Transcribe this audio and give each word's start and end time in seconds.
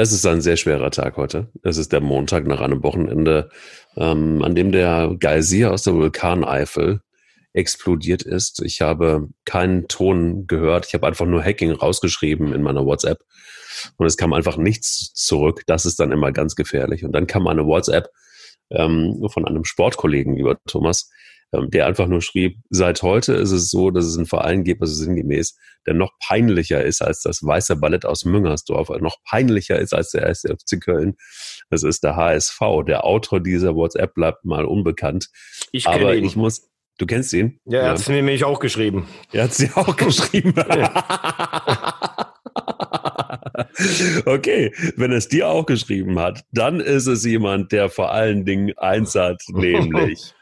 Es 0.00 0.12
ist 0.12 0.24
ein 0.26 0.40
sehr 0.40 0.56
schwerer 0.56 0.92
Tag 0.92 1.16
heute. 1.16 1.48
Es 1.64 1.76
ist 1.76 1.92
der 1.92 2.00
Montag 2.00 2.46
nach 2.46 2.60
einem 2.60 2.84
Wochenende, 2.84 3.50
ähm, 3.96 4.44
an 4.44 4.54
dem 4.54 4.70
der 4.70 5.16
Geysir 5.18 5.72
aus 5.72 5.82
der 5.82 5.94
Vulkaneifel 5.94 7.00
explodiert 7.52 8.22
ist. 8.22 8.62
Ich 8.62 8.80
habe 8.80 9.26
keinen 9.44 9.88
Ton 9.88 10.46
gehört. 10.46 10.86
Ich 10.86 10.94
habe 10.94 11.08
einfach 11.08 11.26
nur 11.26 11.42
Hacking 11.42 11.72
rausgeschrieben 11.72 12.52
in 12.52 12.62
meiner 12.62 12.84
WhatsApp 12.84 13.18
und 13.96 14.06
es 14.06 14.16
kam 14.16 14.32
einfach 14.34 14.56
nichts 14.56 15.14
zurück. 15.14 15.62
Das 15.66 15.84
ist 15.84 15.98
dann 15.98 16.12
immer 16.12 16.30
ganz 16.30 16.54
gefährlich. 16.54 17.04
Und 17.04 17.10
dann 17.10 17.26
kam 17.26 17.48
eine 17.48 17.66
WhatsApp 17.66 18.08
ähm, 18.70 19.26
von 19.28 19.46
einem 19.46 19.64
Sportkollegen, 19.64 20.36
lieber 20.36 20.58
Thomas, 20.68 21.10
der 21.52 21.86
einfach 21.86 22.06
nur 22.06 22.20
schrieb, 22.20 22.58
seit 22.70 23.02
heute 23.02 23.34
ist 23.34 23.52
es 23.52 23.70
so, 23.70 23.90
dass 23.90 24.04
es 24.04 24.16
einen 24.16 24.26
Verein 24.26 24.64
gibt, 24.64 24.82
also 24.82 24.94
sinngemäß, 24.94 25.56
der 25.86 25.94
noch 25.94 26.12
peinlicher 26.20 26.84
ist 26.84 27.00
als 27.00 27.22
das 27.22 27.42
Weiße 27.42 27.76
Ballett 27.76 28.04
aus 28.04 28.24
Müngersdorf, 28.24 28.90
noch 29.00 29.16
peinlicher 29.24 29.78
ist 29.78 29.94
als 29.94 30.10
der 30.10 30.24
erste 30.24 30.54
FC 30.54 30.80
Köln. 30.80 31.16
Das 31.70 31.82
ist 31.82 32.04
der 32.04 32.16
HSV. 32.16 32.60
Der 32.86 33.04
Autor 33.04 33.40
dieser 33.40 33.74
WhatsApp 33.74 34.14
bleibt 34.14 34.44
mal 34.44 34.66
unbekannt. 34.66 35.28
Ich 35.72 35.86
Aber 35.86 36.14
ihn. 36.14 36.24
ich 36.24 36.36
muss, 36.36 36.68
du 36.98 37.06
kennst 37.06 37.32
ihn? 37.32 37.58
Ja, 37.64 37.78
er 37.78 37.84
ja. 37.84 37.90
hat 37.92 37.98
es 37.98 38.08
mir 38.08 38.16
nämlich 38.16 38.44
auch 38.44 38.60
geschrieben. 38.60 39.08
Er 39.32 39.44
hat 39.44 39.54
sie 39.54 39.70
auch 39.74 39.96
geschrieben. 39.96 40.54
Okay, 44.24 44.72
wenn 44.96 45.12
es 45.12 45.28
dir 45.28 45.48
auch 45.48 45.66
geschrieben 45.66 46.18
hat, 46.18 46.44
dann 46.52 46.80
ist 46.80 47.06
es 47.06 47.24
jemand, 47.24 47.72
der 47.72 47.88
vor 47.88 48.12
allen 48.12 48.44
Dingen 48.44 48.76
eins 48.76 49.14
hat, 49.14 49.42
nämlich 49.48 50.34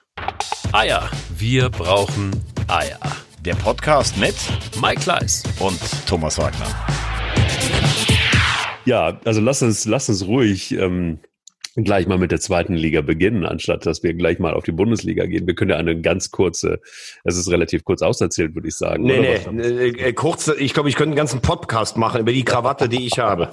Eier. 0.72 1.08
Wir 1.30 1.70
brauchen 1.70 2.32
Eier. 2.68 2.98
Der 3.40 3.54
Podcast 3.54 4.16
mit 4.18 4.34
Mike 4.80 5.00
Kleiss 5.00 5.42
und 5.58 5.80
Thomas 6.06 6.36
Wagner. 6.38 6.66
Ja, 8.84 9.18
also 9.24 9.40
lass 9.40 9.62
uns, 9.62 9.86
lass 9.86 10.08
uns 10.08 10.26
ruhig 10.26 10.72
ähm, 10.72 11.20
gleich 11.84 12.06
mal 12.06 12.18
mit 12.18 12.30
der 12.30 12.40
zweiten 12.40 12.74
Liga 12.74 13.02
beginnen, 13.02 13.44
anstatt 13.44 13.84
dass 13.84 14.02
wir 14.02 14.14
gleich 14.14 14.38
mal 14.38 14.54
auf 14.54 14.64
die 14.64 14.72
Bundesliga 14.72 15.26
gehen. 15.26 15.46
Wir 15.46 15.54
können 15.54 15.70
ja 15.70 15.76
eine 15.76 16.00
ganz 16.00 16.30
kurze, 16.30 16.80
es 17.24 17.36
ist 17.36 17.50
relativ 17.50 17.84
kurz 17.84 18.02
auserzählt, 18.02 18.54
würde 18.54 18.68
ich 18.68 18.76
sagen. 18.76 19.04
Nee, 19.04 19.40
nee, 19.50 19.70
nee 19.70 19.88
äh, 19.88 20.12
kurz, 20.12 20.48
ich 20.48 20.72
glaube, 20.72 20.88
ich 20.88 20.96
könnte 20.96 21.10
einen 21.10 21.16
ganzen 21.16 21.40
Podcast 21.40 21.96
machen 21.96 22.20
über 22.20 22.32
die 22.32 22.44
Krawatte, 22.44 22.88
die 22.88 23.06
ich 23.06 23.18
habe. 23.18 23.50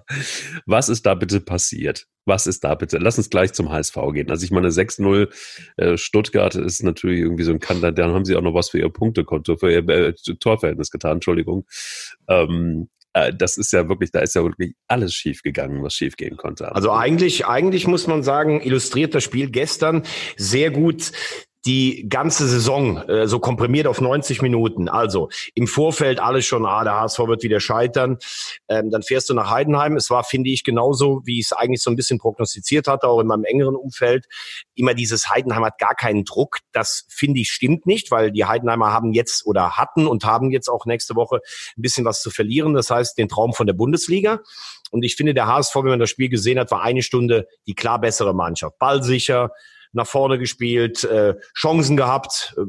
Was 0.66 0.88
ist 0.88 1.04
da 1.04 1.14
bitte 1.14 1.40
passiert? 1.40 2.06
Was 2.24 2.46
ist 2.46 2.64
da 2.64 2.74
bitte? 2.74 2.98
Lass 2.98 3.18
uns 3.18 3.30
gleich 3.30 3.52
zum 3.52 3.70
HSV 3.70 3.96
gehen. 4.12 4.30
Also 4.30 4.44
ich 4.44 4.50
meine, 4.50 4.68
6-0 4.68 5.28
äh, 5.76 5.96
Stuttgart 5.96 6.54
ist 6.54 6.82
natürlich 6.82 7.20
irgendwie 7.20 7.44
so 7.44 7.52
ein 7.52 7.60
Kandidat, 7.60 7.98
dann 7.98 8.12
haben 8.12 8.24
sie 8.24 8.36
auch 8.36 8.42
noch 8.42 8.54
was 8.54 8.70
für 8.70 8.78
ihr 8.78 8.88
Punktekonto, 8.88 9.56
für 9.56 9.70
ihr 9.70 9.88
äh, 9.88 10.12
Torverhältnis 10.38 10.90
getan, 10.90 11.14
Entschuldigung. 11.14 11.66
Ähm, 12.28 12.88
äh, 12.98 12.99
das 13.12 13.56
ist 13.56 13.72
ja 13.72 13.88
wirklich, 13.88 14.12
da 14.12 14.20
ist 14.20 14.34
ja 14.34 14.42
wirklich 14.42 14.74
alles 14.86 15.14
schief 15.14 15.42
gegangen, 15.42 15.82
was 15.82 15.94
schief 15.94 16.16
gehen 16.16 16.36
konnte. 16.36 16.74
Also 16.74 16.92
eigentlich, 16.92 17.46
eigentlich 17.46 17.86
muss 17.86 18.06
man 18.06 18.22
sagen, 18.22 18.60
illustriert 18.60 19.14
das 19.14 19.24
Spiel 19.24 19.50
gestern 19.50 20.04
sehr 20.36 20.70
gut 20.70 21.12
die 21.66 22.08
ganze 22.08 22.48
Saison 22.48 22.96
äh, 23.08 23.28
so 23.28 23.38
komprimiert 23.38 23.86
auf 23.86 24.00
90 24.00 24.40
Minuten. 24.40 24.88
Also 24.88 25.28
im 25.54 25.66
Vorfeld 25.66 26.18
alles 26.18 26.46
schon, 26.46 26.64
ah, 26.64 26.84
der 26.84 26.94
HSV 26.94 27.18
wird 27.20 27.42
wieder 27.42 27.60
scheitern. 27.60 28.18
Ähm, 28.68 28.90
dann 28.90 29.02
fährst 29.02 29.28
du 29.28 29.34
nach 29.34 29.50
Heidenheim. 29.50 29.96
Es 29.96 30.08
war, 30.08 30.24
finde 30.24 30.50
ich, 30.50 30.64
genauso, 30.64 31.20
wie 31.24 31.38
ich 31.38 31.46
es 31.46 31.52
eigentlich 31.52 31.82
so 31.82 31.90
ein 31.90 31.96
bisschen 31.96 32.18
prognostiziert 32.18 32.88
hatte, 32.88 33.08
auch 33.08 33.20
in 33.20 33.26
meinem 33.26 33.44
engeren 33.44 33.76
Umfeld. 33.76 34.26
Immer 34.74 34.94
dieses 34.94 35.28
Heidenheim 35.28 35.64
hat 35.64 35.78
gar 35.78 35.94
keinen 35.94 36.24
Druck. 36.24 36.58
Das 36.72 37.04
finde 37.08 37.40
ich 37.40 37.50
stimmt 37.50 37.84
nicht, 37.84 38.10
weil 38.10 38.32
die 38.32 38.46
Heidenheimer 38.46 38.92
haben 38.92 39.12
jetzt 39.12 39.44
oder 39.46 39.76
hatten 39.76 40.06
und 40.06 40.24
haben 40.24 40.50
jetzt 40.50 40.68
auch 40.68 40.86
nächste 40.86 41.14
Woche 41.14 41.40
ein 41.76 41.82
bisschen 41.82 42.06
was 42.06 42.22
zu 42.22 42.30
verlieren. 42.30 42.72
Das 42.72 42.90
heißt, 42.90 43.18
den 43.18 43.28
Traum 43.28 43.52
von 43.52 43.66
der 43.66 43.74
Bundesliga. 43.74 44.40
Und 44.90 45.04
ich 45.04 45.14
finde, 45.14 45.34
der 45.34 45.46
HSV, 45.46 45.74
wenn 45.76 45.90
man 45.90 46.00
das 46.00 46.10
Spiel 46.10 46.30
gesehen 46.30 46.58
hat, 46.58 46.70
war 46.70 46.82
eine 46.82 47.02
Stunde 47.02 47.46
die 47.66 47.74
klar 47.74 48.00
bessere 48.00 48.34
Mannschaft. 48.34 48.78
Ballsicher, 48.78 49.50
nach 49.92 50.06
vorne 50.06 50.38
gespielt, 50.38 51.04
äh, 51.04 51.34
Chancen 51.54 51.96
gehabt. 51.96 52.54
Äh, 52.56 52.62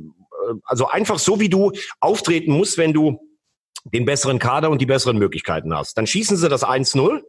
also 0.64 0.88
einfach 0.88 1.20
so, 1.20 1.40
wie 1.40 1.50
du 1.50 1.72
auftreten 2.00 2.52
musst, 2.52 2.78
wenn 2.78 2.94
du 2.94 3.20
den 3.86 4.06
besseren 4.06 4.40
Kader 4.40 4.70
und 4.70 4.80
die 4.80 4.86
besseren 4.86 5.18
Möglichkeiten 5.18 5.76
hast. 5.76 5.98
Dann 5.98 6.08
schießen 6.08 6.38
sie 6.38 6.50
das 6.50 6.64
1-0 6.64 7.22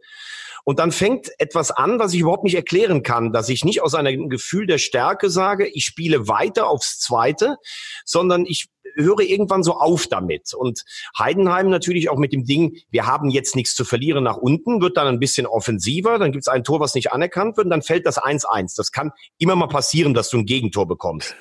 und 0.63 0.79
dann 0.79 0.91
fängt 0.91 1.29
etwas 1.39 1.71
an, 1.71 1.99
was 1.99 2.13
ich 2.13 2.21
überhaupt 2.21 2.43
nicht 2.43 2.55
erklären 2.55 3.03
kann, 3.03 3.33
dass 3.33 3.49
ich 3.49 3.65
nicht 3.65 3.81
aus 3.81 3.95
einem 3.95 4.29
Gefühl 4.29 4.65
der 4.65 4.77
Stärke 4.77 5.29
sage, 5.29 5.67
ich 5.67 5.85
spiele 5.85 6.27
weiter 6.27 6.67
aufs 6.67 6.99
Zweite, 6.99 7.57
sondern 8.05 8.45
ich 8.45 8.67
höre 8.95 9.21
irgendwann 9.21 9.63
so 9.63 9.73
auf 9.73 10.07
damit. 10.07 10.53
Und 10.53 10.83
Heidenheim 11.17 11.69
natürlich 11.69 12.09
auch 12.09 12.17
mit 12.17 12.31
dem 12.31 12.45
Ding, 12.45 12.77
wir 12.91 13.05
haben 13.05 13.29
jetzt 13.29 13.55
nichts 13.55 13.75
zu 13.75 13.85
verlieren 13.85 14.23
nach 14.23 14.37
unten, 14.37 14.81
wird 14.81 14.97
dann 14.97 15.07
ein 15.07 15.19
bisschen 15.19 15.45
offensiver, 15.45 16.19
dann 16.19 16.31
gibt 16.31 16.43
es 16.43 16.47
ein 16.47 16.63
Tor, 16.63 16.79
was 16.79 16.95
nicht 16.95 17.11
anerkannt 17.11 17.57
wird, 17.57 17.65
und 17.65 17.71
dann 17.71 17.81
fällt 17.81 18.05
das 18.05 18.17
1-1. 18.17 18.75
Das 18.77 18.91
kann 18.91 19.11
immer 19.37 19.55
mal 19.55 19.67
passieren, 19.67 20.13
dass 20.13 20.29
du 20.29 20.37
ein 20.37 20.45
Gegentor 20.45 20.87
bekommst. 20.87 21.35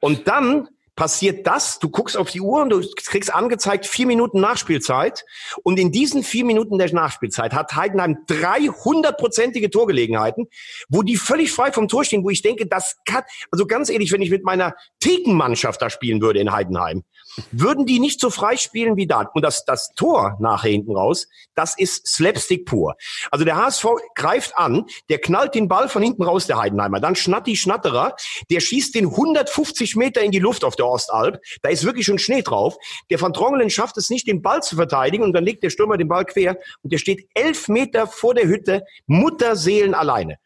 Und 0.00 0.28
dann 0.28 0.68
passiert 0.96 1.46
das, 1.46 1.78
du 1.78 1.90
guckst 1.90 2.16
auf 2.16 2.30
die 2.30 2.40
Uhr 2.40 2.62
und 2.62 2.70
du 2.70 2.82
kriegst 2.96 3.32
angezeigt 3.32 3.86
vier 3.86 4.06
Minuten 4.06 4.40
Nachspielzeit. 4.40 5.24
Und 5.62 5.78
in 5.78 5.92
diesen 5.92 6.22
vier 6.22 6.44
Minuten 6.44 6.78
der 6.78 6.92
Nachspielzeit 6.92 7.52
hat 7.52 7.76
Heidenheim 7.76 8.18
300-prozentige 8.28 9.70
Torgelegenheiten, 9.70 10.48
wo 10.88 11.02
die 11.02 11.16
völlig 11.16 11.52
frei 11.52 11.70
vom 11.70 11.88
Tor 11.88 12.04
stehen, 12.04 12.24
wo 12.24 12.30
ich 12.30 12.42
denke, 12.42 12.66
das 12.66 12.96
kann, 13.04 13.24
also 13.50 13.66
ganz 13.66 13.90
ehrlich, 13.90 14.10
wenn 14.10 14.22
ich 14.22 14.30
mit 14.30 14.44
meiner 14.44 14.74
Thekenmannschaft 15.00 15.82
da 15.82 15.90
spielen 15.90 16.22
würde 16.22 16.40
in 16.40 16.50
Heidenheim, 16.50 17.04
würden 17.52 17.86
die 17.86 18.00
nicht 18.00 18.20
so 18.20 18.30
frei 18.30 18.56
spielen 18.56 18.96
wie 18.96 19.06
da. 19.06 19.30
Und 19.34 19.42
das, 19.42 19.64
das 19.64 19.92
Tor 19.94 20.36
nachher 20.40 20.70
hinten 20.70 20.96
raus, 20.96 21.28
das 21.54 21.76
ist 21.78 22.06
Slapstick 22.06 22.66
pur. 22.66 22.96
Also 23.30 23.44
der 23.44 23.56
HSV 23.56 23.86
greift 24.14 24.56
an, 24.56 24.84
der 25.08 25.18
knallt 25.18 25.54
den 25.54 25.68
Ball 25.68 25.88
von 25.88 26.02
hinten 26.02 26.22
raus, 26.22 26.46
der 26.46 26.58
Heidenheimer, 26.58 27.00
dann 27.00 27.16
Schnatti 27.16 27.56
Schnatterer, 27.56 28.14
der 28.50 28.60
schießt 28.60 28.94
den 28.94 29.06
150 29.06 29.96
Meter 29.96 30.22
in 30.22 30.30
die 30.30 30.38
Luft 30.38 30.64
auf 30.64 30.76
der 30.76 30.86
Ostalb. 30.86 31.40
Da 31.62 31.70
ist 31.70 31.84
wirklich 31.84 32.06
schon 32.06 32.18
Schnee 32.18 32.42
drauf. 32.42 32.76
Der 33.10 33.20
Van 33.20 33.32
Drongelen 33.32 33.70
schafft 33.70 33.96
es 33.96 34.10
nicht, 34.10 34.26
den 34.26 34.42
Ball 34.42 34.62
zu 34.62 34.76
verteidigen 34.76 35.24
und 35.24 35.32
dann 35.32 35.44
legt 35.44 35.62
der 35.62 35.70
Stürmer 35.70 35.96
den 35.96 36.08
Ball 36.08 36.24
quer 36.24 36.58
und 36.82 36.92
der 36.92 36.98
steht 36.98 37.28
elf 37.34 37.68
Meter 37.68 38.06
vor 38.06 38.34
der 38.34 38.46
Hütte, 38.46 38.84
Mutterseelen 39.06 39.94
alleine. 39.94 40.38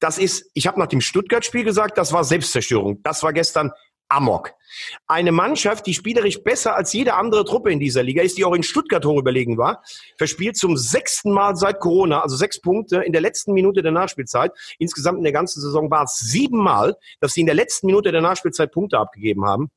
Das 0.00 0.18
ist, 0.18 0.50
ich 0.54 0.66
habe 0.66 0.78
nach 0.78 0.86
dem 0.86 1.00
Stuttgart-Spiel 1.00 1.64
gesagt, 1.64 1.98
das 1.98 2.12
war 2.12 2.22
Selbstzerstörung. 2.22 3.02
Das 3.02 3.22
war 3.24 3.32
gestern 3.32 3.72
Amok. 4.08 4.52
Eine 5.06 5.32
Mannschaft, 5.32 5.86
die 5.86 5.94
spielerisch 5.94 6.42
besser 6.42 6.76
als 6.76 6.92
jede 6.92 7.14
andere 7.14 7.44
Truppe 7.44 7.72
in 7.72 7.80
dieser 7.80 8.02
Liga 8.02 8.22
ist, 8.22 8.38
die 8.38 8.44
auch 8.44 8.54
in 8.54 8.62
Stuttgart 8.62 9.04
hoch 9.04 9.18
überlegen 9.18 9.58
war, 9.58 9.82
verspielt 10.16 10.56
zum 10.56 10.76
sechsten 10.76 11.32
Mal 11.32 11.56
seit 11.56 11.80
Corona, 11.80 12.20
also 12.22 12.36
sechs 12.36 12.60
Punkte 12.60 13.02
in 13.02 13.12
der 13.12 13.20
letzten 13.20 13.52
Minute 13.52 13.82
der 13.82 13.92
Nachspielzeit. 13.92 14.52
Insgesamt 14.78 15.18
in 15.18 15.24
der 15.24 15.32
ganzen 15.32 15.60
Saison 15.60 15.90
war 15.90 16.04
es 16.04 16.18
sieben 16.18 16.58
Mal, 16.58 16.96
dass 17.20 17.32
sie 17.34 17.40
in 17.40 17.46
der 17.46 17.54
letzten 17.54 17.86
Minute 17.86 18.12
der 18.12 18.20
Nachspielzeit 18.20 18.72
Punkte 18.72 18.98
abgegeben 18.98 19.44
haben 19.46 19.70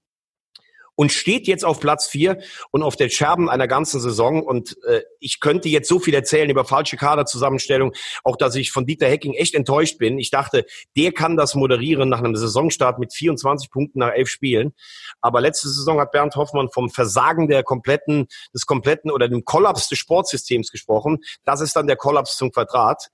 und 1.01 1.11
steht 1.11 1.47
jetzt 1.47 1.65
auf 1.65 1.79
Platz 1.79 2.05
vier 2.05 2.37
und 2.69 2.83
auf 2.83 2.95
der 2.95 3.09
Scherben 3.09 3.49
einer 3.49 3.67
ganzen 3.67 3.99
Saison. 3.99 4.43
Und 4.43 4.77
äh, 4.85 5.01
ich 5.19 5.39
könnte 5.39 5.67
jetzt 5.67 5.87
so 5.89 5.97
viel 5.97 6.13
erzählen 6.13 6.47
über 6.47 6.63
falsche 6.63 6.95
Kaderzusammenstellung, 6.95 7.93
auch 8.23 8.35
dass 8.35 8.53
ich 8.53 8.71
von 8.71 8.85
Dieter 8.85 9.07
Hecking 9.07 9.33
echt 9.33 9.55
enttäuscht 9.55 9.97
bin. 9.97 10.19
Ich 10.19 10.29
dachte, 10.29 10.63
der 10.95 11.11
kann 11.11 11.37
das 11.37 11.55
moderieren 11.55 12.07
nach 12.07 12.19
einem 12.19 12.35
Saisonstart 12.35 12.99
mit 12.99 13.15
24 13.15 13.71
Punkten 13.71 13.97
nach 13.97 14.11
elf 14.11 14.29
Spielen. 14.29 14.75
Aber 15.21 15.41
letzte 15.41 15.69
Saison 15.69 15.99
hat 15.99 16.11
Bernd 16.11 16.35
Hoffmann 16.35 16.69
vom 16.69 16.91
Versagen 16.91 17.47
der 17.47 17.63
kompletten, 17.63 18.27
des 18.53 18.67
kompletten 18.67 19.09
oder 19.09 19.27
dem 19.27 19.43
Kollaps 19.43 19.89
des 19.89 19.97
Sportsystems 19.97 20.69
gesprochen. 20.69 21.17
Das 21.45 21.61
ist 21.61 21.75
dann 21.75 21.87
der 21.87 21.95
Kollaps 21.95 22.37
zum 22.37 22.51
Quadrat. 22.51 23.07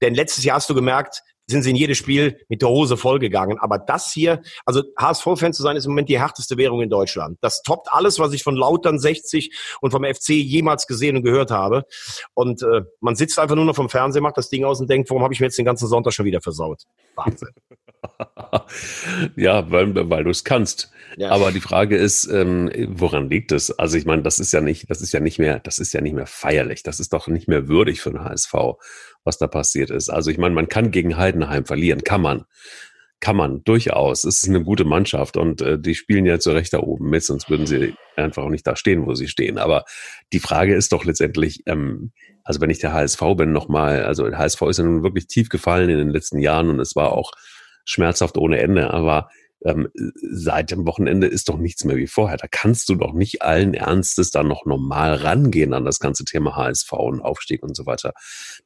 Denn 0.00 0.14
letztes 0.14 0.42
Jahr 0.42 0.56
hast 0.56 0.70
du 0.70 0.74
gemerkt, 0.74 1.20
sind 1.46 1.62
sie 1.62 1.70
in 1.70 1.76
jedes 1.76 1.98
Spiel 1.98 2.40
mit 2.48 2.62
der 2.62 2.68
Hose 2.68 2.96
vollgegangen. 2.96 3.58
Aber 3.58 3.78
das 3.78 4.12
hier, 4.12 4.42
also 4.64 4.82
HSV-Fan 4.98 5.52
zu 5.52 5.62
sein, 5.62 5.76
ist 5.76 5.84
im 5.84 5.92
Moment 5.92 6.08
die 6.08 6.18
härteste 6.18 6.56
Währung 6.56 6.82
in 6.82 6.90
Deutschland. 6.90 7.38
Das 7.40 7.62
toppt 7.62 7.88
alles, 7.92 8.18
was 8.18 8.32
ich 8.32 8.42
von 8.42 8.56
Lautern 8.56 8.98
60 8.98 9.54
und 9.80 9.90
vom 9.92 10.04
FC 10.04 10.30
jemals 10.30 10.86
gesehen 10.86 11.16
und 11.16 11.22
gehört 11.22 11.50
habe. 11.50 11.84
Und 12.34 12.62
äh, 12.62 12.82
man 13.00 13.14
sitzt 13.14 13.38
einfach 13.38 13.54
nur 13.54 13.64
noch 13.64 13.76
vom 13.76 13.88
Fernseher, 13.88 14.22
macht 14.22 14.36
das 14.36 14.48
Ding 14.48 14.64
aus 14.64 14.80
und 14.80 14.90
denkt, 14.90 15.08
warum 15.10 15.22
habe 15.22 15.34
ich 15.34 15.40
mir 15.40 15.46
jetzt 15.46 15.58
den 15.58 15.64
ganzen 15.64 15.86
Sonntag 15.86 16.12
schon 16.12 16.26
wieder 16.26 16.40
versaut? 16.40 16.82
Wahnsinn. 17.14 17.50
ja, 19.36 19.70
weil, 19.70 20.10
weil 20.10 20.24
du 20.24 20.30
es 20.30 20.44
kannst. 20.44 20.90
Ja. 21.16 21.30
Aber 21.30 21.52
die 21.52 21.60
Frage 21.60 21.96
ist, 21.96 22.26
ähm, 22.26 22.70
woran 22.88 23.30
liegt 23.30 23.52
es? 23.52 23.70
Also 23.78 23.96
ich 23.96 24.04
meine, 24.04 24.22
das 24.22 24.38
ist 24.38 24.52
ja 24.52 24.60
nicht, 24.60 24.90
das 24.90 25.00
ist 25.00 25.12
ja 25.12 25.20
nicht 25.20 25.38
mehr, 25.38 25.60
das 25.60 25.78
ist 25.78 25.92
ja 25.92 26.00
nicht 26.00 26.14
mehr 26.14 26.26
feierlich. 26.26 26.82
Das 26.82 27.00
ist 27.00 27.12
doch 27.12 27.28
nicht 27.28 27.48
mehr 27.48 27.68
würdig 27.68 28.00
für 28.00 28.10
den 28.10 28.24
HSV 28.24 28.54
was 29.26 29.38
da 29.38 29.46
passiert 29.46 29.90
ist. 29.90 30.08
Also 30.08 30.30
ich 30.30 30.38
meine, 30.38 30.54
man 30.54 30.68
kann 30.68 30.90
gegen 30.90 31.16
Heidenheim 31.16 31.64
verlieren, 31.64 32.04
kann 32.04 32.22
man. 32.22 32.44
Kann 33.18 33.36
man, 33.36 33.64
durchaus. 33.64 34.24
Es 34.24 34.42
ist 34.42 34.48
eine 34.48 34.62
gute 34.62 34.84
Mannschaft 34.84 35.38
und 35.38 35.62
äh, 35.62 35.78
die 35.78 35.94
spielen 35.94 36.26
ja 36.26 36.38
zu 36.38 36.50
Recht 36.52 36.72
da 36.74 36.80
oben 36.80 37.08
mit, 37.08 37.24
sonst 37.24 37.48
würden 37.48 37.66
sie 37.66 37.94
einfach 38.14 38.42
auch 38.42 38.50
nicht 38.50 38.66
da 38.66 38.76
stehen, 38.76 39.06
wo 39.06 39.14
sie 39.14 39.26
stehen. 39.26 39.56
Aber 39.56 39.84
die 40.34 40.38
Frage 40.38 40.74
ist 40.74 40.92
doch 40.92 41.04
letztendlich, 41.04 41.62
ähm, 41.66 42.12
also 42.44 42.60
wenn 42.60 42.70
ich 42.70 42.78
der 42.78 42.92
HSV 42.92 43.22
bin, 43.36 43.52
nochmal, 43.52 44.04
also 44.04 44.30
HSV 44.30 44.62
ist 44.62 44.78
ja 44.78 44.84
nun 44.84 45.02
wirklich 45.02 45.28
tief 45.28 45.48
gefallen 45.48 45.88
in 45.88 45.98
den 45.98 46.10
letzten 46.10 46.38
Jahren 46.38 46.68
und 46.68 46.78
es 46.78 46.94
war 46.94 47.12
auch 47.12 47.32
schmerzhaft 47.86 48.36
ohne 48.36 48.58
Ende, 48.58 48.92
aber 48.92 49.30
ähm, 49.64 49.88
seit 50.14 50.70
dem 50.70 50.86
Wochenende 50.86 51.26
ist 51.26 51.48
doch 51.48 51.58
nichts 51.58 51.84
mehr 51.84 51.96
wie 51.96 52.06
vorher. 52.06 52.36
Da 52.36 52.46
kannst 52.50 52.88
du 52.88 52.94
doch 52.94 53.12
nicht 53.12 53.42
allen 53.42 53.74
Ernstes 53.74 54.30
da 54.30 54.42
noch 54.42 54.66
normal 54.66 55.14
rangehen 55.14 55.72
an 55.72 55.84
das 55.84 55.98
ganze 55.98 56.24
Thema 56.24 56.56
HSV 56.56 56.92
und 56.92 57.20
Aufstieg 57.20 57.62
und 57.62 57.76
so 57.76 57.86
weiter. 57.86 58.12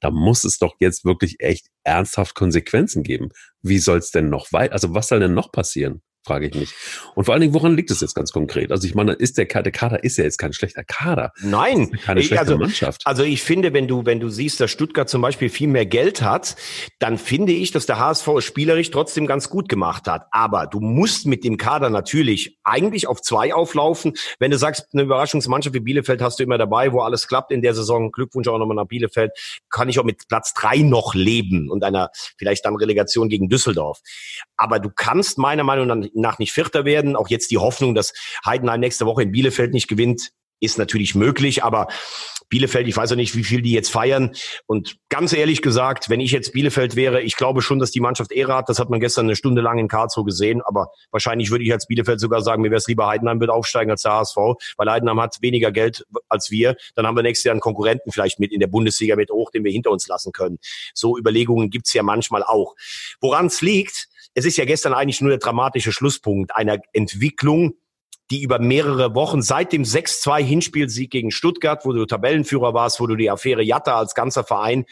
Da 0.01 0.11
muss 0.11 0.45
es 0.45 0.59
doch 0.59 0.75
jetzt 0.81 1.05
wirklich 1.05 1.37
echt 1.41 1.67
ernsthaft 1.85 2.35
Konsequenzen 2.35 3.03
geben. 3.03 3.31
Wie 3.63 3.79
soll 3.79 3.99
es 3.99 4.11
denn 4.11 4.31
noch 4.31 4.53
weit, 4.53 4.73
also 4.73 4.95
was 4.95 5.09
soll 5.09 5.21
denn 5.21 5.35
noch 5.35 5.53
passieren? 5.53 6.03
Frage 6.25 6.49
ich 6.49 6.55
mich. 6.55 6.75
Und 7.15 7.25
vor 7.25 7.35
allen 7.35 7.41
Dingen, 7.41 7.55
woran 7.55 7.77
liegt 7.77 7.91
es 7.91 8.01
jetzt 8.01 8.15
ganz 8.15 8.31
konkret? 8.31 8.71
Also 8.73 8.87
ich 8.87 8.95
meine, 8.95 9.13
ist 9.13 9.39
der, 9.39 9.47
der 9.47 9.73
Kader 9.73 10.05
ist 10.05 10.19
ja 10.19 10.25
jetzt 10.25 10.39
kein 10.39 10.53
schlechter 10.53 10.85
Kader. 10.85 11.33
Nein, 11.43 11.91
keine 12.05 12.23
schlechte 12.23 12.41
also, 12.41 12.59
Mannschaft. 12.59 13.03
Also 13.05 13.23
ich 13.23 13.43
finde, 13.43 13.73
wenn 13.73 13.89
du 13.89 14.05
wenn 14.05 14.21
du 14.21 14.29
siehst, 14.29 14.61
dass 14.61 14.71
Stuttgart 14.71 15.09
zum 15.09 15.23
Beispiel 15.23 15.49
viel 15.49 15.69
mehr 15.69 15.87
Geld 15.87 16.23
hat, 16.23 16.57
dann 16.99 17.17
finde 17.17 17.53
ich, 17.53 17.71
dass 17.71 17.87
der 17.87 17.99
HSV 17.99 18.29
spielerisch 18.41 18.91
trotzdem 18.91 19.27
ganz 19.27 19.49
gut 19.49 19.69
gemacht 19.69 20.07
hat. 20.07 20.27
Aber 20.31 20.67
du 20.67 20.81
musst 20.81 21.27
mit 21.27 21.43
dem 21.43 21.57
Kader 21.57 21.89
natürlich 21.89 22.59
eigentlich 22.65 23.07
auf 23.07 23.23
zwei 23.23 23.55
auflaufen. 23.55 24.15
Wenn 24.39 24.51
du 24.51 24.59
sagst, 24.59 24.89
eine 24.93 25.03
Überraschungsmannschaft 25.03 25.75
wie 25.75 25.81
Bielefeld 25.81 26.21
hast 26.21 26.39
du 26.39 26.45
immer 26.45 26.59
dabei, 26.59 26.93
wo 26.93 27.01
alles 27.01 27.29
klappt 27.29 27.51
in 27.51 27.63
der 27.63 27.75
Saison. 27.75 28.13
Glückwunsch 28.13 28.49
auch 28.49 28.59
nochmal 28.59 28.77
nach 28.77 28.87
Bielefeld. 28.87 29.33
Kann 29.71 29.89
ich 29.89 29.99
auch 29.99 30.05
mit 30.05 30.29
Platz 30.29 30.53
drei 30.53 30.79
noch 30.79 31.15
leben 31.15 31.71
und 31.71 31.83
einer 31.83 32.11
vielleicht 32.37 32.67
dann 32.67 32.77
Relegation 32.77 33.29
gegen 33.29 33.49
Düsseldorf. 33.49 34.01
Aber 34.57 34.79
du 34.79 34.91
kannst 34.95 35.39
meiner 35.39 35.65
Meinung 35.65 35.87
nach 35.87 36.10
nach 36.15 36.39
nicht 36.39 36.53
Vierter 36.53 36.85
werden. 36.85 37.17
Auch 37.17 37.29
jetzt 37.29 37.51
die 37.51 37.59
Hoffnung, 37.59 37.95
dass 37.95 38.13
Heidenheim 38.45 38.81
nächste 38.81 39.07
Woche 39.07 39.23
in 39.23 39.33
Bielefeld 39.33 39.73
nicht 39.73 39.89
gewinnt, 39.89 40.31
ist 40.61 40.79
natürlich 40.79 41.15
möglich, 41.15 41.65
aber 41.65 41.89
Bielefeld, 42.51 42.89
ich 42.89 42.97
weiß 42.97 43.13
auch 43.13 43.17
nicht, 43.17 43.37
wie 43.37 43.45
viel 43.45 43.63
die 43.63 43.71
jetzt 43.71 43.91
feiern. 43.91 44.35
Und 44.67 44.97
ganz 45.09 45.33
ehrlich 45.33 45.63
gesagt, 45.63 46.11
wenn 46.11 46.19
ich 46.19 46.33
jetzt 46.33 46.53
Bielefeld 46.53 46.97
wäre, 46.97 47.23
ich 47.23 47.37
glaube 47.37 47.63
schon, 47.63 47.79
dass 47.79 47.93
die 47.93 48.01
Mannschaft 48.01 48.33
Ehre 48.33 48.55
hat. 48.57 48.69
Das 48.69 48.81
hat 48.81 48.91
man 48.91 48.99
gestern 48.99 49.27
eine 49.27 49.37
Stunde 49.37 49.63
lang 49.63 49.79
in 49.79 49.87
Karlsruhe 49.87 50.25
gesehen. 50.25 50.61
Aber 50.61 50.91
wahrscheinlich 51.13 51.53
würde 51.53 51.65
ich 51.65 51.73
als 51.73 51.87
Bielefeld 51.87 52.19
sogar 52.19 52.43
sagen, 52.43 52.63
mir 52.63 52.71
wäre 52.71 52.79
es 52.79 52.89
lieber 52.89 53.07
Heidenheim 53.07 53.39
wird 53.39 53.51
aufsteigen 53.51 53.93
als 53.93 54.03
der 54.03 54.13
HSV, 54.13 54.37
weil 54.77 54.91
Heidenheim 54.91 55.21
hat 55.21 55.37
weniger 55.41 55.71
Geld 55.71 56.05
als 56.29 56.51
wir. 56.51 56.75
Dann 56.97 57.07
haben 57.07 57.17
wir 57.17 57.23
nächstes 57.23 57.45
Jahr 57.45 57.53
einen 57.53 57.61
Konkurrenten 57.61 58.11
vielleicht 58.11 58.41
mit 58.41 58.53
in 58.53 58.59
der 58.59 58.67
Bundesliga 58.67 59.15
mit 59.15 59.31
hoch, 59.31 59.53
den 59.53 59.63
wir 59.63 59.71
hinter 59.71 59.93
uns 59.93 60.09
lassen 60.09 60.33
können. 60.33 60.59
So 60.93 61.17
Überlegungen 61.17 61.71
gibt's 61.71 61.93
ja 61.93 62.03
manchmal 62.03 62.43
auch. 62.43 62.75
Woran 63.21 63.47
es 63.47 63.61
liegt, 63.63 64.09
es 64.35 64.45
ist 64.45 64.57
ja 64.57 64.65
gestern 64.65 64.95
eigentlich 64.95 65.21
nur 65.21 65.31
der 65.31 65.39
dramatische 65.39 65.93
Schlusspunkt 65.93 66.55
einer 66.55 66.79
Entwicklung, 66.93 67.75
die 68.31 68.43
über 68.43 68.61
mehrere 68.61 69.15
Wochen 69.15 69.43
seit 69.43 69.73
dem 69.73 69.83
6-2 69.83 70.43
Hinspielsieg 70.43 71.11
gegen 71.11 71.31
Stuttgart, 71.31 71.85
wo 71.85 71.93
du 71.93 72.07
Tabellenführer 72.07 72.75
warst, 72.75 73.01
wo 73.01 73.07
du 73.07 73.17
die 73.17 73.31
Affäre 73.31 73.63
Jatta 73.63 73.99
als 73.99 74.15
ganzer 74.15 74.45
Verein 74.45 74.85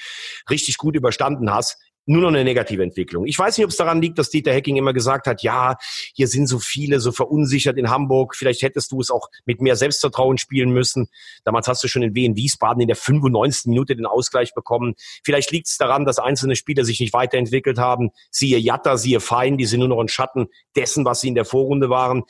richtig 0.51 0.77
gut 0.77 0.97
überstanden 0.97 1.53
hast, 1.53 1.79
nur 2.09 2.23
noch 2.23 2.29
eine 2.29 2.43
negative 2.43 2.83
Entwicklung. 2.83 3.27
Ich 3.27 3.39
weiß 3.39 3.59
nicht, 3.59 3.65
ob 3.65 3.71
es 3.71 3.77
daran 3.77 4.01
liegt, 4.01 4.19
dass 4.19 4.31
Dieter 4.31 4.53
Hecking 4.53 4.77
immer 4.77 4.95
gesagt 4.95 5.27
hat, 5.27 5.43
ja, 5.43 5.77
hier 6.15 6.27
sind 6.27 6.47
so 6.47 6.59
viele 6.59 7.01
so 7.01 7.13
verunsichert 7.13 7.77
in 7.77 7.91
Hamburg. 7.91 8.35
Vielleicht 8.35 8.63
hättest 8.63 8.93
du 8.93 9.01
es 9.01 9.11
auch 9.11 9.29
mit 9.45 9.61
mehr 9.61 9.77
Selbstvertrauen 9.77 10.39
spielen 10.39 10.71
müssen. 10.71 11.09
Damals 11.45 11.69
hast 11.69 11.85
du 11.85 11.89
schon 11.89 12.03
in 12.03 12.15
Wien 12.15 12.35
Wiesbaden 12.35 12.81
in 12.81 12.89
der 12.89 12.97
95. 12.97 13.67
Minute 13.67 13.95
den 13.95 14.07
Ausgleich 14.07 14.55
bekommen. 14.55 14.95
Vielleicht 15.23 15.51
liegt 15.53 15.67
es 15.67 15.77
daran, 15.77 16.07
dass 16.07 16.19
einzelne 16.19 16.57
Spieler 16.57 16.85
sich 16.85 16.99
nicht 16.99 17.13
weiterentwickelt 17.13 17.79
haben. 17.79 18.11
Siehe 18.31 18.59
Jatta, 18.59 18.97
siehe 18.97 19.21
Fein, 19.21 19.59
die 19.59 19.67
sind 19.67 19.81
nur 19.81 19.89
noch 19.89 20.01
ein 20.01 20.09
Schatten 20.09 20.49
dessen, 20.77 21.05
was 21.05 21.21
sie 21.21 21.29
in 21.29 21.35
der 21.35 21.45
Vorrunde 21.45 21.91
waren. 21.91 22.25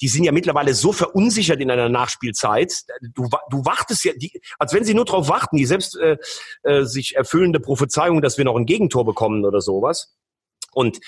Die 0.00 0.08
sind 0.08 0.22
ja 0.22 0.30
mittlerweile 0.30 0.74
so 0.74 0.92
verunsichert 0.92 1.60
in 1.60 1.72
einer 1.72 1.88
Nachspielzeit. 1.88 2.84
Du, 3.00 3.28
du 3.50 3.64
wartest 3.64 4.04
ja, 4.04 4.12
die, 4.14 4.40
als 4.60 4.72
wenn 4.72 4.84
sie 4.84 4.94
nur 4.94 5.06
darauf 5.06 5.28
warten, 5.28 5.56
die 5.56 5.64
selbst 5.64 5.96
äh, 5.96 6.18
äh, 6.62 6.84
sich 6.84 7.16
erfüllende 7.16 7.58
Prophezeiung, 7.58 8.22
dass 8.22 8.38
wir 8.38 8.44
noch 8.44 8.56
ein 8.56 8.66
Gegentor 8.66 9.04
bekommen 9.04 9.23
bekommen 9.24 9.44
oder 9.44 9.60
sowas. 9.60 10.14
Und 10.72 10.98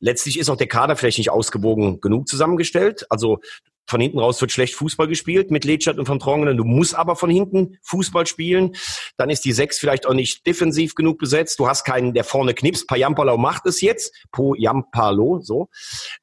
letztlich 0.00 0.38
ist 0.38 0.50
auch 0.50 0.56
der 0.56 0.66
Kader 0.66 0.96
vielleicht 0.96 1.18
nicht 1.18 1.30
ausgewogen 1.30 2.00
genug 2.00 2.26
zusammengestellt. 2.28 3.06
Also 3.08 3.38
von 3.86 4.00
hinten 4.00 4.20
raus 4.20 4.40
wird 4.40 4.52
schlecht 4.52 4.74
Fußball 4.74 5.06
gespielt 5.06 5.50
mit 5.50 5.64
Ledstadt 5.64 5.98
und 5.98 6.06
von 6.06 6.18
Trongenen. 6.18 6.56
Du 6.56 6.64
musst 6.64 6.94
aber 6.94 7.14
von 7.14 7.30
hinten 7.30 7.78
Fußball 7.82 8.26
spielen. 8.26 8.74
Dann 9.16 9.28
ist 9.28 9.44
die 9.44 9.52
Sechs 9.52 9.78
vielleicht 9.78 10.06
auch 10.06 10.14
nicht 10.14 10.46
defensiv 10.46 10.94
genug 10.94 11.18
besetzt. 11.18 11.58
Du 11.58 11.68
hast 11.68 11.84
keinen, 11.84 12.14
der 12.14 12.24
vorne 12.24 12.54
knipst. 12.54 12.88
Payampalo 12.88 13.36
macht 13.36 13.66
es 13.66 13.80
jetzt. 13.80 14.14
Poyampalo, 14.32 15.40
so. 15.42 15.68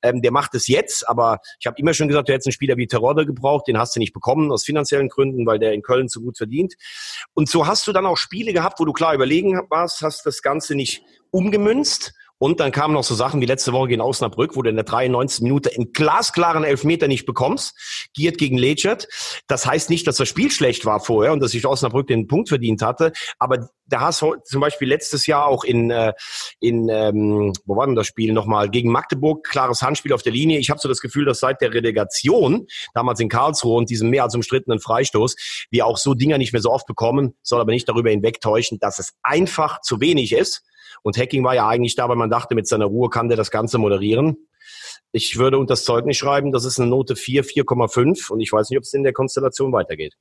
Ähm, 0.02 0.22
der 0.22 0.32
macht 0.32 0.56
es 0.56 0.68
jetzt. 0.68 1.08
Aber 1.08 1.40
ich 1.60 1.68
habe 1.68 1.78
immer 1.80 1.94
schon 1.94 2.08
gesagt, 2.08 2.28
du 2.28 2.34
hättest 2.34 2.48
einen 2.48 2.54
Spieler 2.54 2.78
wie 2.78 2.88
Terodde 2.88 3.26
gebraucht. 3.26 3.68
Den 3.68 3.78
hast 3.78 3.96
du 3.96 4.00
nicht 4.00 4.14
bekommen 4.14 4.52
aus 4.52 4.66
finanziellen 4.66 5.10
Gründen, 5.10 5.46
weil 5.46 5.60
der 5.60 5.74
in 5.74 5.84
Köln 5.84 6.10
zu 6.10 6.22
gut 6.22 6.38
verdient. 6.38 6.76
Und 7.34 7.50
so 7.50 7.68
hast 7.68 7.88
du 7.88 7.94
dann 7.94 8.06
auch 8.06 8.18
Spiele 8.18 8.52
gehabt, 8.52 8.80
wo 8.80 8.86
du 8.86 8.94
klar 8.94 9.14
überlegen 9.14 9.60
warst, 9.70 10.02
hast 10.02 10.26
das 10.26 10.42
Ganze 10.42 10.76
nicht 10.76 11.04
umgemünzt 11.32 12.14
und 12.42 12.62
dann 12.62 12.72
kamen 12.72 12.94
noch 12.94 13.04
so 13.04 13.16
Sachen 13.16 13.42
wie 13.42 13.46
letzte 13.46 13.74
Woche 13.74 13.90
gegen 13.90 14.02
Osnabrück, 14.02 14.56
wo 14.56 14.62
du 14.62 14.70
in 14.70 14.78
der 14.78 14.86
93. 14.86 15.44
Minute 15.44 15.72
einen 15.76 15.92
glasklaren 15.92 16.64
Elfmeter 16.64 17.10
nicht 17.10 17.26
bekommst. 17.26 18.10
Giert 18.14 18.38
gegen 18.38 18.58
Lechert. 18.58 19.10
Das 19.48 19.66
heißt 19.66 19.90
nicht, 19.90 20.08
dass 20.08 20.16
das 20.16 20.30
Spiel 20.30 20.50
schlecht 20.50 20.86
war 20.86 21.02
vorher 21.02 21.34
und 21.34 21.42
dass 21.42 21.52
sich 21.52 21.66
Osnabrück 21.66 22.08
den 22.08 22.28
Punkt 22.28 22.48
verdient 22.48 22.82
hatte. 22.82 23.12
Aber 23.40 23.70
der 23.88 24.00
HSV 24.00 24.24
zum 24.46 24.62
Beispiel 24.62 24.88
letztes 24.88 25.26
Jahr 25.26 25.48
auch 25.48 25.66
in, 25.66 25.92
äh, 25.92 26.14
in 26.62 26.88
ähm, 26.88 27.52
wo 27.66 27.76
war 27.76 27.86
denn 27.86 27.96
das 27.96 28.08
Spiel 28.08 28.32
nochmal, 28.32 28.70
gegen 28.70 28.90
Magdeburg, 28.90 29.44
klares 29.46 29.82
Handspiel 29.82 30.14
auf 30.14 30.24
der 30.24 30.32
Linie. 30.32 30.60
Ich 30.60 30.70
habe 30.70 30.80
so 30.80 30.88
das 30.88 31.02
Gefühl, 31.02 31.26
dass 31.26 31.42
seit 31.42 31.60
der 31.60 31.74
Relegation, 31.74 32.68
damals 32.94 33.20
in 33.20 33.28
Karlsruhe 33.28 33.76
und 33.76 33.90
diesem 33.90 34.12
mehr 34.12 34.24
als 34.24 34.36
umstrittenen 34.36 34.80
Freistoß, 34.80 35.68
wir 35.72 35.86
auch 35.86 35.98
so 35.98 36.14
Dinger 36.14 36.38
nicht 36.38 36.54
mehr 36.54 36.62
so 36.62 36.72
oft 36.72 36.88
bekommen, 36.88 37.36
soll 37.42 37.60
aber 37.60 37.74
nicht 37.74 37.90
darüber 37.90 38.12
hinwegtäuschen, 38.12 38.80
dass 38.80 39.00
es 39.00 39.14
einfach 39.24 39.82
zu 39.82 40.00
wenig 40.00 40.32
ist. 40.32 40.64
Und 41.04 41.18
Hacking 41.18 41.44
war 41.44 41.56
ja 41.56 41.68
eigentlich 41.68 41.96
da, 41.96 42.10
weil 42.10 42.16
man 42.16 42.30
dachte, 42.30 42.56
mit 42.56 42.68
seiner 42.68 42.86
Ruhe 42.86 43.10
kann 43.10 43.28
der 43.28 43.38
das 43.38 43.52
Ganze 43.52 43.78
moderieren. 43.78 44.50
Ich 45.12 45.38
würde 45.38 45.58
unter 45.58 45.74
das 45.74 45.86
Zeugnis 45.86 46.18
schreiben, 46.18 46.52
das 46.52 46.66
ist 46.66 46.80
eine 46.80 46.90
Note 46.90 47.16
4, 47.16 47.44
4,5 47.44 48.32
und 48.32 48.40
ich 48.42 48.52
weiß 48.52 48.70
nicht, 48.70 48.78
ob 48.78 48.84
es 48.84 48.94
in 48.94 49.04
der 49.04 49.14
Konstellation 49.14 49.72
weitergeht. 49.72 50.16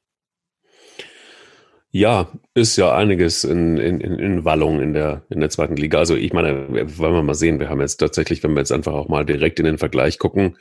Ja, 1.91 2.31
ist 2.53 2.77
ja 2.77 2.95
einiges 2.95 3.45
in, 3.45 3.79
in, 3.79 4.01
in 4.01 4.45
Wallung 4.45 4.81
in 4.81 4.93
der, 4.93 5.25
in 5.31 5.41
der 5.41 5.49
zweiten 5.49 5.77
Liga. 5.77 5.99
Also 5.99 6.17
ich 6.17 6.35
meine, 6.35 6.69
wollen 6.99 7.15
wir 7.15 7.23
mal 7.23 7.35
sehen, 7.35 7.61
wir 7.61 7.71
haben 7.71 7.81
jetzt 7.81 7.97
tatsächlich, 7.97 8.43
wenn 8.43 8.53
wir 8.53 8.61
jetzt 8.61 8.73
einfach 8.73 8.93
auch 8.93 9.09
mal 9.09 9.25
direkt 9.25 9.59
in 9.59 9.65
den 9.65 9.79
Vergleich 9.79 10.19
gucken, 10.19 10.59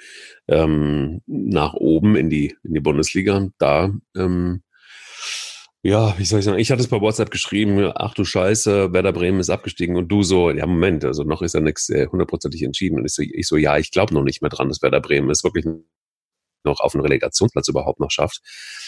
ähm, 0.47 1.21
nach 1.25 1.73
oben 1.73 2.15
in 2.15 2.29
die, 2.29 2.55
in 2.63 2.73
die 2.73 2.79
Bundesliga, 2.79 3.49
da 3.57 3.93
ähm, 4.15 4.61
ja, 5.87 6.19
wie 6.19 6.25
soll 6.25 6.39
ich 6.39 6.45
sagen, 6.45 6.59
ich 6.59 6.69
hatte 6.69 6.81
es 6.81 6.89
bei 6.89 6.99
WhatsApp 6.99 7.31
geschrieben, 7.31 7.93
ach 7.95 8.13
du 8.13 8.25
Scheiße, 8.25 8.91
Werder 8.91 9.13
Bremen 9.13 9.39
ist 9.39 9.49
abgestiegen 9.49 9.95
und 9.95 10.09
du 10.09 10.21
so, 10.21 10.51
ja 10.51 10.65
Moment, 10.67 11.05
also 11.05 11.23
noch 11.23 11.41
ist 11.41 11.55
ja 11.55 11.61
nichts 11.61 11.89
äh, 11.89 12.07
hundertprozentig 12.11 12.61
entschieden. 12.63 12.99
Und 12.99 13.05
ich 13.05 13.13
so, 13.13 13.21
ich 13.21 13.47
so 13.47 13.55
ja, 13.55 13.77
ich 13.77 13.91
glaube 13.91 14.13
noch 14.13 14.23
nicht 14.23 14.41
mehr 14.41 14.49
dran, 14.49 14.67
dass 14.67 14.81
Werder 14.81 14.99
Bremen 14.99 15.29
es 15.29 15.45
wirklich 15.45 15.65
noch 16.65 16.81
auf 16.81 16.93
einen 16.93 17.03
Relegationsplatz 17.03 17.69
überhaupt 17.69 18.01
noch 18.01 18.11
schafft. 18.11 18.41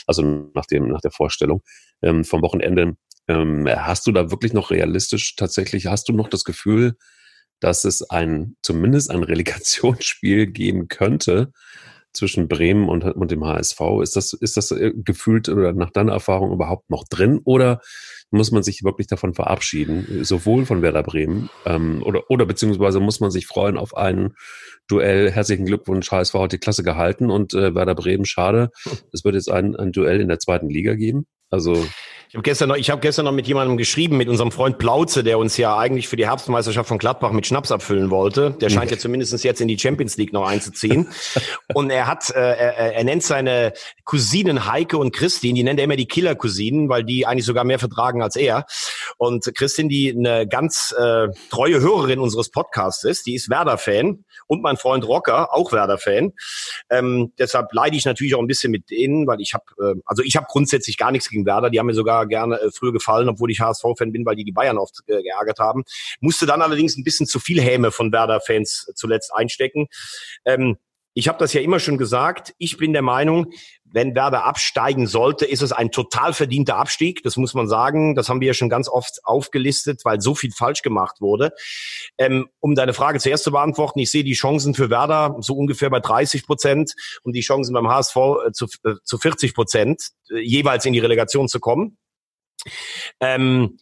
Also 0.08 0.52
nach 0.54 0.66
dem, 0.66 0.90
nach 0.90 1.00
der 1.00 1.12
Vorstellung 1.12 1.62
ähm, 2.02 2.26
vom 2.26 2.42
Wochenende. 2.42 2.98
Ähm, 3.30 3.66
hast 3.70 4.06
du 4.06 4.12
da 4.12 4.30
wirklich 4.30 4.52
noch 4.52 4.70
realistisch 4.70 5.38
tatsächlich, 5.38 5.86
hast 5.86 6.10
du 6.10 6.14
noch 6.14 6.28
das 6.28 6.44
Gefühl, 6.44 6.98
dass 7.62 7.86
es 7.86 8.02
ein, 8.10 8.58
zumindest 8.62 9.10
ein 9.10 9.24
Relegationsspiel 9.24 10.48
geben 10.48 10.90
könnte, 10.90 11.54
zwischen 12.14 12.48
Bremen 12.48 12.90
und, 12.90 13.04
und 13.04 13.32
dem 13.32 13.46
HSV. 13.46 13.80
Ist 14.02 14.16
das, 14.16 14.34
ist 14.34 14.58
das 14.58 14.72
äh, 14.72 14.92
gefühlt 14.96 15.50
oder 15.50 15.74
nach 15.74 15.92
deiner 15.92 16.14
Erfahrung 16.14 16.52
überhaupt 16.52 16.90
noch 16.90 17.04
drin 17.08 17.40
oder 17.44 17.82
muss 18.32 18.52
man 18.52 18.64
sich 18.64 18.84
wirklich 18.84 19.08
davon 19.08 19.34
verabschieden, 19.34 20.24
sowohl 20.24 20.66
von 20.66 20.82
Werder 20.82 21.04
Bremen 21.04 21.50
ähm, 21.66 22.04
oder, 22.04 22.24
oder 22.30 22.46
beziehungsweise 22.46 23.00
muss 23.00 23.20
man 23.20 23.32
sich 23.32 23.48
freuen 23.48 23.78
auf 23.78 23.96
ein 23.96 24.34
Duell. 24.88 25.32
Herzlichen 25.32 25.66
Glückwunsch, 25.66 26.12
HSV 26.12 26.34
hat 26.36 26.52
die 26.52 26.58
Klasse 26.58 26.84
gehalten 26.84 27.30
und 27.30 27.54
äh, 27.54 27.76
Werder 27.76 27.96
Bremen, 27.96 28.26
schade. 28.26 28.70
Es 29.14 29.24
wird 29.24 29.36
jetzt 29.36 29.52
ein, 29.52 29.76
ein 29.76 29.92
Duell 29.92 30.22
in 30.22 30.28
der 30.28 30.40
zweiten 30.40 30.70
Liga 30.70 30.96
geben. 30.96 31.26
Also 31.50 31.86
ich 32.30 32.36
habe 32.36 32.44
gestern 32.44 32.70
noch, 32.70 32.76
ich 32.76 32.92
habe 32.92 33.02
gestern 33.02 33.26
noch 33.26 33.32
mit 33.32 33.48
jemandem 33.48 33.76
geschrieben, 33.76 34.16
mit 34.16 34.30
unserem 34.30 34.52
Freund 34.52 34.78
Plauze, 34.78 35.24
der 35.24 35.40
uns 35.40 35.58
ja 35.58 35.76
eigentlich 35.76 36.08
für 36.08 36.16
die 36.16 36.28
Herbstmeisterschaft 36.28 36.88
von 36.88 37.00
Gladbach 37.00 37.32
mit 37.32 37.48
Schnaps 37.48 37.72
abfüllen 37.72 38.12
wollte. 38.12 38.52
Der 38.52 38.70
scheint 38.70 38.92
ja 38.92 39.00
zumindest 39.00 39.44
jetzt 39.44 39.62
in 39.62 39.68
die 39.68 39.80
Champions 39.80 40.16
League 40.16 40.32
noch 40.32 40.48
einzuziehen. 40.48 41.08
Und 41.74 41.90
er 41.90 42.06
hat, 42.06 42.30
äh, 42.30 42.40
er, 42.40 42.94
er 42.94 43.04
nennt 43.04 43.24
seine 43.24 43.74
Cousinen 44.06 44.72
Heike 44.72 44.98
und 44.98 45.12
Christine, 45.12 45.56
die 45.56 45.64
nennt 45.64 45.80
er 45.80 45.86
immer 45.86 45.96
die 45.96 46.08
Killer-Cousinen, 46.08 46.90
weil 46.90 47.04
die 47.04 47.26
eigentlich 47.28 47.46
sogar 47.46 47.64
mehr 47.64 47.78
vertragen 47.78 48.24
als 48.24 48.36
er. 48.36 48.66
Und 49.18 49.46
Christine, 49.56 49.90
die 49.90 50.16
eine 50.16 50.48
ganz 50.48 50.94
äh, 50.98 51.28
treue 51.50 51.80
Hörerin 51.80 52.20
unseres 52.20 52.50
Podcasts 52.50 53.04
ist, 53.04 53.28
die 53.28 53.36
ist 53.36 53.50
Werder-Fan 53.50 54.24
und 54.48 54.64
mein 54.64 54.78
Freund 54.78 55.08
Rocker, 55.08 55.54
auch 55.54 55.72
Werder-Fan. 55.72 56.34
Ähm, 56.90 57.34
deshalb 57.38 57.72
leide 57.72 57.98
ich 57.98 58.06
natürlich 58.06 58.34
auch 58.34 58.40
ein 58.40 58.48
bisschen 58.48 58.72
mit 58.72 58.90
denen, 58.90 59.28
weil 59.28 59.42
ich 59.42 59.54
habe, 59.54 59.66
äh, 59.80 60.02
also 60.06 60.24
ich 60.24 60.36
habe 60.36 60.48
grundsätzlich 60.50 60.98
gar 60.98 61.12
nichts 61.12 61.30
gegen 61.30 61.46
Werder. 61.46 61.70
Die 61.70 61.78
haben 61.78 61.86
mir 61.86 61.94
sogar 61.94 62.19
gerne 62.26 62.60
äh, 62.60 62.72
früher 62.72 62.94
gefallen, 62.94 63.30
obwohl 63.30 63.52
ich 63.52 63.62
HSV-Fan 63.62 64.12
bin, 64.12 64.26
weil 64.26 64.36
die 64.36 64.44
die 64.44 64.52
Bayern 64.52 64.78
oft 64.78 65.00
äh, 65.08 65.22
geärgert 65.22 65.60
haben. 65.60 65.84
Musste 66.20 66.46
dann 66.46 66.62
allerdings 66.62 66.98
ein 66.98 67.04
bisschen 67.04 67.28
zu 67.28 67.40
viel 67.40 67.62
Häme 67.62 67.92
von 67.92 68.12
Werder-Fans 68.12 68.92
zuletzt 68.96 69.34
einstecken. 69.34 69.88
Ähm, 70.46 70.78
ich 71.14 71.28
habe 71.28 71.40
das 71.40 71.54
ja 71.54 71.60
immer 71.60 71.80
schon 71.80 71.98
gesagt. 71.98 72.54
Ich 72.60 72.78
bin 72.78 72.94
der 72.94 73.02
Meinung, 73.02 73.52
wenn 73.92 74.16
Werder 74.16 74.46
absteigen 74.46 75.08
sollte, 75.08 75.46
ist 75.46 75.62
es 75.62 75.72
ein 75.72 75.92
total 75.92 76.34
verdienter 76.34 76.78
Abstieg. 76.78 77.24
Das 77.24 77.36
muss 77.36 77.54
man 77.54 77.68
sagen. 77.68 78.16
Das 78.16 78.30
haben 78.30 78.40
wir 78.40 78.48
ja 78.48 78.54
schon 78.54 78.70
ganz 78.70 78.88
oft 78.88 79.20
aufgelistet, 79.26 80.06
weil 80.06 80.22
so 80.22 80.36
viel 80.36 80.52
falsch 80.52 80.82
gemacht 80.82 81.20
wurde. 81.20 81.52
Ähm, 82.18 82.48
um 82.60 82.76
deine 82.76 82.94
Frage 82.94 83.20
zuerst 83.20 83.44
zu 83.44 83.52
beantworten, 83.52 84.00
ich 84.00 84.12
sehe 84.12 84.24
die 84.24 84.34
Chancen 84.34 84.76
für 84.76 84.90
Werder 84.90 85.36
so 85.40 85.56
ungefähr 85.56 85.90
bei 85.90 86.00
30 86.00 86.46
Prozent 86.46 86.94
und 87.24 87.34
die 87.34 87.42
Chancen 87.42 87.74
beim 87.74 87.90
HSV 87.90 88.16
äh, 88.16 88.52
zu, 88.54 88.68
äh, 88.86 88.96
zu 89.04 89.18
40 89.18 89.54
Prozent, 89.54 90.10
äh, 90.32 90.40
jeweils 90.40 90.86
in 90.86 90.94
die 90.94 91.00
Relegation 91.00 91.48
zu 91.48 91.60
kommen. 91.60 91.98
Ähm, 93.20 93.78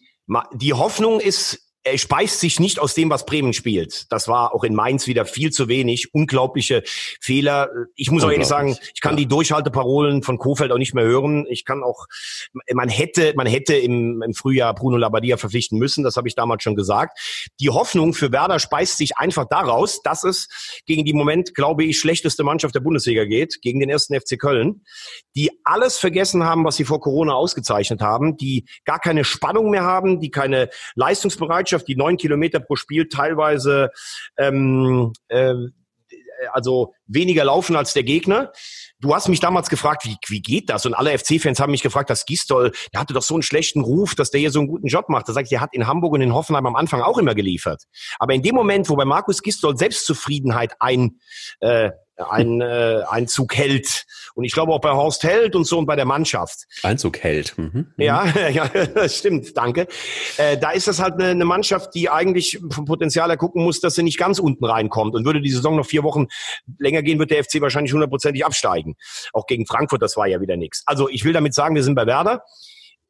die 0.52 0.74
Hoffnung 0.74 1.20
ist 1.20 1.67
er 1.90 1.98
speist 1.98 2.40
sich 2.40 2.60
nicht 2.60 2.78
aus 2.78 2.94
dem, 2.94 3.10
was 3.10 3.26
Bremen 3.26 3.52
spielt. 3.52 4.10
Das 4.10 4.28
war 4.28 4.54
auch 4.54 4.64
in 4.64 4.74
Mainz 4.74 5.06
wieder 5.06 5.24
viel 5.24 5.50
zu 5.50 5.68
wenig. 5.68 6.14
Unglaubliche 6.14 6.82
Fehler. 7.20 7.68
Ich 7.94 8.10
muss 8.10 8.24
auch 8.24 8.30
ehrlich 8.30 8.46
sagen, 8.46 8.76
ich 8.94 9.00
kann 9.00 9.14
ja. 9.14 9.18
die 9.18 9.26
Durchhalteparolen 9.26 10.22
von 10.22 10.38
Kofeld 10.38 10.72
auch 10.72 10.78
nicht 10.78 10.94
mehr 10.94 11.04
hören. 11.04 11.46
Ich 11.48 11.64
kann 11.64 11.82
auch, 11.82 12.06
man 12.72 12.88
hätte, 12.88 13.32
man 13.36 13.46
hätte 13.46 13.76
im, 13.76 14.22
im 14.22 14.34
Frühjahr 14.34 14.74
Bruno 14.74 14.96
Labbadia 14.96 15.36
verpflichten 15.36 15.78
müssen. 15.78 16.04
Das 16.04 16.16
habe 16.16 16.28
ich 16.28 16.34
damals 16.34 16.62
schon 16.62 16.76
gesagt. 16.76 17.18
Die 17.60 17.70
Hoffnung 17.70 18.14
für 18.14 18.32
Werder 18.32 18.58
speist 18.58 18.98
sich 18.98 19.16
einfach 19.16 19.46
daraus, 19.48 20.02
dass 20.02 20.24
es 20.24 20.48
gegen 20.86 21.04
die 21.04 21.12
Moment, 21.12 21.54
glaube 21.54 21.84
ich, 21.84 21.98
schlechteste 21.98 22.44
Mannschaft 22.44 22.74
der 22.74 22.80
Bundesliga 22.80 23.24
geht, 23.24 23.60
gegen 23.62 23.80
den 23.80 23.90
ersten 23.90 24.18
FC 24.18 24.38
Köln, 24.38 24.82
die 25.34 25.50
alles 25.64 25.98
vergessen 25.98 26.44
haben, 26.44 26.64
was 26.64 26.76
sie 26.76 26.84
vor 26.84 27.00
Corona 27.00 27.34
ausgezeichnet 27.34 28.00
haben, 28.00 28.36
die 28.36 28.64
gar 28.84 28.98
keine 28.98 29.24
Spannung 29.24 29.70
mehr 29.70 29.84
haben, 29.84 30.20
die 30.20 30.30
keine 30.30 30.68
Leistungsbereitschaft 30.94 31.77
Mannschaft, 31.78 31.88
die 31.88 31.96
neun 31.96 32.16
Kilometer 32.16 32.60
pro 32.60 32.76
Spiel 32.76 33.08
teilweise 33.08 33.90
ähm, 34.36 35.12
äh, 35.28 35.54
also 36.52 36.94
weniger 37.06 37.44
laufen 37.44 37.74
als 37.74 37.94
der 37.94 38.04
Gegner. 38.04 38.52
Du 39.00 39.12
hast 39.14 39.28
mich 39.28 39.40
damals 39.40 39.68
gefragt, 39.68 40.04
wie, 40.04 40.16
wie 40.28 40.40
geht 40.40 40.70
das? 40.70 40.86
Und 40.86 40.94
alle 40.94 41.16
FC-Fans 41.18 41.58
haben 41.58 41.72
mich 41.72 41.82
gefragt, 41.82 42.10
dass 42.10 42.26
Gistol, 42.26 42.72
der 42.92 43.00
hatte 43.00 43.12
doch 43.12 43.22
so 43.22 43.34
einen 43.34 43.42
schlechten 43.42 43.80
Ruf, 43.80 44.14
dass 44.14 44.30
der 44.30 44.40
hier 44.40 44.52
so 44.52 44.60
einen 44.60 44.68
guten 44.68 44.86
Job 44.86 45.08
macht. 45.08 45.28
Da 45.28 45.32
sage 45.32 45.44
ich, 45.44 45.50
der 45.50 45.60
hat 45.60 45.74
in 45.74 45.88
Hamburg 45.88 46.12
und 46.12 46.20
in 46.20 46.32
Hoffenheim 46.32 46.66
am 46.66 46.76
Anfang 46.76 47.02
auch 47.02 47.18
immer 47.18 47.34
geliefert. 47.34 47.82
Aber 48.20 48.34
in 48.34 48.42
dem 48.42 48.54
Moment, 48.54 48.88
wo 48.88 48.94
bei 48.94 49.04
Markus 49.04 49.42
Gistol 49.42 49.76
Selbstzufriedenheit 49.76 50.74
ein, 50.78 51.18
äh, 51.60 51.90
ein 52.18 52.60
äh, 52.60 53.02
Einzug 53.08 53.56
hält. 53.56 54.04
Und 54.34 54.44
ich 54.44 54.52
glaube 54.52 54.72
auch 54.72 54.80
bei 54.80 54.90
Horst 54.90 55.22
Held 55.24 55.54
und 55.56 55.64
so 55.64 55.78
und 55.78 55.86
bei 55.86 55.96
der 55.96 56.04
Mannschaft. 56.04 56.64
Einzug 56.82 57.18
hält. 57.18 57.56
Mhm. 57.56 57.92
Ja, 57.96 58.26
ja, 58.50 58.68
das 58.68 59.18
stimmt, 59.18 59.56
danke. 59.56 59.86
Äh, 60.36 60.58
da 60.58 60.70
ist 60.70 60.88
das 60.88 61.00
halt 61.00 61.14
eine, 61.14 61.30
eine 61.30 61.44
Mannschaft, 61.44 61.94
die 61.94 62.10
eigentlich 62.10 62.60
vom 62.70 62.84
Potenzial 62.84 63.28
her 63.28 63.36
gucken 63.36 63.64
muss, 63.64 63.80
dass 63.80 63.94
sie 63.94 64.02
nicht 64.02 64.18
ganz 64.18 64.38
unten 64.38 64.64
reinkommt. 64.64 65.14
Und 65.14 65.24
würde 65.24 65.40
die 65.40 65.50
Saison 65.50 65.76
noch 65.76 65.86
vier 65.86 66.02
Wochen 66.02 66.26
länger 66.78 67.02
gehen, 67.02 67.18
wird 67.18 67.30
der 67.30 67.42
FC 67.42 67.60
wahrscheinlich 67.60 67.92
hundertprozentig 67.92 68.44
absteigen. 68.44 68.96
Auch 69.32 69.46
gegen 69.46 69.66
Frankfurt, 69.66 70.02
das 70.02 70.16
war 70.16 70.26
ja 70.26 70.40
wieder 70.40 70.56
nichts. 70.56 70.82
Also 70.86 71.08
ich 71.08 71.24
will 71.24 71.32
damit 71.32 71.54
sagen, 71.54 71.74
wir 71.74 71.82
sind 71.82 71.94
bei 71.94 72.06
Werder. 72.06 72.42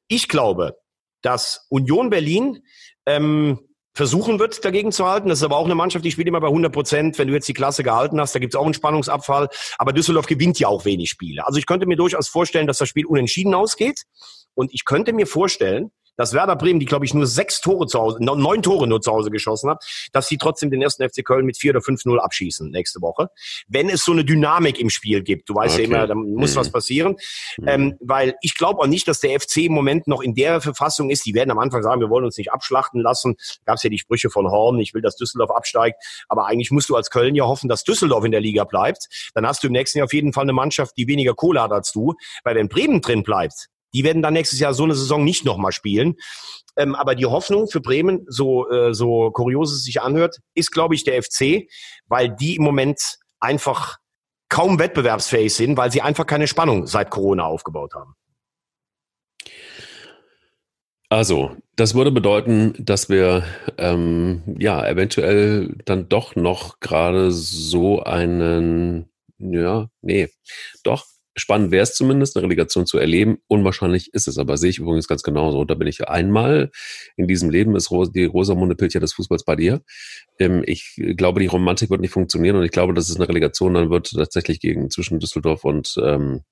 Ich 0.08 0.28
glaube, 0.28 0.78
dass 1.22 1.66
Union 1.68 2.10
Berlin 2.10 2.62
ähm, 3.06 3.58
versuchen 3.98 4.38
wird, 4.38 4.64
dagegen 4.64 4.92
zu 4.92 5.08
halten. 5.08 5.28
Das 5.28 5.40
ist 5.40 5.44
aber 5.44 5.56
auch 5.56 5.64
eine 5.64 5.74
Mannschaft, 5.74 6.04
die 6.04 6.12
spielt 6.12 6.28
immer 6.28 6.40
bei 6.40 6.46
100 6.46 6.72
Prozent. 6.72 7.18
Wenn 7.18 7.26
du 7.26 7.34
jetzt 7.34 7.48
die 7.48 7.52
Klasse 7.52 7.82
gehalten 7.82 8.20
hast, 8.20 8.32
da 8.32 8.38
gibt 8.38 8.54
es 8.54 8.58
auch 8.58 8.64
einen 8.64 8.72
Spannungsabfall. 8.72 9.48
Aber 9.76 9.92
Düsseldorf 9.92 10.26
gewinnt 10.26 10.60
ja 10.60 10.68
auch 10.68 10.84
wenig 10.84 11.10
Spiele. 11.10 11.44
Also 11.44 11.58
ich 11.58 11.66
könnte 11.66 11.84
mir 11.84 11.96
durchaus 11.96 12.28
vorstellen, 12.28 12.68
dass 12.68 12.78
das 12.78 12.88
Spiel 12.88 13.06
unentschieden 13.06 13.54
ausgeht. 13.54 14.04
Und 14.54 14.72
ich 14.72 14.84
könnte 14.84 15.12
mir 15.12 15.26
vorstellen, 15.26 15.90
dass 16.18 16.34
Werder 16.34 16.56
Bremen, 16.56 16.80
die 16.80 16.86
glaube 16.86 17.06
ich 17.06 17.14
nur 17.14 17.26
sechs 17.26 17.62
Tore 17.62 17.86
zu 17.86 17.98
Hause, 17.98 18.18
neun 18.20 18.62
Tore 18.62 18.86
nur 18.86 19.00
zu 19.00 19.10
Hause 19.12 19.30
geschossen 19.30 19.70
hat, 19.70 19.84
dass 20.12 20.28
sie 20.28 20.36
trotzdem 20.36 20.70
den 20.70 20.82
ersten 20.82 21.08
FC 21.08 21.24
Köln 21.24 21.46
mit 21.46 21.56
vier 21.56 21.70
oder 21.70 21.80
fünf 21.80 22.04
null 22.04 22.20
abschießen 22.20 22.70
nächste 22.70 23.00
Woche. 23.00 23.28
Wenn 23.68 23.88
es 23.88 24.04
so 24.04 24.12
eine 24.12 24.24
Dynamik 24.24 24.78
im 24.78 24.90
Spiel 24.90 25.22
gibt, 25.22 25.48
du 25.48 25.54
weißt 25.54 25.74
okay. 25.74 25.82
ja 25.84 25.88
immer, 25.88 26.06
da 26.06 26.14
muss 26.14 26.54
mhm. 26.54 26.60
was 26.60 26.72
passieren, 26.72 27.16
mhm. 27.56 27.68
ähm, 27.68 27.96
weil 28.00 28.34
ich 28.42 28.56
glaube 28.56 28.80
auch 28.80 28.86
nicht, 28.86 29.06
dass 29.08 29.20
der 29.20 29.38
FC 29.40 29.58
im 29.58 29.72
Moment 29.72 30.08
noch 30.08 30.20
in 30.20 30.34
der 30.34 30.60
Verfassung 30.60 31.08
ist. 31.10 31.24
Die 31.24 31.34
werden 31.34 31.50
am 31.50 31.58
Anfang 31.58 31.82
sagen, 31.82 32.00
wir 32.00 32.10
wollen 32.10 32.24
uns 32.24 32.36
nicht 32.36 32.52
abschlachten 32.52 33.00
lassen. 33.00 33.36
Gab 33.64 33.76
es 33.76 33.84
ja 33.84 33.90
die 33.90 33.98
Sprüche 33.98 34.28
von 34.28 34.50
Horn, 34.50 34.78
ich 34.80 34.94
will, 34.94 35.02
dass 35.02 35.16
Düsseldorf 35.16 35.52
absteigt, 35.52 36.02
aber 36.28 36.46
eigentlich 36.46 36.72
musst 36.72 36.88
du 36.88 36.96
als 36.96 37.10
Köln 37.10 37.36
ja 37.36 37.44
hoffen, 37.44 37.68
dass 37.68 37.84
Düsseldorf 37.84 38.24
in 38.24 38.32
der 38.32 38.40
Liga 38.40 38.64
bleibt. 38.64 39.06
Dann 39.34 39.46
hast 39.46 39.62
du 39.62 39.68
im 39.68 39.72
nächsten 39.72 39.98
Jahr 39.98 40.06
auf 40.06 40.12
jeden 40.12 40.32
Fall 40.32 40.42
eine 40.42 40.52
Mannschaft, 40.52 40.96
die 40.96 41.06
weniger 41.06 41.34
Kohle 41.34 41.62
hat 41.62 41.70
als 41.70 41.92
du, 41.92 42.14
weil 42.42 42.56
wenn 42.56 42.68
Bremen 42.68 43.00
drin 43.00 43.22
bleibt, 43.22 43.68
die 43.94 44.04
werden 44.04 44.22
dann 44.22 44.34
nächstes 44.34 44.60
Jahr 44.60 44.74
so 44.74 44.84
eine 44.84 44.94
Saison 44.94 45.24
nicht 45.24 45.44
nochmal 45.44 45.72
spielen. 45.72 46.16
Ähm, 46.76 46.94
aber 46.94 47.14
die 47.14 47.26
Hoffnung 47.26 47.68
für 47.68 47.80
Bremen, 47.80 48.24
so, 48.28 48.68
äh, 48.70 48.94
so 48.94 49.30
kurios 49.30 49.72
es 49.72 49.84
sich 49.84 50.00
anhört, 50.00 50.38
ist, 50.54 50.70
glaube 50.70 50.94
ich, 50.94 51.04
der 51.04 51.22
FC, 51.22 51.68
weil 52.06 52.34
die 52.34 52.56
im 52.56 52.62
Moment 52.62 53.18
einfach 53.40 53.96
kaum 54.48 54.78
wettbewerbsfähig 54.78 55.52
sind, 55.52 55.76
weil 55.76 55.92
sie 55.92 56.02
einfach 56.02 56.26
keine 56.26 56.46
Spannung 56.46 56.86
seit 56.86 57.10
Corona 57.10 57.44
aufgebaut 57.44 57.94
haben. 57.94 58.14
Also, 61.10 61.56
das 61.74 61.94
würde 61.94 62.12
bedeuten, 62.12 62.74
dass 62.78 63.08
wir 63.08 63.44
ähm, 63.78 64.42
ja 64.58 64.86
eventuell 64.86 65.74
dann 65.86 66.08
doch 66.08 66.36
noch 66.36 66.80
gerade 66.80 67.30
so 67.32 68.02
einen, 68.02 69.08
ja, 69.38 69.88
nee, 70.02 70.28
doch 70.82 71.06
Spannend 71.38 71.70
wäre 71.70 71.82
es 71.82 71.94
zumindest, 71.94 72.36
eine 72.36 72.44
Relegation 72.44 72.86
zu 72.86 72.98
erleben. 72.98 73.38
Unwahrscheinlich 73.46 74.12
ist 74.12 74.28
es 74.28 74.38
aber, 74.38 74.56
sehe 74.56 74.70
ich 74.70 74.78
übrigens 74.78 75.08
ganz 75.08 75.22
genauso. 75.22 75.64
Da 75.64 75.74
bin 75.74 75.88
ich 75.88 76.08
einmal 76.08 76.70
in 77.16 77.26
diesem 77.26 77.50
Leben 77.50 77.76
ist 77.76 77.90
die 78.14 78.24
Rosamunde 78.24 78.74
Pilcher 78.74 79.00
des 79.00 79.12
Fußballs 79.14 79.44
bei 79.44 79.56
dir. 79.56 79.82
Ähm, 80.38 80.62
ich 80.66 81.00
glaube, 81.16 81.40
die 81.40 81.46
Romantik 81.46 81.90
wird 81.90 82.00
nicht 82.00 82.12
funktionieren 82.12 82.56
und 82.56 82.64
ich 82.64 82.70
glaube, 82.70 82.94
dass 82.94 83.08
es 83.08 83.16
eine 83.16 83.28
Relegation 83.28 83.74
dann 83.74 83.90
wird 83.90 84.10
tatsächlich 84.10 84.60
gegen 84.60 84.90
zwischen 84.90 85.20
Düsseldorf 85.20 85.64
und 85.64 85.94
ähm, 86.02 86.42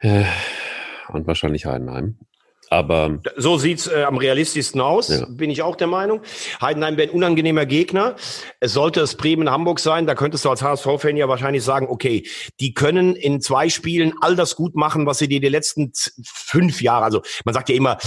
äh, 0.00 0.24
und 1.08 1.26
wahrscheinlich 1.26 1.66
Heidenheim. 1.66 2.18
Aber 2.70 3.18
so 3.36 3.58
sieht's 3.58 3.86
äh, 3.86 4.04
am 4.04 4.16
realistischsten 4.16 4.80
aus, 4.80 5.08
ja. 5.08 5.26
bin 5.28 5.50
ich 5.50 5.62
auch 5.62 5.76
der 5.76 5.86
Meinung. 5.86 6.20
Heidenheim 6.60 6.96
wäre 6.96 7.10
ein 7.10 7.14
unangenehmer 7.14 7.66
Gegner. 7.66 8.16
Es 8.60 8.72
sollte 8.72 9.00
es 9.00 9.16
Bremen 9.16 9.50
Hamburg 9.50 9.80
sein, 9.80 10.06
da 10.06 10.14
könntest 10.14 10.44
du 10.44 10.50
als 10.50 10.62
HSV-Fan 10.62 11.16
ja 11.16 11.28
wahrscheinlich 11.28 11.62
sagen, 11.62 11.86
okay, 11.88 12.26
die 12.60 12.74
können 12.74 13.16
in 13.16 13.40
zwei 13.40 13.68
Spielen 13.68 14.14
all 14.20 14.36
das 14.36 14.56
gut 14.56 14.74
machen, 14.74 15.06
was 15.06 15.18
sie 15.18 15.28
dir 15.28 15.40
die 15.40 15.48
letzten 15.48 15.92
fünf 16.24 16.82
Jahre, 16.82 17.04
also 17.04 17.22
man 17.44 17.54
sagt 17.54 17.68
ja 17.68 17.74
immer, 17.74 17.98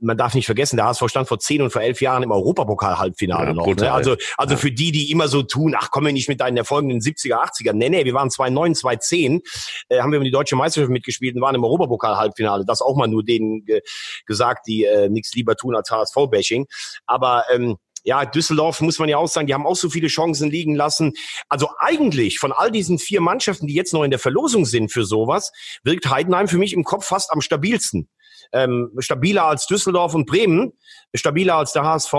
man 0.00 0.16
darf 0.16 0.34
nicht 0.34 0.46
vergessen, 0.46 0.76
der 0.76 0.86
HSV 0.86 1.08
stand 1.08 1.28
vor 1.28 1.38
zehn 1.38 1.62
und 1.62 1.70
vor 1.70 1.82
elf 1.82 2.00
Jahren 2.00 2.22
im 2.22 2.30
Europapokal-Halbfinale 2.30 3.48
ja, 3.48 3.54
noch. 3.54 3.66
Ne? 3.66 3.92
Also, 3.92 4.16
also 4.36 4.54
ja. 4.54 4.58
für 4.58 4.70
die, 4.70 4.92
die 4.92 5.10
immer 5.10 5.28
so 5.28 5.42
tun, 5.42 5.74
ach, 5.76 5.90
kommen 5.90 6.06
wir 6.06 6.12
nicht 6.12 6.28
mit 6.28 6.40
deinen 6.40 6.56
Erfolgen 6.56 6.90
in 6.90 7.00
den 7.00 7.02
70er, 7.02 7.36
80er. 7.36 7.72
Nee, 7.72 7.88
nee, 7.88 8.04
wir 8.04 8.14
waren 8.14 8.30
2009, 8.30 8.74
2010, 8.74 9.40
äh, 9.88 10.00
haben 10.00 10.12
wir 10.12 10.18
um 10.18 10.24
die 10.24 10.30
deutsche 10.30 10.56
Meisterschaft 10.56 10.90
mitgespielt 10.90 11.34
und 11.36 11.42
waren 11.42 11.54
im 11.54 11.64
Europapokal-Halbfinale. 11.64 12.64
Das 12.66 12.82
auch 12.82 12.96
mal 12.96 13.08
nur 13.08 13.24
denen 13.24 13.64
ge 13.64 13.80
gesagt, 14.26 14.66
die 14.66 14.84
äh, 14.84 15.08
nichts 15.08 15.34
lieber 15.34 15.56
tun 15.56 15.74
als 15.74 15.90
HSV-Bashing. 15.90 16.66
Aber 17.06 17.44
ähm, 17.52 17.78
ja, 18.04 18.24
Düsseldorf 18.24 18.80
muss 18.80 18.98
man 18.98 19.08
ja 19.08 19.18
auch 19.18 19.28
sagen, 19.28 19.46
die 19.46 19.54
haben 19.54 19.66
auch 19.66 19.76
so 19.76 19.90
viele 19.90 20.08
Chancen 20.08 20.50
liegen 20.50 20.74
lassen. 20.74 21.12
Also 21.48 21.68
eigentlich 21.78 22.38
von 22.38 22.52
all 22.52 22.70
diesen 22.70 22.98
vier 22.98 23.20
Mannschaften, 23.20 23.66
die 23.66 23.74
jetzt 23.74 23.92
noch 23.92 24.04
in 24.04 24.10
der 24.10 24.20
Verlosung 24.20 24.64
sind 24.64 24.92
für 24.92 25.04
sowas, 25.04 25.52
wirkt 25.82 26.10
Heidenheim 26.10 26.48
für 26.48 26.58
mich 26.58 26.72
im 26.72 26.84
Kopf 26.84 27.06
fast 27.06 27.30
am 27.32 27.40
stabilsten 27.40 28.08
ähm, 28.52 28.90
stabiler 28.98 29.44
als 29.44 29.66
Düsseldorf 29.66 30.14
und 30.14 30.26
Bremen, 30.26 30.72
stabiler 31.14 31.56
als 31.56 31.72
der 31.72 31.84
HSV. 31.84 32.12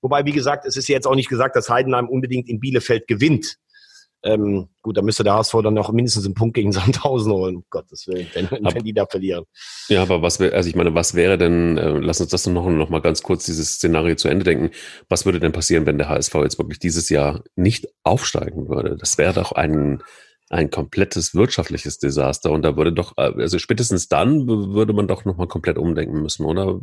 Wobei, 0.00 0.24
wie 0.24 0.32
gesagt, 0.32 0.64
es 0.66 0.76
ist 0.76 0.88
jetzt 0.88 1.06
auch 1.06 1.14
nicht 1.14 1.28
gesagt, 1.28 1.56
dass 1.56 1.68
Heidenheim 1.68 2.08
unbedingt 2.08 2.48
in 2.48 2.60
Bielefeld 2.60 3.06
gewinnt. 3.06 3.56
Ähm, 4.24 4.68
gut, 4.82 4.96
da 4.96 5.02
müsste 5.02 5.24
der 5.24 5.34
HSV 5.34 5.54
dann 5.64 5.74
noch 5.74 5.90
mindestens 5.90 6.24
einen 6.24 6.34
Punkt 6.34 6.54
gegen 6.54 6.72
Sandhausen 6.72 7.32
holen, 7.32 7.56
um 7.56 7.64
Gottes 7.70 8.06
Willen, 8.06 8.28
wenn, 8.34 8.46
aber, 8.46 8.74
wenn 8.74 8.84
die 8.84 8.92
da 8.92 9.06
verlieren. 9.06 9.44
Ja, 9.88 10.02
aber 10.02 10.22
was 10.22 10.38
wäre, 10.38 10.54
also 10.54 10.68
ich 10.68 10.76
meine, 10.76 10.94
was 10.94 11.14
wäre 11.14 11.38
denn, 11.38 11.76
äh, 11.76 11.90
lass 11.98 12.20
uns 12.20 12.30
das 12.30 12.46
noch, 12.46 12.68
noch 12.68 12.88
mal 12.88 13.00
ganz 13.00 13.22
kurz 13.22 13.44
dieses 13.44 13.74
Szenario 13.74 14.14
zu 14.14 14.28
Ende 14.28 14.44
denken. 14.44 14.70
Was 15.08 15.26
würde 15.26 15.40
denn 15.40 15.52
passieren, 15.52 15.86
wenn 15.86 15.98
der 15.98 16.08
HSV 16.08 16.34
jetzt 16.36 16.58
wirklich 16.58 16.78
dieses 16.78 17.08
Jahr 17.08 17.42
nicht 17.56 17.88
aufsteigen 18.04 18.68
würde? 18.68 18.96
Das 18.96 19.18
wäre 19.18 19.32
doch 19.32 19.52
ein, 19.52 20.02
ein 20.52 20.70
komplettes 20.70 21.34
wirtschaftliches 21.34 21.98
Desaster. 21.98 22.50
Und 22.50 22.62
da 22.62 22.76
würde 22.76 22.92
doch, 22.92 23.16
äh, 23.16 23.32
also 23.38 23.58
spätestens 23.58 24.08
dann 24.08 24.46
würde 24.46 24.92
man 24.92 25.08
doch 25.08 25.24
nochmal 25.24 25.48
komplett 25.48 25.78
umdenken 25.78 26.20
müssen, 26.20 26.44
oder? 26.44 26.78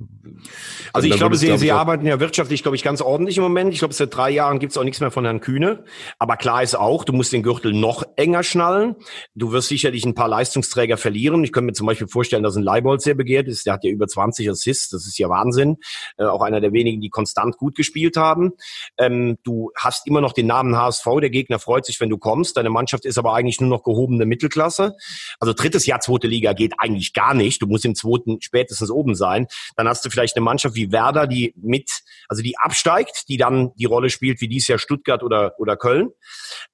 Also 0.92 1.08
ich 1.08 1.16
glaube, 1.16 1.36
Sie, 1.36 1.46
glaube 1.46 1.60
Sie 1.60 1.72
arbeiten 1.72 2.08
ja 2.08 2.20
wirtschaftlich, 2.20 2.64
glaube 2.64 2.76
ich, 2.76 2.84
ganz 2.84 3.00
ordentlich 3.00 3.38
im 3.38 3.44
Moment. 3.44 3.72
Ich 3.72 3.80
glaube, 3.80 3.94
seit 3.94 4.16
drei 4.16 4.32
Jahren 4.32 4.58
gibt 4.58 4.72
es 4.72 4.78
auch 4.78 4.84
nichts 4.84 5.00
mehr 5.02 5.12
von 5.12 5.24
Herrn 5.24 5.40
Kühne. 5.40 5.84
Aber 6.18 6.36
klar 6.36 6.64
ist 6.64 6.76
auch, 6.76 7.04
du 7.04 7.14
musst 7.14 7.32
den 7.32 7.44
Gürtel 7.44 7.74
noch 7.74 8.04
enger 8.16 8.42
schnallen. 8.42 8.96
Du 9.36 9.52
wirst 9.52 9.68
sicherlich 9.68 10.04
ein 10.04 10.16
paar 10.16 10.30
Leistungsträger 10.30 10.98
verlieren. 10.98 11.44
Ich 11.44 11.52
könnte 11.52 11.68
mir 11.68 11.74
zum 11.74 11.86
Beispiel 11.86 12.08
vorstellen, 12.08 12.42
dass 12.42 12.56
ein 12.56 12.64
Leibold 12.64 13.02
sehr 13.02 13.14
begehrt 13.14 13.48
ist. 13.48 13.68
Der 13.68 13.74
hat 13.74 13.84
ja 13.84 13.92
über 13.92 14.08
20 14.08 14.50
Assists. 14.50 14.90
Das 14.90 15.06
ist 15.06 15.20
ja 15.20 15.30
Wahnsinn. 15.30 15.78
Äh, 16.18 16.24
auch 16.24 16.42
einer 16.42 16.60
der 16.60 16.74
wenigen, 16.74 17.02
die 17.02 17.10
konstant 17.10 17.58
gut 17.58 17.76
gespielt 17.76 18.18
haben. 18.18 18.54
Ähm, 18.98 19.38
du 19.44 19.72
hast 19.78 20.08
immer 20.08 20.22
noch 20.22 20.34
den 20.34 20.48
Namen 20.48 20.76
HSV. 20.76 21.06
Der 21.22 21.30
Gegner 21.30 21.60
freut 21.60 21.86
sich, 21.86 22.00
wenn 22.00 22.10
du 22.10 22.18
kommst. 22.18 22.58
Deine 22.58 22.72
Mannschaft 22.72 23.06
ist 23.06 23.20
aber 23.20 23.36
eigentlich 23.36 23.59
nur 23.62 23.70
noch 23.70 23.84
gehobene 23.84 24.26
Mittelklasse. 24.26 24.96
Also 25.40 25.54
drittes 25.54 25.86
Jahr 25.86 26.00
zweite 26.00 26.28
Liga 26.28 26.54
geht 26.54 26.74
eigentlich 26.78 27.14
gar 27.14 27.34
nicht. 27.34 27.62
Du 27.62 27.68
musst 27.68 27.86
im 27.86 27.96
zweiten 27.96 28.42
spätestens 28.42 28.92
oben 28.92 29.16
sein. 29.16 29.48
Dann 29.76 29.88
hast 29.88 30.06
du 30.06 30.10
vielleicht 30.10 30.36
eine 30.36 30.44
Mannschaft 30.44 30.76
wie 30.76 30.92
Werder, 30.92 31.28
die 31.28 31.54
mit, 31.56 31.90
also 32.28 32.42
die 32.42 32.58
absteigt, 32.58 33.30
die 33.30 33.38
dann 33.38 33.74
die 33.76 33.86
Rolle 33.86 34.10
spielt 34.10 34.42
wie 34.42 34.48
dies 34.48 34.68
Jahr 34.68 34.80
Stuttgart 34.80 35.24
oder, 35.24 35.54
oder 35.60 35.78
Köln. 35.78 36.10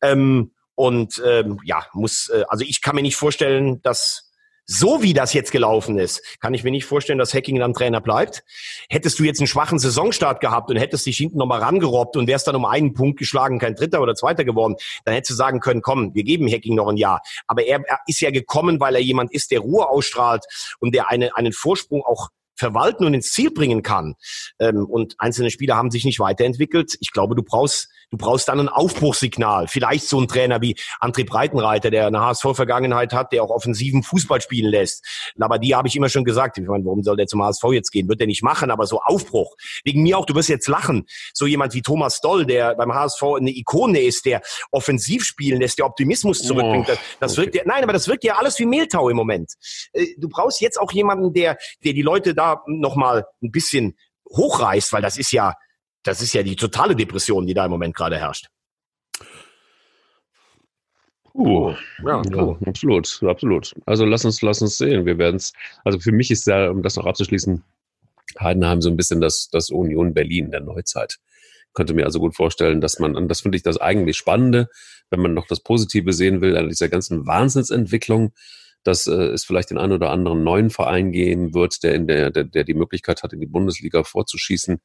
Ähm, 0.02 0.52
Und 0.76 1.22
ähm, 1.26 1.62
ja, 1.64 1.86
muss, 1.94 2.28
äh, 2.28 2.44
also 2.50 2.66
ich 2.68 2.82
kann 2.82 2.96
mir 2.96 3.02
nicht 3.02 3.16
vorstellen, 3.16 3.82
dass 3.82 4.25
so 4.66 5.04
wie 5.04 5.14
das 5.14 5.34
jetzt 5.34 5.52
gelaufen 5.52 5.98
ist, 5.98 6.40
kann 6.40 6.54
ich 6.54 6.64
mir 6.64 6.72
nicht 6.72 6.86
vorstellen, 6.86 7.20
dass 7.20 7.34
Hacking 7.34 7.60
dann 7.60 7.74
Trainer 7.74 8.02
bleibt. 8.02 8.44
Hättest 8.90 9.20
du 9.20 9.24
jetzt 9.24 9.40
einen 9.40 9.48
schwachen 9.48 9.80
Saisonstart 9.80 10.42
gehabt 10.42 10.70
und 10.72 10.78
hättest 10.78 11.06
dich 11.06 11.18
hinten 11.18 11.38
nochmal 11.38 11.62
rangerobbt 11.62 12.18
und 12.18 12.28
wärst 12.28 12.48
dann 12.48 12.56
um 12.56 12.66
einen 12.66 12.94
Punkt 12.94 13.20
geschlagen, 13.20 13.60
kein 13.60 13.76
Dritter 13.76 14.02
oder 14.02 14.16
Zweiter 14.16 14.44
geworden, 14.44 14.76
dann 15.04 15.14
hättest 15.14 15.32
du 15.32 15.36
sagen 15.36 15.60
können, 15.60 15.82
komm, 15.82 16.14
wir 16.16 16.24
geben 16.24 16.52
Hacking 16.52 16.76
noch 16.76 16.88
ein 16.88 16.98
Jahr. 16.98 17.22
Aber 17.48 17.64
er, 17.64 17.82
er 17.86 18.00
ist 18.08 18.22
ja 18.22 18.32
gekommen, 18.32 18.80
weil 18.80 18.96
er 18.96 19.02
jemand 19.02 19.32
ist, 19.32 19.52
der 19.52 19.60
Ruhe 19.60 19.88
ausstrahlt 19.88 20.46
und 20.80 20.96
der 20.96 21.10
eine, 21.10 21.36
einen 21.36 21.54
Vorsprung 21.54 22.04
auch 22.04 22.30
verwalten 22.56 23.06
und 23.06 23.14
ins 23.14 23.32
Ziel 23.34 23.52
bringen 23.52 23.84
kann. 23.84 24.16
Ähm, 24.60 24.86
und 24.86 25.16
einzelne 25.20 25.52
Spieler 25.52 25.76
haben 25.76 25.92
sich 25.92 26.06
nicht 26.06 26.20
weiterentwickelt. 26.20 26.96
Ich 27.02 27.12
glaube, 27.12 27.36
du 27.36 27.44
brauchst 27.44 27.90
Du 28.12 28.18
brauchst 28.18 28.48
dann 28.48 28.60
ein 28.60 28.70
Aufbruchssignal. 28.70 29.68
Vielleicht 29.68 30.08
so 30.08 30.20
ein 30.20 30.28
Trainer 30.28 30.62
wie 30.62 30.76
André 31.00 31.26
Breitenreiter, 31.26 31.92
der 31.92 32.08
eine 32.08 32.22
HSV-Vergangenheit 32.22 33.14
hat, 33.14 33.32
der 33.32 33.44
auch 33.44 33.50
offensiven 33.50 34.04
Fußball 34.04 34.42
spielen 34.42 34.70
lässt. 34.70 35.06
Aber 35.40 35.60
die 35.60 35.76
habe 35.76 35.88
ich 35.88 35.96
immer 35.96 36.10
schon 36.10 36.24
gesagt. 36.24 36.58
Ich 36.58 36.68
meine, 36.68 36.86
warum 36.86 37.04
soll 37.04 37.18
der 37.18 37.28
zum 37.28 37.44
HSV 37.44 37.64
jetzt 37.72 37.92
gehen? 37.92 38.08
Wird 38.08 38.22
er 38.22 38.28
nicht 38.28 38.44
machen, 38.44 38.72
aber 38.72 38.86
so 38.86 39.02
Aufbruch. 39.02 39.56
Wegen 39.84 40.04
mir 40.04 40.18
auch, 40.18 40.26
du 40.26 40.36
wirst 40.36 40.50
jetzt 40.50 40.68
lachen. 40.68 41.06
So 41.34 41.46
jemand 41.46 41.74
wie 41.74 41.82
Thomas 41.82 42.22
Doll, 42.22 42.46
der 42.46 42.76
beim 42.76 42.94
HSV 42.94 43.24
eine 43.38 43.52
Ikone 43.52 44.02
ist, 44.02 44.26
der 44.26 44.42
offensiv 44.72 45.24
spielen 45.24 45.60
lässt, 45.60 45.80
der 45.80 45.86
Optimismus 45.86 46.42
zurückbringt. 46.42 46.90
Das, 46.90 47.00
das 47.20 47.32
okay. 47.34 47.42
wirkt 47.42 47.56
ja, 47.56 47.64
nein, 47.66 47.84
aber 47.84 47.94
das 47.94 48.08
wirkt 48.08 48.24
ja 48.24 48.36
alles 48.38 48.60
wie 48.60 48.66
Mehltau 48.66 49.10
im 49.10 49.18
Moment. 49.18 49.54
Äh, 49.94 50.08
du 50.18 50.30
brauchst 50.30 50.62
jetzt 50.62 50.80
auch 50.80 50.92
jemanden, 50.92 51.34
der, 51.34 51.58
der 51.84 51.94
die 51.94 52.02
Leute 52.02 52.34
da 52.34 52.64
nochmal 52.68 53.26
ein 53.42 53.52
bisschen 53.52 53.98
hochreißt, 54.30 54.94
weil 54.94 55.02
das 55.02 55.18
ist 55.18 55.32
ja, 55.32 55.54
das 56.06 56.22
ist 56.22 56.34
ja 56.34 56.44
die 56.44 56.56
totale 56.56 56.96
Depression, 56.96 57.46
die 57.46 57.54
da 57.54 57.66
im 57.66 57.72
Moment 57.72 57.96
gerade 57.96 58.18
herrscht. 58.18 58.48
Uh, 61.34 61.74
ja, 62.06 62.22
ja, 62.32 62.58
absolut, 62.66 63.22
absolut. 63.24 63.76
Also 63.86 64.06
lass 64.06 64.24
uns, 64.24 64.42
lass 64.42 64.62
uns 64.62 64.78
sehen. 64.78 65.06
Wir 65.06 65.18
werden 65.18 65.36
es. 65.36 65.52
Also 65.84 66.00
für 66.00 66.14
mich 66.14 66.32
ist 66.32 66.48
ja, 66.48 66.70
um 66.70 66.82
das 66.82 66.96
noch 66.96 67.06
abzuschließen, 67.06 67.62
Heidenheim 68.40 68.82
so 68.82 68.90
ein 68.90 68.96
bisschen 68.96 69.20
das, 69.20 69.50
das 69.52 69.70
Union 69.70 70.14
Berlin 70.14 70.52
der 70.52 70.62
Neuzeit. 70.62 71.18
Ich 71.68 71.74
könnte 71.74 71.94
mir 71.94 72.06
also 72.06 72.20
gut 72.20 72.36
vorstellen, 72.36 72.80
dass 72.80 73.00
man, 73.00 73.18
und 73.18 73.28
das 73.28 73.42
finde 73.42 73.58
ich 73.58 73.64
das 73.64 73.78
eigentlich 73.78 74.16
Spannende, 74.16 74.70
wenn 75.10 75.20
man 75.20 75.34
noch 75.34 75.48
das 75.48 75.60
Positive 75.60 76.14
sehen 76.14 76.40
will 76.40 76.56
an 76.56 76.70
dieser 76.70 76.88
ganzen 76.88 77.26
Wahnsinnsentwicklung, 77.28 78.32
dass 78.86 79.08
äh, 79.08 79.14
es 79.14 79.44
vielleicht 79.44 79.72
den 79.72 79.78
einen 79.78 79.94
oder 79.94 80.12
anderen 80.12 80.44
neuen 80.44 80.70
Verein 80.70 81.12
gehen 81.12 81.54
wird, 81.54 81.84
der 81.84 81.96
in 81.96 82.08
der, 82.08 82.32
der, 82.32 82.46
der 82.46 82.64
die 82.64 82.76
Möglichkeit 82.76 83.24
hat, 83.24 83.34
in 83.34 83.42
die 83.42 83.48
Bundesliga 83.48 84.04
vorzuschießen, 84.04 84.80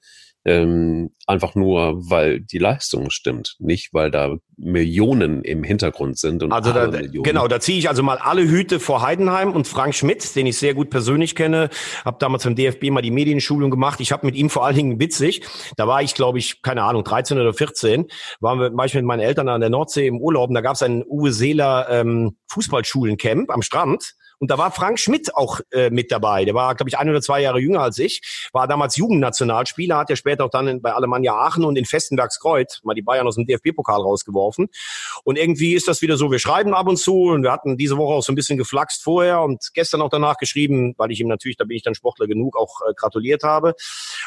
ähm, 0.46 1.10
einfach 1.26 1.54
nur, 1.54 2.08
weil 2.08 2.40
die 2.40 2.58
Leistung 2.58 3.10
stimmt, 3.10 3.56
nicht 3.58 3.92
weil 3.92 4.10
da 4.10 4.36
Millionen 4.56 5.42
im 5.42 5.62
Hintergrund 5.62 6.18
sind. 6.18 6.42
Und 6.42 6.52
also 6.52 6.72
da, 6.72 6.86
genau, 6.86 7.46
da 7.46 7.60
ziehe 7.60 7.78
ich 7.78 7.90
also 7.90 8.02
mal 8.02 8.16
alle 8.16 8.48
Hüte 8.48 8.80
vor 8.80 9.02
Heidenheim 9.02 9.52
und 9.52 9.68
Frank 9.68 9.94
Schmidt, 9.94 10.34
den 10.36 10.46
ich 10.46 10.56
sehr 10.56 10.72
gut 10.72 10.88
persönlich 10.88 11.34
kenne, 11.34 11.68
habe 12.06 12.16
damals 12.20 12.44
beim 12.44 12.56
DFB 12.56 12.90
mal 12.90 13.02
die 13.02 13.10
Medienschulung 13.10 13.70
gemacht. 13.70 14.00
Ich 14.00 14.12
habe 14.12 14.26
mit 14.26 14.34
ihm 14.34 14.48
vor 14.48 14.64
allen 14.64 14.76
Dingen 14.76 15.00
witzig, 15.00 15.42
da 15.76 15.86
war 15.86 16.02
ich 16.02 16.14
glaube 16.14 16.38
ich, 16.38 16.62
keine 16.62 16.84
Ahnung, 16.84 17.04
13 17.04 17.38
oder 17.38 17.52
14, 17.52 18.06
waren 18.40 18.60
wir 18.60 18.70
manchmal 18.70 19.02
mit 19.02 19.08
meinen 19.08 19.20
Eltern 19.20 19.48
an 19.48 19.60
der 19.60 19.70
Nordsee 19.70 20.06
im 20.06 20.20
Urlaub 20.20 20.48
und 20.48 20.54
da 20.54 20.62
gab 20.62 20.74
es 20.74 20.82
ein 20.82 21.04
Uwe 21.06 21.32
Seeler 21.32 21.86
ähm, 21.90 22.36
Fußballschulencamp 22.48 23.50
am 23.50 23.60
Strand 23.62 23.89
und 24.40 24.50
da 24.50 24.56
war 24.56 24.70
Frank 24.70 24.98
Schmidt 24.98 25.34
auch 25.36 25.60
äh, 25.70 25.90
mit 25.90 26.10
dabei. 26.10 26.46
Der 26.46 26.54
war, 26.54 26.74
glaube 26.74 26.88
ich, 26.88 26.98
ein 26.98 27.08
oder 27.08 27.20
zwei 27.20 27.42
Jahre 27.42 27.60
jünger 27.60 27.82
als 27.82 27.98
ich. 27.98 28.48
War 28.52 28.66
damals 28.66 28.96
Jugendnationalspieler, 28.96 29.98
hat 29.98 30.08
ja 30.08 30.16
später 30.16 30.46
auch 30.46 30.50
dann 30.50 30.66
in, 30.66 30.82
bei 30.82 30.92
Alemannia 30.94 31.34
Aachen 31.34 31.64
und 31.64 31.76
in 31.76 31.84
Festenbergskreuz 31.84 32.80
mal 32.82 32.94
die 32.94 33.02
Bayern 33.02 33.26
aus 33.26 33.34
dem 33.34 33.46
DFB-Pokal 33.46 34.00
rausgeworfen. 34.00 34.68
Und 35.24 35.36
irgendwie 35.36 35.74
ist 35.74 35.88
das 35.88 36.00
wieder 36.00 36.16
so, 36.16 36.30
wir 36.30 36.38
schreiben 36.38 36.72
ab 36.72 36.88
und 36.88 36.96
zu 36.96 37.24
und 37.24 37.42
wir 37.42 37.52
hatten 37.52 37.76
diese 37.76 37.98
Woche 37.98 38.14
auch 38.14 38.22
so 38.22 38.32
ein 38.32 38.34
bisschen 38.34 38.56
geflaxt 38.56 39.02
vorher 39.02 39.42
und 39.42 39.68
gestern 39.74 40.00
auch 40.00 40.08
danach 40.08 40.38
geschrieben, 40.38 40.94
weil 40.96 41.10
ich 41.10 41.20
ihm 41.20 41.28
natürlich, 41.28 41.58
da 41.58 41.64
bin 41.64 41.76
ich 41.76 41.82
dann 41.82 41.94
Sportler 41.94 42.26
genug, 42.26 42.56
auch 42.56 42.80
äh, 42.88 42.94
gratuliert 42.94 43.42
habe. 43.42 43.74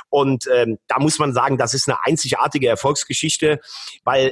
Und 0.09 0.47
ähm, 0.53 0.77
da 0.87 0.99
muss 0.99 1.17
man 1.17 1.33
sagen, 1.33 1.57
das 1.57 1.73
ist 1.73 1.89
eine 1.89 1.97
einzigartige 2.03 2.67
Erfolgsgeschichte, 2.67 3.59
weil 4.03 4.31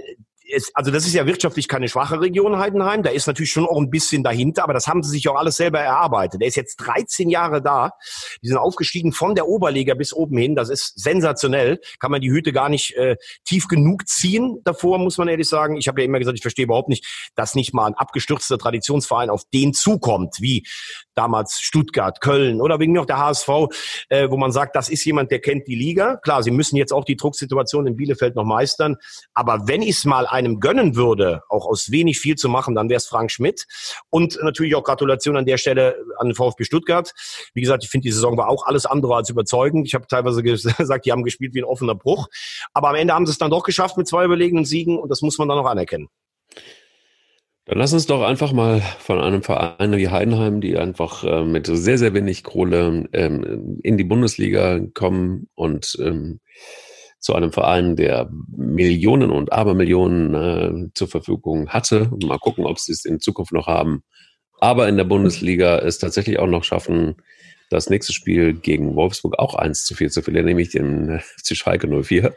es, 0.53 0.71
also 0.75 0.91
das 0.91 1.05
ist 1.05 1.13
ja 1.13 1.25
wirtschaftlich 1.25 1.67
keine 1.67 1.87
schwache 1.87 2.19
Region, 2.19 2.57
Heidenheim. 2.57 3.03
Da 3.03 3.09
ist 3.09 3.27
natürlich 3.27 3.51
schon 3.51 3.65
auch 3.65 3.77
ein 3.77 3.89
bisschen 3.89 4.23
dahinter, 4.23 4.63
aber 4.63 4.73
das 4.73 4.87
haben 4.87 5.03
sie 5.03 5.11
sich 5.11 5.27
auch 5.29 5.35
alles 5.35 5.57
selber 5.57 5.79
erarbeitet. 5.79 6.41
Der 6.41 6.47
ist 6.47 6.55
jetzt 6.55 6.77
13 6.77 7.29
Jahre 7.29 7.61
da. 7.61 7.91
Die 8.41 8.47
sind 8.47 8.57
aufgestiegen 8.57 9.11
von 9.13 9.35
der 9.35 9.47
Oberliga 9.47 9.93
bis 9.93 10.13
oben 10.13 10.37
hin. 10.37 10.55
Das 10.55 10.69
ist 10.69 10.99
sensationell. 10.99 11.79
Kann 11.99 12.11
man 12.11 12.21
die 12.21 12.31
Hüte 12.31 12.51
gar 12.51 12.69
nicht 12.69 12.95
äh, 12.95 13.17
tief 13.45 13.67
genug 13.67 14.07
ziehen 14.07 14.59
davor, 14.63 14.97
muss 14.99 15.17
man 15.17 15.27
ehrlich 15.27 15.47
sagen. 15.47 15.77
Ich 15.77 15.87
habe 15.87 16.01
ja 16.01 16.05
immer 16.05 16.19
gesagt, 16.19 16.37
ich 16.37 16.41
verstehe 16.41 16.65
überhaupt 16.65 16.89
nicht, 16.89 17.31
dass 17.35 17.55
nicht 17.55 17.73
mal 17.73 17.87
ein 17.87 17.95
abgestürzter 17.95 18.57
Traditionsverein 18.57 19.29
auf 19.29 19.43
den 19.53 19.73
zukommt, 19.73 20.37
wie 20.39 20.65
damals 21.15 21.59
Stuttgart, 21.59 22.21
Köln 22.21 22.61
oder 22.61 22.79
wegen 22.79 22.93
mir 22.93 23.01
auch 23.01 23.05
der 23.05 23.19
HSV, 23.19 23.49
äh, 24.09 24.29
wo 24.29 24.37
man 24.37 24.51
sagt, 24.51 24.75
das 24.75 24.89
ist 24.89 25.03
jemand, 25.05 25.31
der 25.31 25.39
kennt 25.39 25.67
die 25.67 25.75
Liga. 25.75 26.17
Klar, 26.17 26.43
sie 26.43 26.51
müssen 26.51 26.77
jetzt 26.77 26.93
auch 26.93 27.05
die 27.05 27.15
Drucksituation 27.15 27.87
in 27.87 27.95
Bielefeld 27.95 28.35
noch 28.35 28.45
meistern. 28.45 28.97
Aber 29.33 29.67
wenn 29.67 29.81
ich 29.81 29.97
es 29.97 30.05
mal 30.05 30.25
einem 30.45 30.59
gönnen 30.59 30.95
würde, 30.95 31.41
auch 31.49 31.65
aus 31.65 31.91
wenig 31.91 32.19
viel 32.19 32.35
zu 32.35 32.49
machen, 32.49 32.75
dann 32.75 32.89
wäre 32.89 32.97
es 32.97 33.07
Frank 33.07 33.31
Schmidt. 33.31 33.65
Und 34.09 34.37
natürlich 34.41 34.75
auch 34.75 34.83
Gratulation 34.83 35.37
an 35.37 35.45
der 35.45 35.57
Stelle 35.57 35.95
an 36.17 36.27
den 36.27 36.35
VfB 36.35 36.63
Stuttgart. 36.63 37.13
Wie 37.53 37.61
gesagt, 37.61 37.83
ich 37.83 37.89
finde, 37.89 38.03
die 38.03 38.11
Saison 38.11 38.37
war 38.37 38.49
auch 38.49 38.65
alles 38.65 38.85
andere 38.85 39.15
als 39.15 39.29
überzeugend. 39.29 39.87
Ich 39.87 39.93
habe 39.93 40.07
teilweise 40.07 40.43
gesagt, 40.43 41.05
die 41.05 41.11
haben 41.11 41.23
gespielt 41.23 41.53
wie 41.53 41.61
ein 41.61 41.65
offener 41.65 41.95
Bruch. 41.95 42.27
Aber 42.73 42.89
am 42.89 42.95
Ende 42.95 43.13
haben 43.13 43.25
sie 43.25 43.31
es 43.31 43.37
dann 43.37 43.51
doch 43.51 43.63
geschafft 43.63 43.97
mit 43.97 44.07
zwei 44.07 44.25
überlegenen 44.25 44.65
Siegen 44.65 44.97
und 44.97 45.09
das 45.09 45.21
muss 45.21 45.37
man 45.37 45.47
dann 45.47 45.59
auch 45.59 45.65
anerkennen. 45.65 46.09
Dann 47.65 47.77
lass 47.77 47.93
uns 47.93 48.07
doch 48.07 48.23
einfach 48.23 48.53
mal 48.53 48.81
von 48.81 49.21
einem 49.21 49.43
Verein 49.43 49.95
wie 49.95 50.09
Heidenheim, 50.09 50.61
die 50.61 50.77
einfach 50.77 51.23
äh, 51.23 51.45
mit 51.45 51.67
sehr, 51.67 51.97
sehr 51.97 52.13
wenig 52.13 52.43
Kohle 52.43 53.07
ähm, 53.13 53.79
in 53.83 53.97
die 53.97 54.03
Bundesliga 54.03 54.79
kommen 54.93 55.47
und 55.53 55.95
ähm, 56.01 56.39
zu 57.21 57.35
einem 57.35 57.51
Verein, 57.51 57.95
der 57.95 58.29
Millionen 58.55 59.31
und 59.31 59.53
Abermillionen 59.53 60.33
äh, 60.33 60.89
zur 60.95 61.07
Verfügung 61.07 61.69
hatte. 61.69 62.11
Mal 62.25 62.39
gucken, 62.39 62.65
ob 62.65 62.79
sie 62.79 62.91
es 62.91 63.05
in 63.05 63.19
Zukunft 63.19 63.53
noch 63.53 63.67
haben. 63.67 64.03
Aber 64.59 64.89
in 64.89 64.97
der 64.97 65.03
Bundesliga 65.03 65.77
es 65.79 65.99
tatsächlich 65.99 66.39
auch 66.39 66.47
noch 66.47 66.63
schaffen, 66.63 67.15
das 67.69 67.89
nächste 67.89 68.11
Spiel 68.11 68.53
gegen 68.53 68.95
Wolfsburg 68.95 69.39
auch 69.39 69.55
eins 69.55 69.85
zu 69.85 69.95
viel 69.95 70.09
zu 70.09 70.21
verlieren, 70.21 70.47
nämlich 70.47 70.69
den 70.69 71.19
FC 71.19 71.55
Schalke 71.55 71.87
04. 71.87 72.35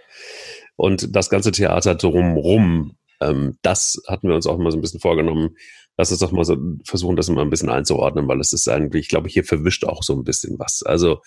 Und 0.77 1.17
das 1.17 1.31
ganze 1.31 1.51
Theater 1.51 1.95
drumrum, 1.95 2.97
ähm, 3.21 3.59
das 3.63 4.03
hatten 4.07 4.29
wir 4.29 4.35
uns 4.35 4.47
auch 4.47 4.59
mal 4.59 4.71
so 4.71 4.79
ein 4.79 4.83
bisschen 4.83 5.01
vorgenommen. 5.01 5.57
Lass 5.97 6.11
uns 6.11 6.21
doch 6.21 6.33
mal 6.33 6.45
so 6.45 6.57
versuchen, 6.85 7.17
das 7.17 7.29
mal 7.31 7.43
ein 7.43 7.51
bisschen 7.51 7.71
einzuordnen, 7.71 8.29
weil 8.29 8.41
es 8.41 8.53
ist 8.53 8.69
eigentlich, 8.69 9.03
ich 9.03 9.09
glaube, 9.09 9.29
hier 9.29 9.45
verwischt 9.45 9.85
auch 9.85 10.03
so 10.03 10.15
ein 10.15 10.25
bisschen 10.25 10.59
was. 10.59 10.83
Also 10.85 11.21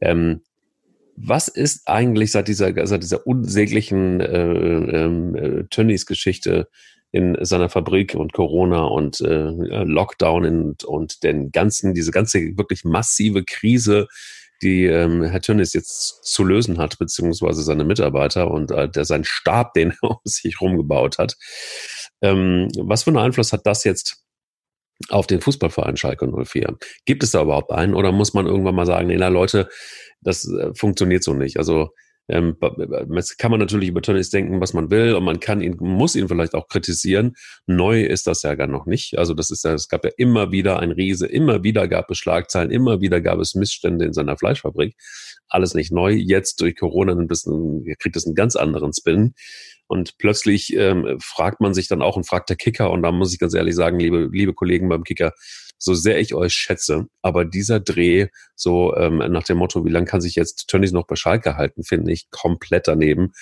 ähm, 0.00 0.42
was 1.22 1.48
ist 1.48 1.86
eigentlich 1.86 2.32
seit 2.32 2.48
dieser, 2.48 2.86
seit 2.86 3.02
dieser 3.02 3.26
unsäglichen 3.26 4.20
äh, 4.20 4.42
ähm, 4.42 5.34
äh, 5.34 5.64
Tönnies-Geschichte 5.70 6.68
in 7.12 7.36
seiner 7.40 7.68
Fabrik 7.68 8.14
und 8.14 8.32
Corona 8.32 8.84
und 8.84 9.20
äh, 9.20 9.50
Lockdown 9.84 10.44
und, 10.44 10.84
und 10.84 11.22
den 11.22 11.50
ganzen, 11.50 11.92
diese 11.92 12.12
ganze 12.12 12.56
wirklich 12.56 12.84
massive 12.84 13.44
Krise, 13.44 14.06
die 14.62 14.84
ähm, 14.84 15.24
Herr 15.24 15.40
Tönnies 15.40 15.72
jetzt 15.72 16.24
zu 16.24 16.44
lösen 16.44 16.78
hat, 16.78 16.98
beziehungsweise 16.98 17.62
seine 17.62 17.84
Mitarbeiter 17.84 18.50
und 18.50 18.70
äh, 18.70 18.88
der 18.88 19.04
sein 19.04 19.24
Stab, 19.24 19.74
den 19.74 19.92
er 20.02 20.02
um 20.10 20.18
sich 20.24 20.60
rumgebaut 20.60 21.18
hat. 21.18 21.36
Ähm, 22.22 22.68
was 22.78 23.04
für 23.04 23.10
einen 23.10 23.18
Einfluss 23.18 23.52
hat 23.52 23.66
das 23.66 23.84
jetzt 23.84 24.22
auf 25.08 25.26
den 25.26 25.40
Fußballverein 25.40 25.96
Schalke 25.96 26.26
04? 26.26 26.76
Gibt 27.04 27.22
es 27.22 27.30
da 27.32 27.42
überhaupt 27.42 27.72
einen 27.72 27.94
oder 27.94 28.12
muss 28.12 28.34
man 28.34 28.46
irgendwann 28.46 28.74
mal 28.74 28.86
sagen, 28.86 29.08
nee, 29.08 29.16
na 29.16 29.28
Leute, 29.28 29.68
das 30.20 30.46
äh, 30.48 30.74
funktioniert 30.74 31.24
so 31.24 31.34
nicht. 31.34 31.58
Also 31.58 31.90
ähm, 32.30 32.56
jetzt 33.14 33.38
kann 33.38 33.50
man 33.50 33.60
natürlich 33.60 33.88
über 33.88 34.02
Tönnies 34.02 34.30
denken, 34.30 34.60
was 34.60 34.72
man 34.72 34.90
will, 34.90 35.14
und 35.14 35.24
man 35.24 35.40
kann 35.40 35.60
ihn, 35.60 35.76
muss 35.80 36.16
ihn 36.16 36.28
vielleicht 36.28 36.54
auch 36.54 36.68
kritisieren. 36.68 37.34
Neu 37.66 38.02
ist 38.02 38.26
das 38.26 38.42
ja 38.42 38.54
gar 38.54 38.66
noch 38.66 38.86
nicht. 38.86 39.18
Also 39.18 39.34
das 39.34 39.50
ist 39.50 39.64
ja, 39.64 39.74
es 39.74 39.88
gab 39.88 40.04
ja 40.04 40.10
immer 40.16 40.52
wieder 40.52 40.78
ein 40.78 40.92
Riese, 40.92 41.26
immer 41.26 41.62
wieder 41.62 41.88
gab 41.88 42.10
es 42.10 42.18
Schlagzeilen, 42.18 42.70
immer 42.70 43.00
wieder 43.00 43.20
gab 43.20 43.38
es 43.40 43.54
Missstände 43.54 44.04
in 44.04 44.12
seiner 44.12 44.36
Fleischfabrik. 44.36 44.94
Alles 45.48 45.74
nicht 45.74 45.92
neu. 45.92 46.12
Jetzt 46.12 46.60
durch 46.60 46.76
Corona 46.76 47.12
ein 47.12 47.26
bisschen, 47.26 47.84
kriegt 47.98 48.16
es 48.16 48.26
einen 48.26 48.34
ganz 48.34 48.56
anderen 48.56 48.92
Spin. 48.92 49.34
Und 49.88 50.18
plötzlich 50.18 50.72
ähm, 50.76 51.18
fragt 51.20 51.60
man 51.60 51.74
sich 51.74 51.88
dann 51.88 52.00
auch 52.00 52.16
und 52.16 52.28
fragt 52.28 52.48
der 52.48 52.56
Kicker, 52.56 52.92
und 52.92 53.02
da 53.02 53.10
muss 53.10 53.32
ich 53.32 53.40
ganz 53.40 53.54
ehrlich 53.54 53.74
sagen, 53.74 53.98
liebe, 53.98 54.28
liebe 54.32 54.54
Kollegen 54.54 54.88
beim 54.88 55.02
Kicker, 55.02 55.32
so 55.80 55.94
sehr 55.94 56.20
ich 56.20 56.34
euch 56.34 56.52
schätze, 56.52 57.06
aber 57.22 57.44
dieser 57.44 57.80
Dreh, 57.80 58.28
so 58.54 58.94
ähm, 58.96 59.18
nach 59.18 59.44
dem 59.44 59.58
Motto, 59.58 59.84
wie 59.84 59.90
lange 59.90 60.06
kann 60.06 60.20
sich 60.20 60.34
jetzt 60.34 60.68
Tönnies 60.68 60.92
noch 60.92 61.06
bei 61.06 61.16
Schalke 61.16 61.56
halten, 61.56 61.82
finde 61.82 62.12
ich 62.12 62.30
komplett 62.30 62.86
daneben, 62.86 63.32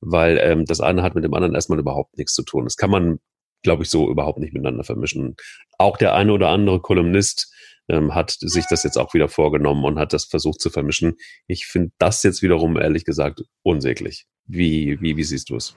weil 0.00 0.38
ähm, 0.38 0.64
das 0.64 0.80
eine 0.80 1.02
hat 1.02 1.14
mit 1.16 1.24
dem 1.24 1.34
anderen 1.34 1.54
erstmal 1.54 1.80
überhaupt 1.80 2.16
nichts 2.16 2.32
zu 2.32 2.44
tun. 2.44 2.64
Das 2.64 2.76
kann 2.76 2.90
man, 2.90 3.18
glaube 3.62 3.82
ich, 3.82 3.90
so 3.90 4.08
überhaupt 4.08 4.38
nicht 4.38 4.54
miteinander 4.54 4.84
vermischen. 4.84 5.34
Auch 5.78 5.96
der 5.96 6.14
eine 6.14 6.32
oder 6.32 6.48
andere 6.48 6.80
Kolumnist 6.80 7.52
ähm, 7.88 8.14
hat 8.14 8.36
sich 8.38 8.66
das 8.70 8.84
jetzt 8.84 8.96
auch 8.96 9.12
wieder 9.12 9.28
vorgenommen 9.28 9.84
und 9.84 9.98
hat 9.98 10.12
das 10.12 10.26
versucht 10.26 10.60
zu 10.60 10.70
vermischen. 10.70 11.16
Ich 11.48 11.66
finde 11.66 11.90
das 11.98 12.22
jetzt 12.22 12.40
wiederum, 12.40 12.78
ehrlich 12.78 13.04
gesagt, 13.04 13.42
unsäglich. 13.62 14.26
Wie, 14.46 15.00
wie, 15.00 15.16
wie 15.16 15.24
siehst 15.24 15.50
du 15.50 15.56
es? 15.56 15.76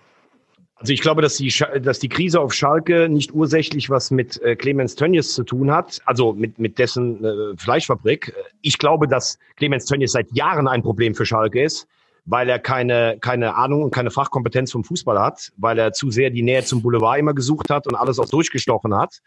Also 0.76 0.92
ich 0.92 1.02
glaube, 1.02 1.22
dass 1.22 1.38
die, 1.38 1.54
dass 1.82 2.00
die 2.00 2.10
Krise 2.10 2.42
auf 2.42 2.54
Schalke 2.54 3.08
nicht 3.08 3.34
ursächlich 3.34 3.90
was 3.90 4.12
mit 4.12 4.42
äh, 4.42 4.56
Clemens 4.56 4.96
Tönnies 4.96 5.34
zu 5.34 5.44
tun 5.44 5.72
hat, 5.72 6.02
also 6.06 6.34
mit, 6.34 6.60
mit 6.60 6.80
dessen 6.80 7.24
äh, 7.24 7.58
Fleischfabrik. 7.58 8.34
Ich 8.62 8.78
glaube, 8.78 9.08
dass 9.08 9.38
Clemens 9.56 9.86
Tönnies 9.86 10.12
seit 10.12 10.32
Jahren 10.32 10.68
ein 10.68 10.82
Problem 10.82 11.16
für 11.16 11.26
Schalke 11.26 11.64
ist, 11.64 11.88
weil 12.26 12.50
er 12.50 12.60
keine, 12.60 13.18
keine 13.22 13.56
Ahnung 13.56 13.84
und 13.84 13.92
keine 13.92 14.12
Fachkompetenz 14.12 14.72
vom 14.72 14.84
Fußball 14.84 15.20
hat, 15.20 15.52
weil 15.58 15.78
er 15.78 15.94
zu 15.94 16.10
sehr 16.10 16.32
die 16.32 16.42
Nähe 16.42 16.64
zum 16.64 16.82
Boulevard 16.82 17.20
immer 17.20 17.34
gesucht 17.34 17.70
hat 17.70 17.86
und 17.88 17.96
alles 17.96 18.20
auch 18.20 18.30
durchgestochen 18.30 18.96
hat. 18.96 19.22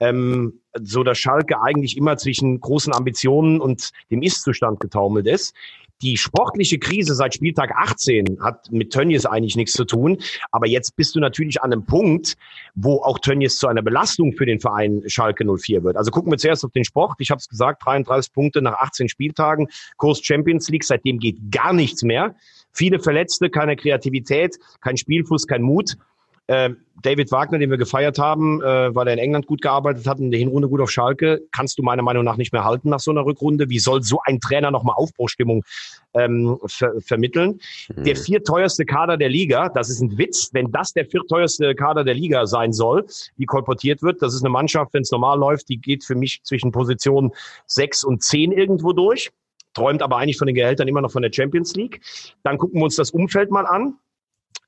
Ähm, 0.00 0.60
so 0.74 1.04
dass 1.04 1.18
Schalke 1.18 1.62
eigentlich 1.62 1.96
immer 1.96 2.16
zwischen 2.16 2.60
großen 2.60 2.92
Ambitionen 2.92 3.60
und 3.60 3.90
dem 4.10 4.22
Ist-Zustand 4.22 4.80
getaumelt 4.80 5.26
ist. 5.26 5.54
Die 6.02 6.16
sportliche 6.16 6.78
Krise 6.78 7.14
seit 7.14 7.34
Spieltag 7.34 7.72
18 7.74 8.38
hat 8.40 8.70
mit 8.70 8.92
Tönnies 8.92 9.26
eigentlich 9.26 9.56
nichts 9.56 9.72
zu 9.72 9.84
tun. 9.84 10.18
Aber 10.50 10.66
jetzt 10.66 10.96
bist 10.96 11.14
du 11.14 11.20
natürlich 11.20 11.62
an 11.62 11.72
einem 11.72 11.86
Punkt, 11.86 12.34
wo 12.74 12.96
auch 12.96 13.18
Tönnies 13.18 13.56
zu 13.56 13.68
einer 13.68 13.82
Belastung 13.82 14.32
für 14.32 14.44
den 14.44 14.60
Verein 14.60 15.02
Schalke 15.06 15.44
04 15.44 15.84
wird. 15.84 15.96
Also 15.96 16.10
gucken 16.10 16.32
wir 16.32 16.38
zuerst 16.38 16.64
auf 16.64 16.72
den 16.72 16.84
Sport. 16.84 17.14
Ich 17.18 17.30
habe 17.30 17.38
es 17.38 17.48
gesagt, 17.48 17.84
33 17.84 18.32
Punkte 18.32 18.60
nach 18.60 18.74
18 18.74 19.08
Spieltagen, 19.08 19.68
Kurs 19.96 20.20
Champions 20.22 20.68
League. 20.68 20.84
Seitdem 20.84 21.18
geht 21.18 21.38
gar 21.50 21.72
nichts 21.72 22.02
mehr. 22.02 22.34
Viele 22.72 22.98
Verletzte, 22.98 23.50
keine 23.50 23.76
Kreativität, 23.76 24.58
kein 24.80 24.96
Spielfuß, 24.96 25.46
kein 25.46 25.62
Mut. 25.62 25.96
Äh, 26.46 26.70
David 27.02 27.32
Wagner, 27.32 27.58
den 27.58 27.70
wir 27.70 27.78
gefeiert 27.78 28.18
haben, 28.18 28.62
äh, 28.62 28.94
weil 28.94 29.06
er 29.08 29.14
in 29.14 29.18
England 29.18 29.46
gut 29.46 29.62
gearbeitet 29.62 30.06
hat, 30.06 30.18
in 30.18 30.30
der 30.30 30.38
Hinrunde 30.40 30.68
gut 30.68 30.80
auf 30.80 30.90
Schalke, 30.90 31.42
kannst 31.52 31.78
du 31.78 31.82
meiner 31.82 32.02
Meinung 32.02 32.24
nach 32.24 32.36
nicht 32.36 32.52
mehr 32.52 32.64
halten 32.64 32.90
nach 32.90 33.00
so 33.00 33.10
einer 33.10 33.24
Rückrunde. 33.24 33.68
Wie 33.70 33.78
soll 33.78 34.02
so 34.02 34.20
ein 34.24 34.40
Trainer 34.40 34.70
nochmal 34.70 34.94
Aufbruchstimmung 34.96 35.64
ähm, 36.14 36.58
ver 36.66 36.92
vermitteln? 37.00 37.60
Mhm. 37.94 38.04
Der 38.04 38.16
vierteuerste 38.16 38.84
Kader 38.84 39.16
der 39.16 39.28
Liga, 39.28 39.68
das 39.70 39.88
ist 39.88 40.00
ein 40.00 40.16
Witz, 40.18 40.50
wenn 40.52 40.70
das 40.70 40.92
der 40.92 41.06
vierteuerste 41.06 41.74
Kader 41.74 42.04
der 42.04 42.14
Liga 42.14 42.46
sein 42.46 42.72
soll, 42.72 43.06
wie 43.36 43.46
kolportiert 43.46 44.02
wird. 44.02 44.20
Das 44.22 44.34
ist 44.34 44.42
eine 44.42 44.50
Mannschaft, 44.50 44.94
wenn 44.94 45.02
es 45.02 45.10
normal 45.10 45.38
läuft, 45.38 45.68
die 45.68 45.78
geht 45.78 46.04
für 46.04 46.14
mich 46.14 46.42
zwischen 46.42 46.72
Position 46.72 47.32
sechs 47.66 48.04
und 48.04 48.22
zehn 48.22 48.52
irgendwo 48.52 48.92
durch 48.92 49.30
träumt 49.74 50.02
aber 50.02 50.18
eigentlich 50.18 50.38
von 50.38 50.46
den 50.46 50.54
Gehältern 50.54 50.86
immer 50.86 51.00
noch 51.00 51.10
von 51.10 51.22
der 51.22 51.32
Champions 51.32 51.74
League. 51.74 52.00
Dann 52.44 52.58
gucken 52.58 52.80
wir 52.80 52.84
uns 52.84 52.94
das 52.94 53.10
Umfeld 53.10 53.50
mal 53.50 53.66
an. 53.66 53.98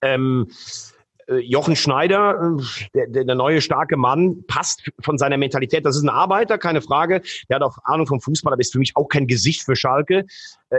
Ähm, 0.03 0.49
äh, 0.49 0.96
Jochen 1.29 1.77
Schneider, 1.77 2.57
äh, 2.95 3.07
der, 3.09 3.25
der 3.25 3.35
neue 3.35 3.61
starke 3.61 3.97
Mann, 3.97 4.45
passt 4.47 4.91
von 5.01 5.19
seiner 5.19 5.37
Mentalität. 5.37 5.85
Das 5.85 5.97
ist 5.97 6.03
ein 6.03 6.09
Arbeiter, 6.09 6.59
keine 6.59 6.81
Frage. 6.81 7.23
Der 7.49 7.57
hat 7.57 7.63
auch 7.63 7.79
Ahnung 7.85 8.07
vom 8.07 8.21
Fußball, 8.21 8.53
aber 8.53 8.61
ist 8.61 8.73
für 8.73 8.79
mich 8.79 8.97
auch 8.97 9.09
kein 9.09 9.27
Gesicht 9.27 9.63
für 9.63 9.77
Schalke. 9.77 10.27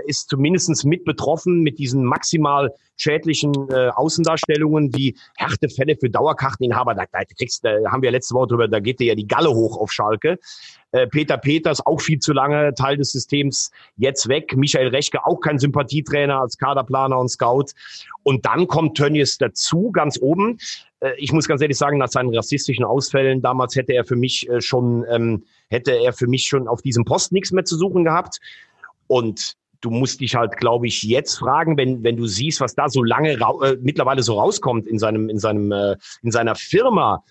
Ist 0.05 0.29
zumindest 0.29 0.85
mit 0.85 1.05
betroffen 1.05 1.61
mit 1.61 1.79
diesen 1.79 2.03
maximal 2.03 2.71
schädlichen 2.97 3.53
äh, 3.69 3.89
Außendarstellungen 3.89 4.93
wie 4.95 5.15
Härtefälle 5.37 5.95
für 5.95 6.09
Dauerkarteninhaber. 6.09 6.95
Da, 6.95 7.05
da, 7.11 7.19
kriegst, 7.37 7.63
da 7.63 7.69
haben 7.89 8.01
wir 8.01 8.11
letzte 8.11 8.35
Woche 8.35 8.47
drüber, 8.47 8.67
da 8.67 8.79
geht 8.79 8.99
dir 8.99 9.07
ja 9.07 9.15
die 9.15 9.27
Galle 9.27 9.49
hoch 9.49 9.77
auf 9.77 9.91
Schalke. 9.91 10.39
Äh, 10.91 11.07
Peter 11.07 11.37
Peters 11.37 11.85
auch 11.85 12.01
viel 12.01 12.19
zu 12.19 12.33
lange 12.33 12.73
Teil 12.73 12.97
des 12.97 13.11
Systems 13.11 13.71
jetzt 13.97 14.27
weg. 14.27 14.55
Michael 14.55 14.87
Rechke 14.87 15.25
auch 15.25 15.39
kein 15.39 15.59
Sympathietrainer 15.59 16.41
als 16.41 16.57
Kaderplaner 16.57 17.19
und 17.19 17.29
Scout. 17.29 17.67
Und 18.23 18.45
dann 18.45 18.67
kommt 18.67 18.97
Tönnies 18.97 19.37
dazu, 19.37 19.91
ganz 19.91 20.19
oben. 20.21 20.57
Äh, 20.99 21.11
ich 21.17 21.31
muss 21.31 21.47
ganz 21.47 21.61
ehrlich 21.61 21.77
sagen, 21.77 21.97
nach 21.97 22.09
seinen 22.09 22.33
rassistischen 22.35 22.85
Ausfällen 22.85 23.41
damals 23.41 23.75
hätte 23.75 23.93
er 23.93 24.05
für 24.05 24.15
mich 24.15 24.49
äh, 24.49 24.61
schon, 24.61 25.05
ähm, 25.09 25.43
hätte 25.69 25.91
er 25.91 26.13
für 26.13 26.27
mich 26.27 26.47
schon 26.47 26.67
auf 26.67 26.81
diesem 26.81 27.05
Post 27.05 27.31
nichts 27.31 27.51
mehr 27.51 27.65
zu 27.65 27.77
suchen 27.77 28.03
gehabt. 28.03 28.39
Und 29.07 29.55
du 29.81 29.89
musst 29.89 30.21
dich 30.21 30.35
halt, 30.35 30.57
glaube 30.57 30.87
ich, 30.87 31.03
jetzt 31.03 31.35
fragen, 31.35 31.77
wenn, 31.77 32.03
wenn 32.03 32.17
du 32.17 32.25
siehst, 32.25 32.61
was 32.61 32.75
da 32.75 32.89
so 32.89 33.03
lange 33.03 33.33
äh, 33.33 33.77
mittlerweile 33.81 34.23
so 34.23 34.39
rauskommt 34.39 34.87
in 34.87 34.99
seinem, 34.99 35.29
in 35.29 35.39
seinem, 35.39 35.71
äh, 35.71 35.95
in 36.21 36.31
seiner 36.31 36.55
Firma, 36.55 37.23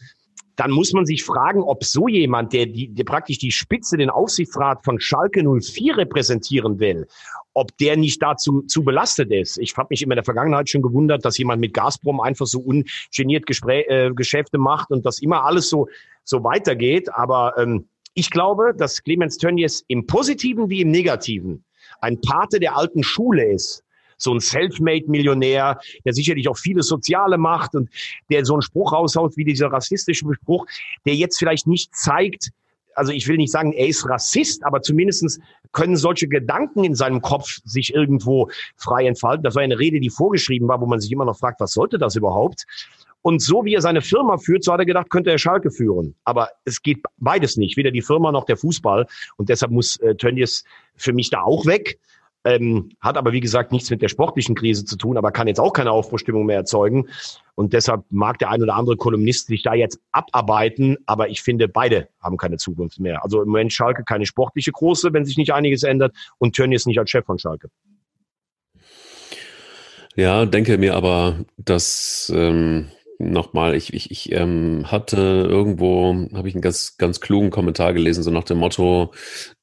dann 0.57 0.71
muss 0.71 0.93
man 0.93 1.05
sich 1.05 1.23
fragen, 1.23 1.63
ob 1.63 1.85
so 1.85 2.09
jemand, 2.09 2.53
der, 2.53 2.67
die, 2.67 2.89
der 2.89 3.05
praktisch 3.05 3.39
die 3.39 3.53
Spitze, 3.53 3.99
den 3.99 4.11
Aufsichtsrat 4.11 4.85
von 4.85 4.99
Schalke 4.99 5.43
04 5.43 5.99
repräsentieren 5.99 6.81
will, 6.81 7.07
ob 7.53 7.77
der 7.77 7.97
nicht 7.97 8.23
dazu 8.23 8.63
zu 8.63 8.83
belastet 8.83 9.31
ist. 9.31 9.59
Ich 9.59 9.77
habe 9.77 9.89
mich 9.91 10.03
immer 10.03 10.15
in 10.15 10.17
der 10.17 10.25
Vergangenheit 10.25 10.69
schon 10.69 10.83
gewundert, 10.83 11.25
dass 11.25 11.39
jemand 11.39 11.61
mit 11.61 11.75
Gazprom 11.75 12.21
einfach 12.21 12.47
so 12.47 12.61
ungeniert 12.61 13.47
Gespräch, 13.47 13.87
äh, 13.89 14.11
Geschäfte 14.15 14.59
macht 14.59 14.91
und 14.91 15.05
dass 15.05 15.19
immer 15.19 15.45
alles 15.45 15.69
so, 15.69 15.89
so 16.25 16.43
weitergeht. 16.43 17.15
Aber 17.15 17.55
ähm, 17.59 17.87
ich 18.15 18.31
glaube, 18.31 18.73
dass 18.77 19.03
Clemens 19.03 19.37
Tönnies 19.37 19.85
im 19.89 20.07
Positiven 20.07 20.71
wie 20.71 20.81
im 20.81 20.91
Negativen 20.91 21.65
ein 22.01 22.21
Pate 22.21 22.61
der 22.61 22.77
alten 22.77 23.03
Schule 23.03 23.45
ist 23.53 23.83
so 24.19 24.33
ein 24.33 24.41
Selfmade-Millionär, 24.41 25.79
der 26.05 26.13
sicherlich 26.13 26.49
auch 26.49 26.57
viele 26.57 26.83
Soziale 26.83 27.39
macht 27.39 27.75
und 27.75 27.91
der 28.31 28.45
so 28.45 28.55
einen 28.55 28.63
Spruch 28.63 28.93
raushaut 28.93 29.37
wie 29.37 29.45
dieser 29.45 29.69
rassistische 29.69 30.25
Spruch, 30.33 30.67
der 31.05 31.15
jetzt 31.15 31.39
vielleicht 31.39 31.67
nicht 31.67 31.95
zeigt, 31.95 32.51
also 32.95 33.13
ich 33.13 33.29
will 33.29 33.37
nicht 33.37 33.53
sagen, 33.53 33.73
er 33.73 33.87
ist 33.87 34.09
Rassist, 34.09 34.65
aber 34.65 34.81
zumindestens 34.81 35.39
können 35.73 35.97
solche 35.97 36.29
Gedanken 36.29 36.83
in 36.83 36.95
seinem 36.95 37.21
Kopf 37.21 37.59
sich 37.65 37.93
irgendwo 37.95 38.49
frei 38.77 39.07
entfalten. 39.07 39.45
Das 39.45 39.55
war 39.55 39.63
eine 39.63 39.79
Rede, 39.79 40.01
die 40.01 40.09
vorgeschrieben 40.09 40.67
war, 40.67 40.81
wo 40.81 40.87
man 40.87 41.01
sich 41.01 41.13
immer 41.13 41.27
noch 41.27 41.39
fragt, 41.39 41.61
was 41.61 41.73
sollte 41.73 41.99
das 41.99 42.17
überhaupt? 42.17 42.65
Und 43.27 43.43
so 43.43 43.65
wie 43.65 43.75
er 43.75 43.81
seine 43.81 44.03
Firma 44.03 44.37
führt, 44.37 44.63
so 44.63 44.73
hat 44.73 44.79
er 44.79 44.87
gedacht, 44.87 45.11
könnte 45.11 45.33
er 45.33 45.39
Schalke 45.39 45.73
führen. 45.73 46.15
Aber 46.23 46.51
es 46.65 46.81
geht 46.81 47.03
beides 47.17 47.57
nicht, 47.57 47.77
weder 47.77 47.91
die 47.91 48.01
Firma 48.01 48.31
noch 48.31 48.45
der 48.45 48.57
Fußball. 48.57 49.05
Und 49.37 49.49
deshalb 49.49 49.73
muss 49.73 49.97
äh, 49.97 50.15
Tönnies 50.15 50.63
für 50.95 51.13
mich 51.13 51.29
da 51.31 51.43
auch 51.43 51.67
weg. 51.67 51.99
Ähm, 52.45 52.91
hat 53.01 53.17
aber, 53.17 53.33
wie 53.33 53.41
gesagt, 53.41 53.73
nichts 53.73 53.91
mit 53.91 54.01
der 54.01 54.07
sportlichen 54.07 54.55
Krise 54.55 54.85
zu 54.85 54.97
tun, 54.97 55.17
aber 55.17 55.33
kann 55.33 55.49
jetzt 55.49 55.59
auch 55.59 55.73
keine 55.73 55.91
Aufbruchstimmung 55.91 56.47
mehr 56.47 56.59
erzeugen. 56.59 57.09
Und 57.57 57.73
deshalb 57.73 58.05
mag 58.11 58.39
der 58.39 58.51
ein 58.51 58.63
oder 58.63 58.77
andere 58.77 58.97
Kolumnist 58.97 59.49
sich 59.49 59.65
da 59.65 59.75
jetzt 59.75 59.99
abarbeiten, 60.13 60.97
aber 61.07 61.29
ich 61.29 61.43
finde, 61.43 61.67
beide 61.67 62.07
haben 62.21 62.37
keine 62.37 62.59
Zukunft 62.59 63.01
mehr. 63.01 63.25
Also 63.25 63.43
im 63.43 63.49
Moment 63.49 63.73
Schalke 63.73 64.05
keine 64.05 64.27
sportliche 64.27 64.71
große, 64.71 65.13
wenn 65.13 65.25
sich 65.25 65.37
nicht 65.37 65.53
einiges 65.53 65.83
ändert 65.83 66.15
und 66.39 66.55
Tönnies 66.55 66.87
nicht 66.87 67.01
als 67.01 67.11
Chef 67.11 67.27
von 67.27 67.41
Schalke. 67.41 67.71
Ja, 70.15 70.47
denke 70.47 70.79
mir 70.79 70.95
aber, 70.95 71.41
dass 71.59 72.33
ähm, 72.33 72.87
nochmal, 73.19 73.75
ich, 73.75 73.95
ich, 73.95 74.11
ich 74.11 74.33
ähm, 74.33 74.91
hatte 74.91 75.47
irgendwo, 75.49 76.15
habe 76.35 76.49
ich 76.49 76.55
einen 76.55 76.63
ganz, 76.63 76.97
ganz 76.97 77.21
klugen 77.21 77.51
Kommentar 77.51 77.93
gelesen, 77.93 78.23
so 78.23 78.31
nach 78.31 78.45
dem 78.45 78.59
Motto, 78.59 79.13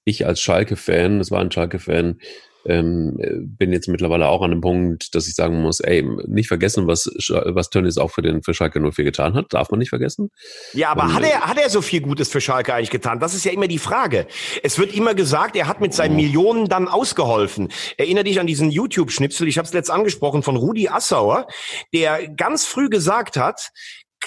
ich 0.04 0.26
als 0.26 0.42
Schalke-Fan, 0.42 1.20
das 1.20 1.32
war 1.32 1.40
ein 1.40 1.52
Schalke-Fan, 1.52 2.20
ähm, 2.66 3.18
bin 3.58 3.72
jetzt 3.72 3.88
mittlerweile 3.88 4.28
auch 4.28 4.42
an 4.42 4.52
dem 4.52 4.62
Punkt, 4.62 5.16
dass 5.16 5.28
ich 5.28 5.36
sagen 5.36 5.62
muss, 5.62 5.80
ey, 5.80 6.04
nicht 6.28 6.48
vergessen, 6.48 6.88
was, 6.88 7.06
was 7.06 7.70
Tönnies 7.70 7.98
auch 7.98 8.12
für 8.12 8.22
den 8.22 8.44
für 8.44 8.54
Schalke 8.54 8.80
04 8.80 9.06
getan 9.06 9.34
hat. 9.34 9.54
Darf 9.54 9.70
man 9.70 9.80
nicht 9.80 9.90
vergessen. 9.90 10.30
Ja, 10.74 10.90
aber 10.90 11.04
Und, 11.04 11.16
hat 11.16 11.24
er, 11.24 11.42
hat 11.42 11.58
er 11.58 11.70
so 11.70 11.82
viel 11.82 12.02
Gutes 12.02 12.30
für 12.30 12.42
Schalke 12.42 12.74
eigentlich 12.74 12.90
getan? 12.90 13.20
Das 13.20 13.34
ist 13.34 13.46
ja 13.46 13.52
immer 13.52 13.68
die 13.68 13.80
Frage. 13.80 14.28
Es 14.64 14.80
wird 14.80 14.94
immer 14.96 15.14
gesagt, 15.14 15.56
er 15.56 15.68
hat 15.68 15.82
mit 15.82 15.94
seinen 15.94 16.16
Millionen 16.16 16.68
dann 16.70 16.88
ausgeholfen. 16.88 17.70
Erinnere 17.98 18.24
dich 18.24 18.40
an 18.40 18.48
diesen 18.48 18.72
YouTube-Schnipsel, 18.72 19.48
ich 19.48 19.58
habe 19.58 19.68
es 19.68 19.74
letzt 19.74 19.92
angesprochen, 19.92 20.44
von 20.44 20.56
Rudi 20.56 20.88
Assauer, 20.88 21.48
der 21.94 22.28
ganz 22.30 22.66
früh 22.66 22.90
gesagt 22.90 23.38
hat, 23.38 23.72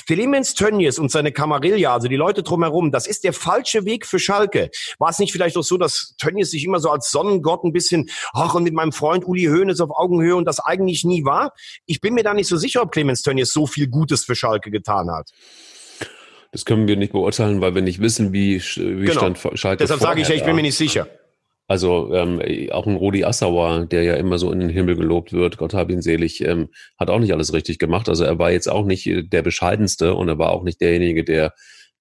Clemens 0.06 0.54
Tönnies 0.54 0.98
und 0.98 1.10
seine 1.10 1.32
Kamarilla, 1.32 1.94
also 1.94 2.08
die 2.08 2.16
Leute 2.16 2.42
drumherum, 2.42 2.92
das 2.92 3.06
ist 3.06 3.24
der 3.24 3.32
falsche 3.32 3.84
Weg 3.84 4.06
für 4.06 4.18
Schalke. 4.18 4.70
War 4.98 5.10
es 5.10 5.18
nicht 5.18 5.32
vielleicht 5.32 5.56
auch 5.56 5.62
so, 5.62 5.78
dass 5.78 6.14
Tönnies 6.18 6.50
sich 6.50 6.64
immer 6.64 6.80
so 6.80 6.90
als 6.90 7.10
Sonnengott 7.10 7.64
ein 7.64 7.72
bisschen, 7.72 8.10
ach, 8.32 8.54
und 8.54 8.64
mit 8.64 8.74
meinem 8.74 8.92
Freund 8.92 9.26
Uli 9.26 9.44
Hoeneß 9.44 9.80
auf 9.80 9.90
Augenhöhe 9.90 10.36
und 10.36 10.44
das 10.44 10.60
eigentlich 10.60 11.04
nie 11.04 11.24
war? 11.24 11.52
Ich 11.86 12.00
bin 12.00 12.14
mir 12.14 12.24
da 12.24 12.34
nicht 12.34 12.48
so 12.48 12.56
sicher, 12.56 12.82
ob 12.82 12.92
Clemens 12.92 13.22
Tönnies 13.22 13.52
so 13.52 13.66
viel 13.66 13.88
Gutes 13.88 14.24
für 14.24 14.34
Schalke 14.34 14.70
getan 14.70 15.10
hat. 15.10 15.30
Das 16.52 16.64
können 16.64 16.88
wir 16.88 16.96
nicht 16.96 17.12
beurteilen, 17.12 17.60
weil 17.60 17.74
wir 17.74 17.82
nicht 17.82 18.00
wissen, 18.00 18.32
wie, 18.32 18.60
wie 18.60 19.06
genau. 19.06 19.12
stand 19.12 19.38
Schalke 19.54 19.82
Deshalb 19.82 20.00
sage 20.00 20.20
ich 20.20 20.28
ja, 20.28 20.34
ich 20.34 20.44
bin 20.44 20.56
mir 20.56 20.62
nicht 20.62 20.76
sicher. 20.76 21.08
Also 21.68 22.14
ähm, 22.14 22.40
auch 22.70 22.86
ein 22.86 22.94
Rudi 22.94 23.24
Assauer, 23.24 23.86
der 23.86 24.04
ja 24.04 24.14
immer 24.14 24.38
so 24.38 24.52
in 24.52 24.60
den 24.60 24.68
Himmel 24.68 24.94
gelobt 24.94 25.32
wird, 25.32 25.58
Gott 25.58 25.74
hab 25.74 25.90
ihn 25.90 26.00
selig, 26.00 26.40
ähm, 26.42 26.68
hat 26.98 27.10
auch 27.10 27.18
nicht 27.18 27.32
alles 27.32 27.52
richtig 27.52 27.78
gemacht. 27.78 28.08
Also 28.08 28.24
er 28.24 28.38
war 28.38 28.52
jetzt 28.52 28.68
auch 28.68 28.84
nicht 28.84 29.06
äh, 29.06 29.24
der 29.24 29.42
bescheidenste 29.42 30.14
und 30.14 30.28
er 30.28 30.38
war 30.38 30.50
auch 30.50 30.62
nicht 30.62 30.80
derjenige, 30.80 31.24
der 31.24 31.52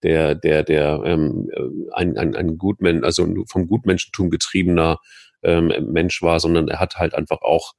der 0.03 0.35
der 0.35 0.63
der 0.63 1.01
ähm, 1.03 1.49
ein, 1.93 2.15
ein, 2.17 2.35
ein 2.35 2.57
Gutmensch, 2.57 3.03
also 3.03 3.27
vom 3.49 3.67
Gutmenschentum 3.67 4.29
getriebener 4.29 4.99
ähm, 5.41 5.71
Mensch 5.91 6.21
war, 6.21 6.39
sondern 6.39 6.67
er 6.67 6.79
hat 6.79 6.97
halt 6.97 7.15
einfach 7.15 7.41
auch 7.41 7.73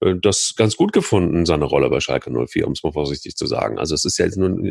äh, 0.00 0.14
das 0.20 0.54
ganz 0.56 0.76
gut 0.76 0.92
gefunden, 0.92 1.44
seine 1.44 1.66
Rolle 1.66 1.90
bei 1.90 2.00
Schalke 2.00 2.30
04, 2.30 2.66
um 2.66 2.72
es 2.72 2.82
mal 2.82 2.92
vorsichtig 2.92 3.36
zu 3.36 3.46
sagen. 3.46 3.78
Also 3.78 3.94
es 3.94 4.06
ist 4.06 4.18
ja 4.18 4.24
jetzt 4.24 4.38
nun 4.38 4.64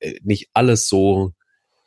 äh, 0.00 0.18
nicht 0.22 0.48
alles 0.52 0.88
so, 0.88 1.32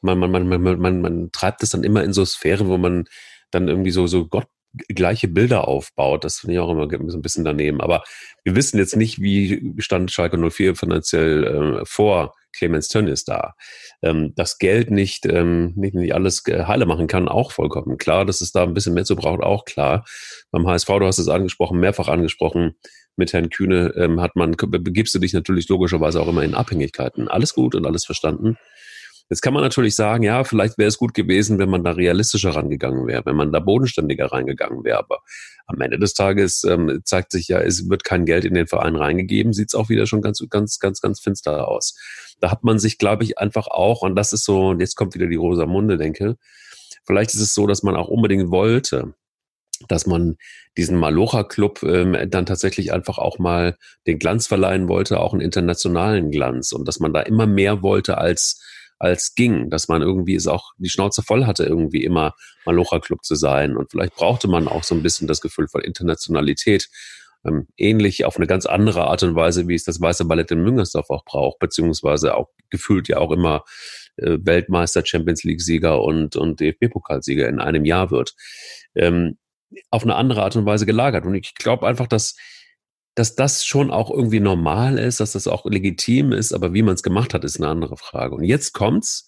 man, 0.01 0.17
man, 0.17 0.31
man, 0.31 0.47
man, 0.47 0.79
man, 0.79 1.01
man 1.01 1.31
treibt 1.31 1.63
es 1.63 1.71
dann 1.71 1.83
immer 1.83 2.03
in 2.03 2.13
so 2.13 2.23
Sphären, 2.23 2.69
wo 2.69 2.77
man 2.77 3.05
dann 3.51 3.67
irgendwie 3.67 3.91
so, 3.91 4.07
so 4.07 4.27
Gott 4.27 4.47
gleiche 4.87 5.27
Bilder 5.27 5.67
aufbaut. 5.67 6.23
Das 6.23 6.39
finde 6.39 6.53
ich 6.53 6.59
auch 6.59 6.69
immer 6.69 6.87
so 7.09 7.17
ein 7.17 7.21
bisschen 7.21 7.43
daneben. 7.43 7.81
Aber 7.81 8.03
wir 8.43 8.55
wissen 8.55 8.77
jetzt 8.77 8.95
nicht, 8.95 9.19
wie 9.19 9.73
stand 9.79 10.11
Schalke 10.11 10.37
04 10.37 10.75
finanziell 10.75 11.43
äh, 11.81 11.85
vor 11.85 12.35
Clemens 12.55 12.87
Tönnies 12.87 13.25
da. 13.25 13.55
Ähm, 14.01 14.33
das 14.35 14.57
Geld 14.57 14.91
nicht, 14.91 15.25
ähm, 15.25 15.73
nicht, 15.75 15.95
nicht 15.95 16.13
alles 16.13 16.43
heile 16.47 16.85
machen 16.85 17.07
kann, 17.07 17.27
auch 17.27 17.51
vollkommen 17.51 17.97
klar. 17.97 18.25
Dass 18.25 18.41
es 18.41 18.51
da 18.51 18.63
ein 18.63 18.73
bisschen 18.73 18.93
mehr 18.93 19.05
zu 19.05 19.15
braucht, 19.15 19.41
auch 19.41 19.65
klar. 19.65 20.05
Beim 20.51 20.67
HSV, 20.67 20.87
du 20.87 21.05
hast 21.05 21.19
es 21.19 21.29
angesprochen, 21.29 21.79
mehrfach 21.79 22.07
angesprochen, 22.07 22.75
mit 23.15 23.33
Herrn 23.33 23.49
Kühne 23.49 23.93
ähm, 23.97 24.21
hat 24.21 24.35
man, 24.35 24.51
begibst 24.51 25.13
du 25.13 25.19
dich 25.19 25.33
natürlich 25.33 25.67
logischerweise 25.67 26.21
auch 26.21 26.27
immer 26.27 26.43
in 26.43 26.55
Abhängigkeiten. 26.55 27.27
Alles 27.27 27.53
gut 27.53 27.75
und 27.75 27.85
alles 27.85 28.05
verstanden. 28.05 28.57
Jetzt 29.29 29.41
kann 29.41 29.53
man 29.53 29.61
natürlich 29.61 29.95
sagen, 29.95 30.23
ja, 30.23 30.43
vielleicht 30.43 30.79
wäre 30.79 30.87
es 30.87 30.97
gut 30.97 31.13
gewesen, 31.13 31.59
wenn 31.59 31.69
man 31.69 31.83
da 31.83 31.91
realistischer 31.91 32.55
rangegangen 32.55 33.05
wäre, 33.05 33.25
wenn 33.25 33.35
man 33.35 33.51
da 33.51 33.59
bodenständiger 33.59 34.31
reingegangen 34.31 34.83
wäre. 34.83 34.97
Aber 34.97 35.19
am 35.67 35.79
Ende 35.81 35.99
des 35.99 36.15
Tages 36.15 36.63
ähm, 36.63 37.01
zeigt 37.03 37.31
sich 37.31 37.47
ja, 37.47 37.59
es 37.59 37.89
wird 37.89 38.03
kein 38.03 38.25
Geld 38.25 38.43
in 38.43 38.55
den 38.55 38.65
Verein 38.65 38.95
reingegeben, 38.95 39.53
sieht 39.53 39.69
es 39.69 39.75
auch 39.75 39.89
wieder 39.89 40.07
schon 40.07 40.23
ganz, 40.23 40.43
ganz, 40.49 40.79
ganz, 40.79 40.99
ganz 40.99 41.19
finster 41.19 41.67
aus. 41.67 41.95
Da 42.39 42.49
hat 42.49 42.63
man 42.63 42.79
sich, 42.79 42.97
glaube 42.97 43.23
ich, 43.23 43.37
einfach 43.37 43.67
auch, 43.67 44.01
und 44.01 44.15
das 44.15 44.33
ist 44.33 44.45
so, 44.45 44.69
und 44.69 44.79
jetzt 44.79 44.95
kommt 44.95 45.13
wieder 45.13 45.27
die 45.27 45.35
rosa 45.35 45.67
Munde, 45.67 45.97
denke, 45.97 46.37
vielleicht 47.05 47.35
ist 47.35 47.41
es 47.41 47.53
so, 47.53 47.67
dass 47.67 47.83
man 47.83 47.95
auch 47.95 48.07
unbedingt 48.07 48.49
wollte, 48.49 49.13
dass 49.87 50.07
man 50.07 50.37
diesen 50.75 50.97
Malocha-Club 50.97 51.83
ähm, 51.83 52.17
dann 52.29 52.47
tatsächlich 52.47 52.91
einfach 52.91 53.19
auch 53.19 53.37
mal 53.37 53.77
den 54.07 54.17
Glanz 54.17 54.47
verleihen 54.47 54.87
wollte, 54.89 55.19
auch 55.19 55.33
einen 55.33 55.41
internationalen 55.41 56.31
Glanz 56.31 56.71
und 56.71 56.87
dass 56.87 56.99
man 56.99 57.13
da 57.13 57.21
immer 57.21 57.45
mehr 57.45 57.83
wollte 57.83 58.17
als 58.17 58.61
als 58.99 59.33
ging, 59.33 59.69
dass 59.69 59.87
man 59.87 60.01
irgendwie 60.01 60.35
es 60.35 60.45
auch 60.45 60.73
die 60.77 60.89
Schnauze 60.89 61.23
voll 61.23 61.45
hatte, 61.45 61.63
irgendwie 61.63 62.03
immer 62.03 62.35
Malocha-Club 62.65 63.23
zu 63.23 63.35
sein. 63.35 63.77
Und 63.77 63.91
vielleicht 63.91 64.15
brauchte 64.15 64.47
man 64.47 64.67
auch 64.67 64.83
so 64.83 64.93
ein 64.93 65.01
bisschen 65.01 65.27
das 65.27 65.41
Gefühl 65.41 65.67
von 65.69 65.81
Internationalität, 65.81 66.89
ähm, 67.45 67.67
ähnlich 67.77 68.25
auf 68.25 68.35
eine 68.35 68.47
ganz 68.47 68.65
andere 68.65 69.05
Art 69.05 69.23
und 69.23 69.35
Weise, 69.35 69.69
wie 69.69 69.75
es 69.75 69.85
das 69.85 70.01
Weiße 70.01 70.25
Ballett 70.25 70.51
in 70.51 70.61
Müngersdorf 70.61 71.09
auch 71.09 71.23
braucht, 71.23 71.59
beziehungsweise 71.59 72.35
auch 72.35 72.49
gefühlt 72.69 73.07
ja 73.07 73.17
auch 73.17 73.31
immer 73.31 73.63
äh, 74.17 74.37
Weltmeister, 74.41 75.05
Champions 75.05 75.45
League-Sieger 75.45 76.01
und, 76.01 76.35
und 76.35 76.59
DFB-Pokalsieger 76.59 77.47
in 77.47 77.61
einem 77.61 77.85
Jahr 77.85 78.11
wird. 78.11 78.35
Ähm, 78.95 79.37
auf 79.91 80.03
eine 80.03 80.15
andere 80.15 80.43
Art 80.43 80.55
und 80.55 80.65
Weise 80.65 80.85
gelagert. 80.85 81.25
Und 81.25 81.35
ich 81.35 81.53
glaube 81.55 81.87
einfach, 81.87 82.07
dass 82.07 82.35
dass 83.19 83.35
das 83.35 83.65
schon 83.65 83.91
auch 83.91 84.09
irgendwie 84.09 84.39
normal 84.39 84.97
ist, 84.97 85.19
dass 85.19 85.33
das 85.33 85.45
auch 85.45 85.65
legitim 85.65 86.31
ist, 86.31 86.53
aber 86.53 86.73
wie 86.73 86.83
man 86.83 86.93
es 86.93 87.03
gemacht 87.03 87.33
hat, 87.33 87.43
ist 87.43 87.57
eine 87.57 87.67
andere 87.67 87.97
Frage. 87.97 88.33
Und 88.33 88.45
jetzt 88.45 88.71
kommt's. 88.71 89.27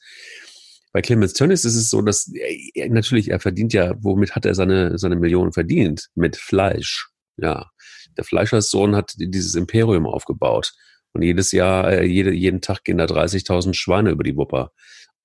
Bei 0.93 1.01
Clemens 1.01 1.33
Tönnies 1.33 1.65
ist 1.65 1.75
es 1.75 1.89
so, 1.89 2.01
dass 2.01 2.31
er, 2.73 2.89
natürlich, 2.89 3.31
er 3.31 3.41
verdient 3.41 3.73
ja, 3.73 3.93
womit 3.99 4.33
hat 4.33 4.45
er 4.45 4.55
seine, 4.55 4.97
seine 4.97 5.17
Millionen 5.17 5.51
verdient? 5.51 6.07
Mit 6.15 6.37
Fleisch. 6.37 7.09
Ja. 7.35 7.69
Der 8.15 8.23
Fleischerssohn 8.23 8.95
hat 8.95 9.13
dieses 9.17 9.55
Imperium 9.55 10.05
aufgebaut. 10.05 10.71
Und 11.11 11.23
jedes 11.23 11.51
Jahr, 11.51 11.91
äh, 11.91 12.05
jede, 12.05 12.31
jeden 12.31 12.61
Tag 12.61 12.85
gehen 12.85 12.97
da 12.97 13.03
30.000 13.03 13.73
Schweine 13.73 14.11
über 14.11 14.23
die 14.23 14.37
Wupper. 14.37 14.71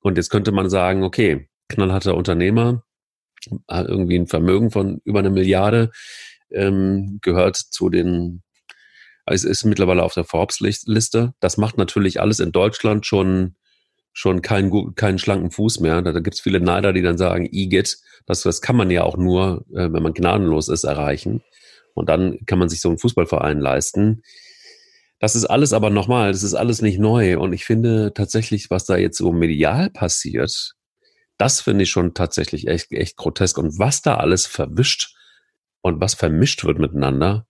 Und 0.00 0.16
jetzt 0.16 0.30
könnte 0.30 0.50
man 0.50 0.70
sagen, 0.70 1.04
okay, 1.04 1.48
knallharter 1.68 2.16
Unternehmer, 2.16 2.82
hat 3.68 3.86
irgendwie 3.86 4.18
ein 4.18 4.26
Vermögen 4.26 4.72
von 4.72 5.00
über 5.04 5.20
eine 5.20 5.30
Milliarde, 5.30 5.92
ähm, 6.50 7.20
gehört 7.22 7.56
zu 7.56 7.90
den 7.90 8.42
es 9.26 9.44
ist 9.44 9.64
mittlerweile 9.64 10.02
auf 10.02 10.14
der 10.14 10.24
Forbes-Liste. 10.24 11.34
Das 11.40 11.56
macht 11.56 11.78
natürlich 11.78 12.20
alles 12.20 12.40
in 12.40 12.52
Deutschland 12.52 13.06
schon, 13.06 13.56
schon 14.12 14.40
keinen, 14.40 14.94
keinen 14.94 15.18
schlanken 15.18 15.50
Fuß 15.50 15.80
mehr. 15.80 16.00
Da, 16.02 16.12
da 16.12 16.20
gibt 16.20 16.34
es 16.34 16.40
viele 16.40 16.60
Neider, 16.60 16.92
die 16.92 17.02
dann 17.02 17.18
sagen, 17.18 17.48
IGIT, 17.50 17.98
das, 18.26 18.42
das 18.42 18.60
kann 18.60 18.76
man 18.76 18.90
ja 18.90 19.02
auch 19.02 19.16
nur, 19.16 19.64
äh, 19.70 19.92
wenn 19.92 20.02
man 20.02 20.14
gnadenlos 20.14 20.68
ist, 20.68 20.84
erreichen. 20.84 21.42
Und 21.94 22.08
dann 22.08 22.38
kann 22.46 22.58
man 22.58 22.68
sich 22.68 22.80
so 22.80 22.88
einen 22.88 22.98
Fußballverein 22.98 23.58
leisten. 23.58 24.22
Das 25.18 25.34
ist 25.34 25.46
alles 25.46 25.72
aber 25.72 25.90
nochmal, 25.90 26.30
das 26.30 26.42
ist 26.42 26.54
alles 26.54 26.82
nicht 26.82 26.98
neu. 26.98 27.38
Und 27.38 27.52
ich 27.52 27.64
finde 27.64 28.12
tatsächlich, 28.14 28.70
was 28.70 28.84
da 28.84 28.96
jetzt 28.96 29.18
so 29.18 29.32
medial 29.32 29.90
passiert, 29.90 30.74
das 31.38 31.60
finde 31.60 31.84
ich 31.84 31.90
schon 31.90 32.14
tatsächlich 32.14 32.68
echt, 32.68 32.92
echt 32.92 33.16
grotesk. 33.16 33.58
Und 33.58 33.78
was 33.78 34.02
da 34.02 34.16
alles 34.16 34.46
verwischt 34.46 35.16
und 35.80 36.00
was 36.00 36.14
vermischt 36.14 36.64
wird 36.64 36.78
miteinander, 36.78 37.46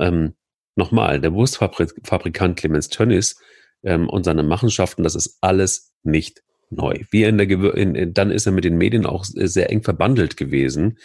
ähm, 0.00 0.34
nochmal, 0.78 1.20
der 1.20 1.34
Wurstfabrikant 1.34 2.58
Clemens 2.58 2.88
Tönnies 2.88 3.38
ähm, 3.82 4.08
und 4.08 4.24
seine 4.24 4.42
Machenschaften, 4.42 5.02
das 5.02 5.14
ist 5.14 5.36
alles 5.42 5.92
nicht 6.02 6.42
neu. 6.70 7.00
Wie 7.10 7.24
in 7.24 7.36
der 7.36 7.50
in, 7.74 8.14
dann 8.14 8.30
ist 8.30 8.46
er 8.46 8.52
mit 8.52 8.64
den 8.64 8.78
Medien 8.78 9.04
auch 9.04 9.24
sehr 9.24 9.70
eng 9.70 9.82
verbandelt 9.82 10.36
gewesen. 10.36 10.98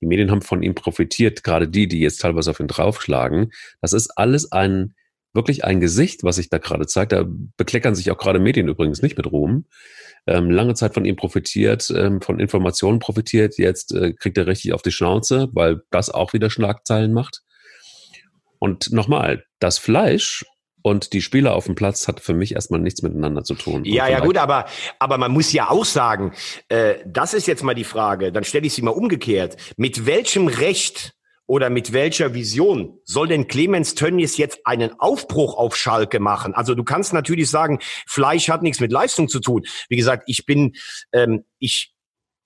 Die 0.00 0.06
Medien 0.06 0.30
haben 0.30 0.42
von 0.42 0.62
ihm 0.62 0.74
profitiert, 0.74 1.44
gerade 1.44 1.68
die, 1.68 1.86
die 1.86 2.00
jetzt 2.00 2.22
teilweise 2.22 2.50
auf 2.50 2.60
ihn 2.60 2.68
draufschlagen. 2.68 3.52
Das 3.80 3.92
ist 3.92 4.10
alles 4.16 4.50
ein 4.50 4.94
wirklich 5.32 5.64
ein 5.64 5.80
Gesicht, 5.80 6.24
was 6.24 6.36
sich 6.36 6.48
da 6.48 6.58
gerade 6.58 6.86
zeigt. 6.86 7.12
Da 7.12 7.24
bekleckern 7.56 7.94
sich 7.94 8.10
auch 8.10 8.18
gerade 8.18 8.40
Medien 8.40 8.68
übrigens 8.68 9.02
nicht 9.02 9.16
mit 9.16 9.30
Ruhm. 9.30 9.66
Ähm, 10.26 10.50
lange 10.50 10.74
Zeit 10.74 10.94
von 10.94 11.04
ihm 11.04 11.16
profitiert, 11.16 11.92
ähm, 11.94 12.20
von 12.20 12.40
Informationen 12.40 12.98
profitiert. 12.98 13.58
Jetzt 13.58 13.94
äh, 13.94 14.12
kriegt 14.12 14.38
er 14.38 14.46
richtig 14.46 14.72
auf 14.72 14.82
die 14.82 14.90
Schnauze, 14.90 15.48
weil 15.52 15.82
das 15.90 16.10
auch 16.10 16.32
wieder 16.32 16.50
Schlagzeilen 16.50 17.12
macht. 17.12 17.42
Und 18.60 18.92
nochmal, 18.92 19.44
das 19.58 19.78
Fleisch 19.78 20.44
und 20.82 21.12
die 21.12 21.22
Spieler 21.22 21.54
auf 21.54 21.66
dem 21.66 21.74
Platz 21.74 22.06
hat 22.06 22.20
für 22.20 22.34
mich 22.34 22.54
erstmal 22.54 22.80
nichts 22.80 23.02
miteinander 23.02 23.42
zu 23.42 23.54
tun. 23.54 23.84
Ja, 23.84 24.08
ja, 24.08 24.20
gut, 24.20 24.36
aber, 24.36 24.66
aber 24.98 25.18
man 25.18 25.32
muss 25.32 25.52
ja 25.52 25.70
auch 25.70 25.84
sagen, 25.84 26.32
äh, 26.68 26.96
das 27.06 27.34
ist 27.34 27.46
jetzt 27.46 27.64
mal 27.64 27.74
die 27.74 27.84
Frage, 27.84 28.32
dann 28.32 28.44
stelle 28.44 28.66
ich 28.66 28.74
sie 28.74 28.82
mal 28.82 28.90
umgekehrt. 28.90 29.56
Mit 29.76 30.06
welchem 30.06 30.46
Recht 30.46 31.14
oder 31.46 31.68
mit 31.68 31.92
welcher 31.92 32.32
Vision 32.32 33.00
soll 33.04 33.28
denn 33.28 33.48
Clemens 33.48 33.94
Tönnies 33.94 34.36
jetzt 34.36 34.60
einen 34.64 34.98
Aufbruch 35.00 35.56
auf 35.56 35.76
Schalke 35.76 36.20
machen? 36.20 36.54
Also 36.54 36.74
du 36.74 36.84
kannst 36.84 37.12
natürlich 37.12 37.50
sagen, 37.50 37.80
Fleisch 38.06 38.48
hat 38.48 38.62
nichts 38.62 38.80
mit 38.80 38.92
Leistung 38.92 39.28
zu 39.28 39.40
tun. 39.40 39.64
Wie 39.88 39.96
gesagt, 39.96 40.24
ich 40.26 40.46
bin, 40.46 40.74
ähm, 41.12 41.44
ich 41.58 41.92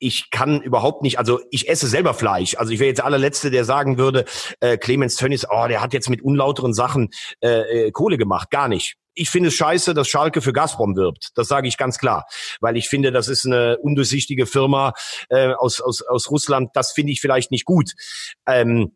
ich 0.05 0.31
kann 0.31 0.61
überhaupt 0.61 1.03
nicht, 1.03 1.19
also 1.19 1.41
ich 1.51 1.67
esse 1.67 1.87
selber 1.87 2.13
Fleisch. 2.13 2.57
Also 2.57 2.73
ich 2.73 2.79
wäre 2.79 2.89
jetzt 2.89 2.99
der 2.99 3.07
allerletzte, 3.07 3.51
der 3.51 3.65
sagen 3.65 3.97
würde, 3.97 4.27
äh, 4.61 4.77
Clemens 4.77 5.17
Tönnies, 5.17 5.47
oh, 5.49 5.67
der 5.67 5.81
hat 5.81 5.95
jetzt 5.95 6.11
mit 6.11 6.21
unlauteren 6.21 6.75
Sachen 6.75 7.09
äh, 7.41 7.87
äh, 7.87 7.91
Kohle 7.91 8.19
gemacht. 8.19 8.51
Gar 8.51 8.69
nicht. 8.69 8.97
Ich 9.15 9.31
finde 9.31 9.49
es 9.49 9.55
scheiße, 9.55 9.95
dass 9.95 10.09
Schalke 10.09 10.43
für 10.43 10.53
Gazprom 10.53 10.95
wirbt. 10.95 11.31
Das 11.37 11.49
sage 11.49 11.69
ich 11.69 11.79
ganz 11.79 11.99
klar, 11.99 12.27
weil 12.61 12.77
ich 12.77 12.89
finde, 12.89 13.13
das 13.13 13.29
ist 13.29 13.47
eine 13.47 13.79
undurchsichtige 13.79 14.45
Firma 14.45 14.93
äh, 15.31 15.55
aus, 15.55 15.81
aus, 15.81 16.03
aus 16.03 16.31
Russland. 16.31 16.71
Das 16.75 16.93
finde 16.93 17.13
ich 17.13 17.23
vielleicht 17.23 17.51
nicht 17.51 17.65
gut. 17.65 17.93
Ähm, 18.47 18.93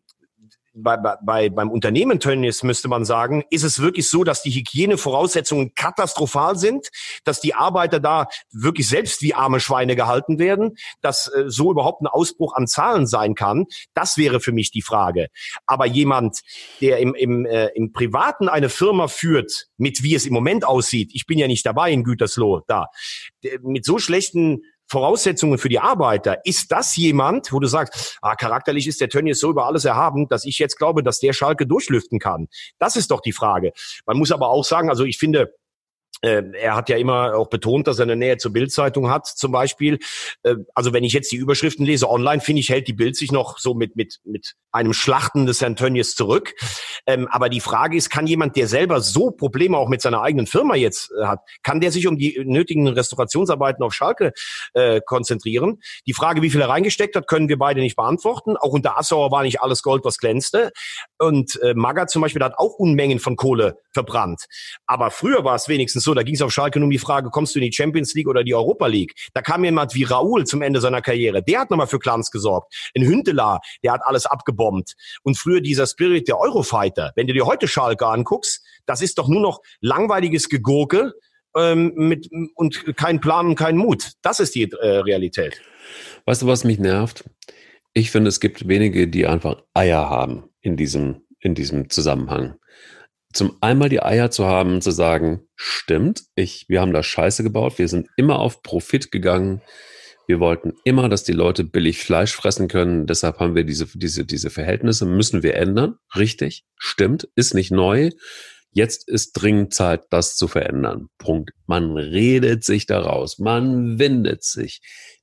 bei, 0.73 0.97
bei, 0.97 1.49
beim 1.49 1.69
Unternehmen 1.69 2.19
Tönnies 2.19 2.63
müsste 2.63 2.87
man 2.87 3.05
sagen, 3.05 3.43
ist 3.49 3.63
es 3.63 3.79
wirklich 3.79 4.09
so, 4.09 4.23
dass 4.23 4.41
die 4.41 4.51
Hygienevoraussetzungen 4.51 5.73
katastrophal 5.75 6.57
sind, 6.57 6.89
dass 7.23 7.41
die 7.41 7.53
Arbeiter 7.53 7.99
da 7.99 8.27
wirklich 8.51 8.87
selbst 8.87 9.21
wie 9.21 9.33
arme 9.33 9.59
Schweine 9.59 9.95
gehalten 9.95 10.39
werden, 10.39 10.75
dass 11.01 11.27
äh, 11.27 11.45
so 11.47 11.71
überhaupt 11.71 12.01
ein 12.01 12.07
Ausbruch 12.07 12.53
an 12.55 12.67
Zahlen 12.67 13.07
sein 13.07 13.35
kann. 13.35 13.65
Das 13.93 14.17
wäre 14.17 14.39
für 14.39 14.51
mich 14.51 14.71
die 14.71 14.81
Frage. 14.81 15.27
Aber 15.65 15.85
jemand, 15.85 16.39
der 16.81 16.99
im, 16.99 17.15
im, 17.15 17.45
äh, 17.45 17.67
im 17.75 17.91
Privaten 17.91 18.49
eine 18.49 18.69
Firma 18.69 19.07
führt, 19.07 19.67
mit 19.77 20.03
wie 20.03 20.15
es 20.15 20.25
im 20.25 20.33
Moment 20.33 20.65
aussieht, 20.65 21.11
ich 21.13 21.25
bin 21.25 21.39
ja 21.39 21.47
nicht 21.47 21.65
dabei 21.65 21.91
in 21.91 22.03
Gütersloh, 22.03 22.61
da, 22.67 22.87
mit 23.61 23.85
so 23.85 23.99
schlechten 23.99 24.61
Voraussetzungen 24.89 25.57
für 25.57 25.69
die 25.69 25.79
Arbeiter. 25.79 26.45
Ist 26.45 26.71
das 26.71 26.95
jemand, 26.95 27.53
wo 27.53 27.59
du 27.59 27.67
sagst, 27.67 28.17
ah, 28.21 28.35
charakterlich 28.35 28.87
ist 28.87 28.99
der 29.01 29.09
Tönnies 29.09 29.39
so 29.39 29.51
über 29.51 29.67
alles 29.67 29.85
erhaben, 29.85 30.27
dass 30.27 30.45
ich 30.45 30.59
jetzt 30.59 30.77
glaube, 30.77 31.03
dass 31.03 31.19
der 31.19 31.33
Schalke 31.33 31.67
durchlüften 31.67 32.19
kann? 32.19 32.47
Das 32.79 32.95
ist 32.95 33.11
doch 33.11 33.21
die 33.21 33.31
Frage. 33.31 33.71
Man 34.05 34.17
muss 34.17 34.31
aber 34.31 34.49
auch 34.49 34.63
sagen, 34.63 34.89
also 34.89 35.05
ich 35.05 35.17
finde, 35.17 35.53
er 36.21 36.75
hat 36.75 36.89
ja 36.89 36.97
immer 36.97 37.35
auch 37.35 37.47
betont, 37.47 37.87
dass 37.87 37.99
er 37.99 38.03
eine 38.03 38.15
Nähe 38.15 38.37
zur 38.37 38.51
Bildzeitung 38.51 39.09
hat, 39.09 39.25
zum 39.27 39.51
Beispiel. 39.51 39.99
Äh, 40.43 40.55
also 40.75 40.93
wenn 40.93 41.03
ich 41.03 41.13
jetzt 41.13 41.31
die 41.31 41.37
Überschriften 41.37 41.85
lese 41.85 42.09
online, 42.09 42.41
finde 42.41 42.59
ich, 42.59 42.69
hält 42.69 42.87
die 42.87 42.93
Bild 42.93 43.15
sich 43.15 43.31
noch 43.31 43.57
so 43.57 43.73
mit, 43.73 43.95
mit, 43.95 44.19
mit 44.25 44.55
einem 44.71 44.93
Schlachten 44.93 45.45
des 45.45 45.61
Herrn 45.61 45.75
Tönnies 45.75 46.15
zurück. 46.15 46.53
Ähm, 47.07 47.27
aber 47.31 47.49
die 47.49 47.61
Frage 47.61 47.97
ist, 47.97 48.09
kann 48.09 48.27
jemand, 48.27 48.55
der 48.55 48.67
selber 48.67 49.01
so 49.01 49.31
Probleme 49.31 49.77
auch 49.77 49.87
mit 49.87 50.01
seiner 50.01 50.21
eigenen 50.21 50.45
Firma 50.45 50.75
jetzt 50.75 51.11
äh, 51.11 51.25
hat, 51.25 51.39
kann 51.63 51.79
der 51.79 51.91
sich 51.91 52.05
um 52.07 52.17
die 52.17 52.41
nötigen 52.45 52.87
Restaurationsarbeiten 52.87 53.83
auf 53.83 53.93
Schalke 53.93 54.33
äh, 54.73 55.01
konzentrieren? 55.05 55.79
Die 56.05 56.13
Frage, 56.13 56.41
wie 56.41 56.49
viel 56.49 56.61
er 56.61 56.69
reingesteckt 56.69 57.15
hat, 57.15 57.27
können 57.27 57.47
wir 57.47 57.57
beide 57.57 57.81
nicht 57.81 57.95
beantworten. 57.95 58.57
Auch 58.57 58.73
unter 58.73 58.97
Assauer 58.97 59.31
war 59.31 59.43
nicht 59.43 59.61
alles 59.61 59.83
Gold, 59.83 60.03
was 60.03 60.17
glänzte. 60.17 60.71
Und 61.17 61.59
Maga 61.75 62.07
zum 62.07 62.21
Beispiel 62.21 62.43
hat 62.43 62.53
auch 62.57 62.75
Unmengen 62.75 63.19
von 63.19 63.35
Kohle 63.35 63.77
verbrannt. 63.93 64.45
Aber 64.85 65.11
früher 65.11 65.43
war 65.43 65.55
es 65.55 65.67
wenigstens 65.67 66.03
so, 66.03 66.08
da 66.13 66.23
ging 66.23 66.35
es 66.35 66.41
auf 66.41 66.51
Schalke 66.51 66.79
nur 66.79 66.87
um 66.87 66.91
die 66.91 66.97
Frage, 66.97 67.29
kommst 67.29 67.55
du 67.55 67.59
in 67.59 67.65
die 67.65 67.73
Champions 67.73 68.13
League 68.13 68.27
oder 68.27 68.43
die 68.43 68.53
Europa 68.53 68.87
League? 68.87 69.13
Da 69.33 69.41
kam 69.41 69.63
jemand 69.63 69.95
wie 69.95 70.03
Raoul 70.03 70.45
zum 70.45 70.61
Ende 70.61 70.81
seiner 70.81 71.01
Karriere. 71.01 71.43
Der 71.43 71.61
hat 71.61 71.69
nochmal 71.69 71.87
für 71.87 71.99
Clans 71.99 72.31
gesorgt. 72.31 72.73
Ein 72.95 73.03
Hündeler, 73.03 73.59
der 73.83 73.93
hat 73.93 74.01
alles 74.03 74.25
abgebombt. 74.25 74.93
Und 75.23 75.37
früher 75.37 75.61
dieser 75.61 75.87
Spirit 75.87 76.27
der 76.27 76.39
Eurofighter. 76.39 77.11
Wenn 77.15 77.27
du 77.27 77.33
dir 77.33 77.45
heute 77.45 77.67
Schalke 77.67 78.07
anguckst, 78.07 78.65
das 78.85 79.01
ist 79.01 79.17
doch 79.17 79.27
nur 79.27 79.41
noch 79.41 79.61
langweiliges 79.81 80.49
Gegurke 80.49 81.13
ähm, 81.55 81.93
mit, 81.95 82.29
und 82.55 82.95
kein 82.95 83.19
Plan 83.19 83.47
und 83.47 83.55
kein 83.55 83.77
Mut. 83.77 84.11
Das 84.21 84.39
ist 84.39 84.55
die 84.55 84.71
äh, 84.71 84.97
Realität. 84.97 85.61
Weißt 86.25 86.41
du, 86.41 86.47
was 86.47 86.63
mich 86.63 86.79
nervt? 86.79 87.23
Ich 87.93 88.11
finde, 88.11 88.29
es 88.29 88.39
gibt 88.39 88.67
wenige, 88.67 89.07
die 89.07 89.25
einfach 89.25 89.63
Eier 89.73 90.09
haben 90.09 90.49
in 90.61 90.77
diesem, 90.77 91.21
in 91.39 91.55
diesem 91.55 91.89
Zusammenhang. 91.89 92.58
Zum 93.33 93.57
einmal 93.61 93.89
die 93.89 94.01
Eier 94.01 94.31
zu 94.31 94.45
haben, 94.45 94.81
zu 94.81 94.91
sagen, 94.91 95.41
stimmt, 95.55 96.23
ich, 96.35 96.65
wir 96.67 96.81
haben 96.81 96.93
da 96.93 97.03
Scheiße 97.03 97.43
gebaut, 97.43 97.77
wir 97.77 97.87
sind 97.87 98.07
immer 98.17 98.39
auf 98.39 98.63
Profit 98.63 99.11
gegangen, 99.11 99.61
wir 100.27 100.39
wollten 100.39 100.73
immer, 100.83 101.09
dass 101.09 101.23
die 101.23 101.33
Leute 101.33 101.63
billig 101.63 101.99
Fleisch 101.99 102.33
fressen 102.33 102.67
können, 102.67 103.07
deshalb 103.07 103.39
haben 103.39 103.55
wir 103.55 103.63
diese, 103.63 103.87
diese, 103.95 104.25
diese 104.25 104.49
Verhältnisse, 104.49 105.05
müssen 105.05 105.43
wir 105.43 105.55
ändern, 105.55 105.95
richtig, 106.15 106.65
stimmt, 106.77 107.27
ist 107.35 107.53
nicht 107.53 107.71
neu. 107.71 108.11
Jetzt 108.71 109.09
ist 109.09 109.31
dringend 109.31 109.73
Zeit, 109.73 110.03
das 110.11 110.35
zu 110.35 110.47
verändern. 110.47 111.07
Punkt. 111.17 111.49
Man 111.65 111.97
redet 111.97 112.63
sich 112.63 112.85
daraus, 112.85 113.39
man 113.39 113.97
windet 113.97 114.43
sich 114.43 114.81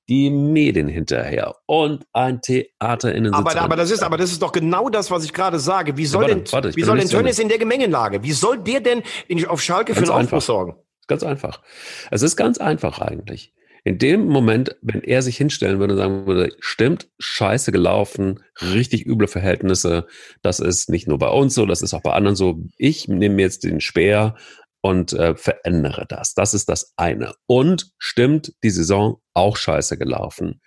die 0.08 0.30
Medien 0.30 0.88
hinterher 0.88 1.56
und 1.66 2.06
ein 2.12 2.40
Theater 2.40 3.14
in 3.14 3.24
den 3.24 3.34
aber, 3.34 3.60
aber 3.60 3.76
das 3.76 3.90
ist 3.90 4.02
aber 4.02 4.16
das 4.16 4.30
ist 4.30 4.40
doch 4.42 4.52
genau 4.52 4.88
das, 4.88 5.10
was 5.10 5.24
ich 5.24 5.32
gerade 5.32 5.58
sage. 5.58 5.96
Wie 5.96 6.06
soll 6.06 6.22
warte, 6.22 6.34
denn 6.36 6.52
warte, 6.52 6.76
wie 6.76 6.82
soll 6.82 6.98
denn 6.98 7.08
Tönnies 7.08 7.38
in 7.38 7.48
der 7.48 7.58
Gemengelage? 7.58 8.22
Wie 8.22 8.32
soll 8.32 8.58
der 8.58 8.80
denn 8.80 9.02
auf 9.48 9.60
Schalke 9.60 9.94
ganz 9.94 10.06
für 10.06 10.14
einen 10.14 10.24
Aufbruch 10.24 10.42
sorgen? 10.42 10.76
Ganz 11.08 11.22
einfach. 11.22 11.62
Es 12.10 12.22
ist 12.22 12.36
ganz 12.36 12.58
einfach 12.58 13.00
eigentlich. 13.00 13.52
In 13.84 13.98
dem 13.98 14.26
Moment, 14.26 14.74
wenn 14.82 15.02
er 15.02 15.22
sich 15.22 15.36
hinstellen 15.36 15.78
würde 15.78 15.94
und 15.94 15.98
sagen 16.00 16.26
würde, 16.26 16.52
stimmt, 16.58 17.08
scheiße 17.20 17.70
gelaufen, 17.70 18.40
richtig 18.60 19.06
üble 19.06 19.28
Verhältnisse, 19.28 20.08
das 20.42 20.58
ist 20.58 20.90
nicht 20.90 21.06
nur 21.06 21.18
bei 21.18 21.28
uns 21.28 21.54
so, 21.54 21.66
das 21.66 21.82
ist 21.82 21.94
auch 21.94 22.02
bei 22.02 22.12
anderen 22.12 22.34
so. 22.34 22.58
Ich 22.78 23.06
nehme 23.06 23.40
jetzt 23.40 23.62
den 23.62 23.80
Speer 23.80 24.34
und 24.86 25.12
äh, 25.14 25.34
verändere 25.34 26.06
das. 26.08 26.34
Das 26.34 26.54
ist 26.54 26.68
das 26.68 26.92
eine. 26.96 27.34
Und 27.46 27.90
stimmt, 27.98 28.52
die 28.62 28.70
Saison 28.70 29.20
auch 29.34 29.56
scheiße 29.56 29.98
gelaufen. 29.98 30.60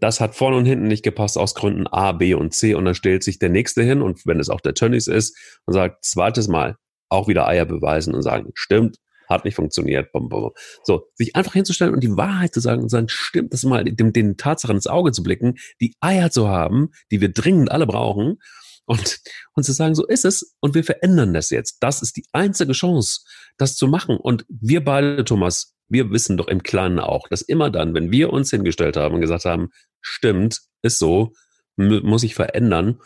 Das 0.00 0.20
hat 0.20 0.34
vorne 0.34 0.56
und 0.56 0.66
hinten 0.66 0.88
nicht 0.88 1.04
gepasst 1.04 1.38
aus 1.38 1.54
Gründen 1.54 1.86
A, 1.86 2.10
B 2.10 2.34
und 2.34 2.52
C. 2.52 2.74
Und 2.74 2.84
dann 2.84 2.96
stellt 2.96 3.22
sich 3.22 3.38
der 3.38 3.50
Nächste 3.50 3.84
hin 3.84 4.02
und 4.02 4.26
wenn 4.26 4.40
es 4.40 4.50
auch 4.50 4.60
der 4.60 4.74
Tönnies 4.74 5.06
ist 5.06 5.38
und 5.66 5.74
sagt, 5.74 6.04
zweites 6.04 6.48
Mal 6.48 6.76
auch 7.08 7.28
wieder 7.28 7.46
Eier 7.46 7.64
beweisen 7.64 8.12
und 8.12 8.22
sagen, 8.22 8.50
stimmt, 8.54 8.96
hat 9.28 9.44
nicht 9.44 9.54
funktioniert. 9.54 10.10
Bum, 10.10 10.28
bum. 10.28 10.50
So, 10.82 11.06
sich 11.14 11.36
einfach 11.36 11.52
hinzustellen 11.52 11.94
und 11.94 12.02
die 12.02 12.16
Wahrheit 12.16 12.52
zu 12.52 12.60
sagen 12.60 12.82
und 12.82 12.88
sagen, 12.88 13.08
stimmt, 13.08 13.52
das 13.52 13.62
mal 13.62 13.84
dem, 13.84 14.12
den 14.12 14.36
Tatsachen 14.36 14.76
ins 14.76 14.88
Auge 14.88 15.12
zu 15.12 15.22
blicken, 15.22 15.54
die 15.80 15.94
Eier 16.00 16.32
zu 16.32 16.48
haben, 16.48 16.90
die 17.12 17.20
wir 17.20 17.32
dringend 17.32 17.70
alle 17.70 17.86
brauchen 17.86 18.38
und, 18.86 19.20
und 19.54 19.62
zu 19.64 19.72
sagen, 19.72 19.94
so 19.94 20.06
ist 20.06 20.24
es 20.24 20.54
und 20.60 20.74
wir 20.74 20.84
verändern 20.84 21.34
das 21.34 21.50
jetzt. 21.50 21.78
Das 21.80 22.02
ist 22.02 22.16
die 22.16 22.26
einzige 22.32 22.72
Chance, 22.72 23.20
das 23.56 23.76
zu 23.76 23.88
machen. 23.88 24.16
Und 24.16 24.44
wir 24.48 24.84
beide, 24.84 25.24
Thomas, 25.24 25.74
wir 25.88 26.10
wissen 26.10 26.36
doch 26.36 26.48
im 26.48 26.62
Kleinen 26.62 26.98
auch, 26.98 27.28
dass 27.28 27.42
immer 27.42 27.70
dann, 27.70 27.94
wenn 27.94 28.10
wir 28.10 28.32
uns 28.32 28.50
hingestellt 28.50 28.96
haben 28.96 29.14
und 29.14 29.20
gesagt 29.20 29.44
haben, 29.44 29.70
stimmt, 30.00 30.60
ist 30.82 30.98
so, 30.98 31.32
muss 31.76 32.22
ich 32.22 32.34
verändern, 32.34 33.00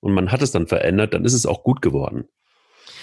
und 0.00 0.14
man 0.14 0.30
hat 0.30 0.42
es 0.42 0.52
dann 0.52 0.66
verändert, 0.66 1.14
dann 1.14 1.24
ist 1.24 1.32
es 1.32 1.46
auch 1.46 1.64
gut 1.64 1.82
geworden. 1.82 2.28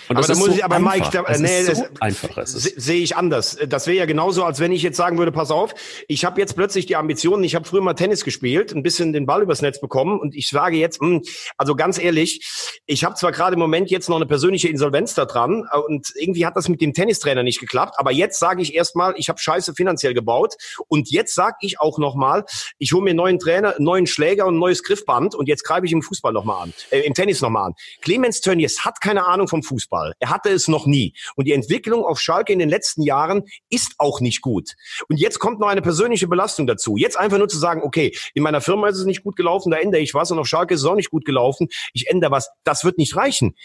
Und 0.09 0.17
aber 0.17 0.27
da 0.27 0.35
muss 0.35 0.47
so 0.47 0.53
ich, 0.53 0.65
aber 0.65 0.75
einfach. 0.75 0.93
Mike, 0.93 1.09
da, 1.11 1.37
nee, 1.37 1.63
so 1.63 1.83
einfach 1.99 2.37
ist. 2.37 2.53
Sehe 2.53 3.01
ich 3.01 3.15
anders. 3.15 3.57
Das 3.67 3.87
wäre 3.87 3.97
ja 3.97 4.05
genauso, 4.05 4.43
als 4.43 4.59
wenn 4.59 4.71
ich 4.71 4.83
jetzt 4.83 4.97
sagen 4.97 5.17
würde, 5.17 5.31
pass 5.31 5.51
auf, 5.51 5.73
ich 6.07 6.25
habe 6.25 6.39
jetzt 6.41 6.55
plötzlich 6.55 6.85
die 6.85 6.95
Ambitionen, 6.95 7.43
ich 7.43 7.55
habe 7.55 7.65
früher 7.65 7.81
mal 7.81 7.93
Tennis 7.93 8.23
gespielt, 8.23 8.73
ein 8.73 8.83
bisschen 8.83 9.13
den 9.13 9.25
Ball 9.25 9.41
übers 9.41 9.61
Netz 9.61 9.79
bekommen 9.79 10.19
und 10.19 10.35
ich 10.35 10.49
sage 10.49 10.77
jetzt, 10.77 11.01
mh, 11.01 11.07
hm, 11.07 11.21
also 11.57 11.75
ganz 11.75 11.99
ehrlich, 11.99 12.81
ich 12.85 13.03
habe 13.03 13.15
zwar 13.15 13.31
gerade 13.31 13.53
im 13.53 13.59
Moment 13.59 13.89
jetzt 13.89 14.09
noch 14.09 14.17
eine 14.17 14.25
persönliche 14.25 14.67
Insolvenz 14.67 15.13
da 15.13 15.25
dran 15.25 15.67
äh, 15.71 15.77
und 15.77 16.11
irgendwie 16.15 16.45
hat 16.45 16.55
das 16.55 16.69
mit 16.69 16.81
dem 16.81 16.93
Tennistrainer 16.93 17.43
nicht 17.43 17.59
geklappt, 17.59 17.95
aber 17.97 18.11
jetzt 18.11 18.39
sage 18.39 18.61
ich 18.61 18.73
erstmal, 18.75 19.13
ich 19.17 19.29
habe 19.29 19.39
Scheiße 19.39 19.73
finanziell 19.73 20.13
gebaut 20.13 20.55
und 20.87 21.09
jetzt 21.09 21.35
sage 21.35 21.57
ich 21.61 21.79
auch 21.79 21.97
nochmal, 21.97 22.45
ich 22.77 22.93
hole 22.93 23.03
mir 23.03 23.11
einen 23.11 23.17
neuen 23.17 23.39
Trainer, 23.39 23.75
einen 23.75 23.85
neuen 23.85 24.07
Schläger 24.07 24.45
und 24.45 24.55
ein 24.55 24.59
neues 24.59 24.83
Griffband 24.83 25.35
und 25.35 25.47
jetzt 25.47 25.63
greife 25.63 25.85
ich 25.85 25.91
im 25.91 26.01
Fußball 26.01 26.33
nochmal 26.33 26.63
an, 26.63 26.73
äh, 26.89 26.99
im 27.01 27.13
Tennis 27.13 27.41
nochmal 27.41 27.67
an. 27.67 27.73
Clemens 28.01 28.41
Tönnies 28.41 28.85
hat 28.85 29.01
keine 29.01 29.25
Ahnung 29.25 29.47
vom 29.47 29.63
Fußball. 29.63 29.92
Fußball. 29.93 30.13
Er 30.19 30.29
hatte 30.29 30.49
es 30.49 30.67
noch 30.67 30.85
nie. 30.85 31.13
Und 31.35 31.45
die 31.45 31.53
Entwicklung 31.53 32.03
auf 32.05 32.19
Schalke 32.19 32.51
in 32.53 32.59
den 32.59 32.69
letzten 32.69 33.03
Jahren 33.03 33.43
ist 33.69 33.93
auch 33.97 34.21
nicht 34.21 34.41
gut. 34.41 34.71
Und 35.09 35.17
jetzt 35.17 35.39
kommt 35.39 35.59
noch 35.59 35.67
eine 35.67 35.81
persönliche 35.81 36.27
Belastung 36.27 36.67
dazu. 36.67 36.97
Jetzt 36.97 37.17
einfach 37.17 37.37
nur 37.37 37.47
zu 37.47 37.57
sagen, 37.57 37.81
okay, 37.83 38.15
in 38.33 38.43
meiner 38.43 38.61
Firma 38.61 38.87
ist 38.87 38.97
es 38.97 39.05
nicht 39.05 39.23
gut 39.23 39.35
gelaufen, 39.35 39.71
da 39.71 39.77
ändere 39.77 40.01
ich 40.01 40.13
was 40.13 40.31
und 40.31 40.39
auf 40.39 40.47
Schalke 40.47 40.73
ist 40.73 40.81
es 40.81 40.85
auch 40.85 40.95
nicht 40.95 41.11
gut 41.11 41.25
gelaufen, 41.25 41.69
ich 41.93 42.09
ändere 42.09 42.31
was. 42.31 42.49
Das 42.63 42.83
wird 42.83 42.97
nicht 42.97 43.15
reichen. 43.15 43.55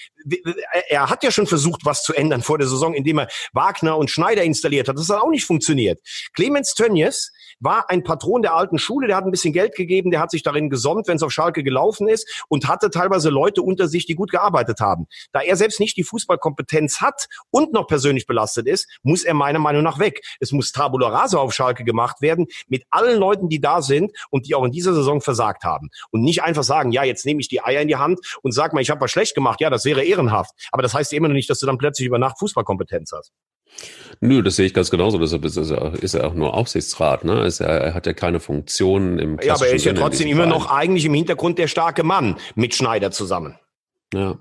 Er 0.89 1.09
hat 1.11 1.25
ja 1.25 1.31
schon 1.31 1.47
versucht, 1.47 1.85
was 1.85 2.03
zu 2.03 2.15
ändern 2.15 2.43
vor 2.43 2.59
der 2.59 2.67
Saison, 2.67 2.95
indem 2.95 3.21
er 3.21 3.29
Wagner 3.53 3.97
und 3.97 4.11
Schneider 4.11 4.43
installiert 4.43 4.89
hat. 4.89 4.99
Das 4.99 5.09
hat 5.09 5.21
auch 5.21 5.31
nicht 5.31 5.45
funktioniert. 5.45 6.01
Clemens 6.35 6.75
Tönnies 6.75 7.33
war 7.61 7.91
ein 7.91 8.05
Patron 8.05 8.43
der 8.43 8.55
alten 8.55 8.79
Schule, 8.79 9.07
der 9.07 9.17
hat 9.17 9.25
ein 9.25 9.31
bisschen 9.31 9.53
Geld 9.53 9.75
gegeben, 9.75 10.11
der 10.11 10.21
hat 10.21 10.31
sich 10.31 10.43
darin 10.43 10.71
gesonnt, 10.71 11.09
wenn 11.09 11.17
es 11.17 11.23
auf 11.23 11.33
Schalke 11.33 11.63
gelaufen 11.63 12.09
ist 12.09 12.45
und 12.49 12.69
hatte 12.69 12.91
teilweise 12.91 13.31
Leute 13.31 13.63
unter 13.63 13.89
sich, 13.89 14.07
die 14.07 14.15
gut 14.15 14.31
gearbeitet 14.31 14.81
haben. 14.81 15.07
Da 15.33 15.41
er 15.41 15.57
selbst 15.57 15.81
nicht 15.81 15.97
die 15.97 16.05
Fußballkompetenz 16.05 17.01
hat 17.01 17.27
und 17.51 17.73
noch 17.73 17.87
persönlich 17.87 18.27
belastet 18.27 18.67
ist, 18.67 18.89
muss 19.03 19.25
er 19.25 19.35
meiner 19.35 19.59
Meinung 19.59 19.83
nach 19.83 19.99
weg. 19.99 20.21
Es 20.41 20.53
muss 20.53 20.73
Tabula 20.73 21.09
Rasa 21.09 21.39
auf 21.39 21.53
Schalke 21.53 21.85
gemacht 21.85 22.21
werden 22.21 22.47
mit 22.67 22.85
allen 22.91 23.19
Leuten, 23.19 23.49
die 23.49 23.61
da 23.61 23.83
sind 23.83 24.13
und 24.31 24.47
die 24.47 24.55
auch 24.55 24.65
in 24.65 24.73
dieser 24.73 24.95
Saison 24.95 25.21
versagt 25.21 25.65
haben. 25.65 25.89
Und 26.11 26.23
nicht 26.23 26.43
einfach 26.43 26.63
sagen, 26.65 26.93
ja, 26.93 27.05
jetzt 27.05 27.27
nehme 27.27 27.41
ich 27.41 27.49
die 27.49 27.63
Eier 27.63 27.83
in 27.83 27.89
die 27.89 27.97
Hand 27.97 28.21
und 28.43 28.53
sag 28.53 28.73
mal, 28.73 28.81
ich 28.81 28.91
habe 28.91 29.01
was 29.01 29.11
schlecht 29.11 29.35
gemacht. 29.35 29.61
Ja, 29.61 29.71
das 29.71 29.85
wäre 29.85 30.05
ehrenhaft. 30.05 30.53
Aber 30.73 30.83
das 30.83 30.95
heißt 30.95 31.13
immer 31.13 31.29
noch 31.29 31.35
nicht, 31.35 31.51
dass 31.51 31.59
du 31.59 31.67
dann 31.67 31.79
plötzlich 31.79 32.07
über 32.07 32.19
Nacht 32.19 32.39
Fußballkompetenz 32.39 33.13
hast. 33.13 33.33
Nö, 34.21 34.43
das 34.43 34.57
sehe 34.57 34.67
ich 34.67 34.75
ganz 34.75 34.91
genauso. 34.91 35.19
Deshalb 35.19 35.45
ist 35.45 35.57
er, 35.57 35.95
ist 36.03 36.15
er 36.15 36.27
auch 36.27 36.35
nur 36.35 36.55
Aufsichtsrat. 36.55 37.25
Ne? 37.25 37.49
Er, 37.61 37.67
er 37.67 37.95
hat 37.95 38.07
ja 38.07 38.13
keine 38.13 38.41
Funktion 38.41 39.19
im 39.19 39.39
Ja, 39.43 39.55
aber 39.55 39.69
er 39.69 39.75
ist 39.75 39.85
ja 39.85 39.93
trotzdem 39.93 40.29
immer 40.29 40.47
noch 40.47 40.71
eigentlich 40.71 41.05
im 41.05 41.15
Hintergrund 41.15 41.59
der 41.59 41.69
starke 41.69 42.03
Mann 42.03 42.37
mit 42.55 42.75
Schneider 42.75 43.11
zusammen. 43.11 43.57
Ja. 44.13 44.39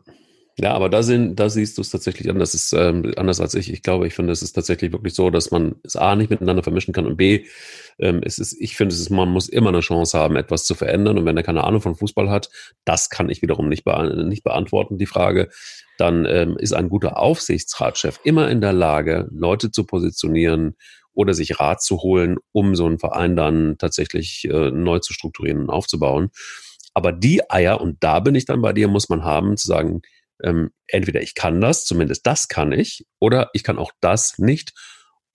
Ja, 0.59 0.73
aber 0.73 0.89
da, 0.89 1.03
sind, 1.03 1.39
da 1.39 1.49
siehst 1.49 1.77
du 1.77 1.83
es 1.83 1.91
tatsächlich 1.91 2.31
anders. 2.31 2.55
ist 2.55 2.73
ähm, 2.73 3.13
anders 3.15 3.39
als 3.39 3.53
ich. 3.53 3.71
Ich 3.71 3.83
glaube, 3.83 4.07
ich 4.07 4.15
finde, 4.15 4.33
es 4.33 4.41
ist 4.41 4.53
tatsächlich 4.53 4.91
wirklich 4.91 5.13
so, 5.13 5.29
dass 5.29 5.51
man 5.51 5.75
es 5.83 5.95
A 5.95 6.15
nicht 6.15 6.31
miteinander 6.31 6.63
vermischen 6.63 6.95
kann 6.95 7.05
und 7.05 7.15
B, 7.15 7.45
ähm, 7.99 8.21
es 8.23 8.39
ist, 8.39 8.59
ich 8.59 8.75
finde, 8.75 8.95
es 8.95 8.99
ist, 8.99 9.11
man 9.11 9.29
muss 9.29 9.49
immer 9.49 9.69
eine 9.69 9.81
Chance 9.81 10.17
haben, 10.17 10.35
etwas 10.35 10.65
zu 10.65 10.73
verändern. 10.73 11.19
Und 11.19 11.25
wenn 11.25 11.37
er 11.37 11.43
keine 11.43 11.63
Ahnung 11.63 11.81
von 11.81 11.95
Fußball 11.95 12.31
hat, 12.31 12.49
das 12.85 13.11
kann 13.11 13.29
ich 13.29 13.43
wiederum 13.43 13.69
nicht, 13.69 13.83
be 13.83 14.25
nicht 14.27 14.43
beantworten, 14.43 14.97
die 14.97 15.05
Frage 15.05 15.49
dann 15.97 16.25
ähm, 16.25 16.57
ist 16.57 16.73
ein 16.73 16.89
guter 16.89 17.17
Aufsichtsratschef 17.17 18.19
immer 18.23 18.49
in 18.49 18.61
der 18.61 18.73
Lage, 18.73 19.27
Leute 19.31 19.71
zu 19.71 19.85
positionieren 19.85 20.75
oder 21.13 21.33
sich 21.33 21.59
Rat 21.59 21.81
zu 21.81 21.97
holen, 21.97 22.37
um 22.51 22.75
so 22.75 22.85
einen 22.85 22.99
Verein 22.99 23.35
dann 23.35 23.77
tatsächlich 23.77 24.45
äh, 24.45 24.71
neu 24.71 24.99
zu 24.99 25.13
strukturieren 25.13 25.61
und 25.61 25.69
aufzubauen. 25.69 26.29
Aber 26.93 27.11
die 27.11 27.49
Eier, 27.49 27.81
und 27.81 27.97
da 28.01 28.19
bin 28.19 28.35
ich 28.35 28.45
dann 28.45 28.61
bei 28.61 28.73
dir, 28.73 28.87
muss 28.87 29.09
man 29.09 29.23
haben, 29.23 29.57
zu 29.57 29.67
sagen, 29.67 30.01
ähm, 30.43 30.71
entweder 30.87 31.21
ich 31.21 31.35
kann 31.35 31.61
das, 31.61 31.85
zumindest 31.85 32.25
das 32.27 32.47
kann 32.47 32.71
ich, 32.71 33.05
oder 33.19 33.49
ich 33.53 33.63
kann 33.63 33.79
auch 33.79 33.91
das 33.99 34.37
nicht. 34.37 34.73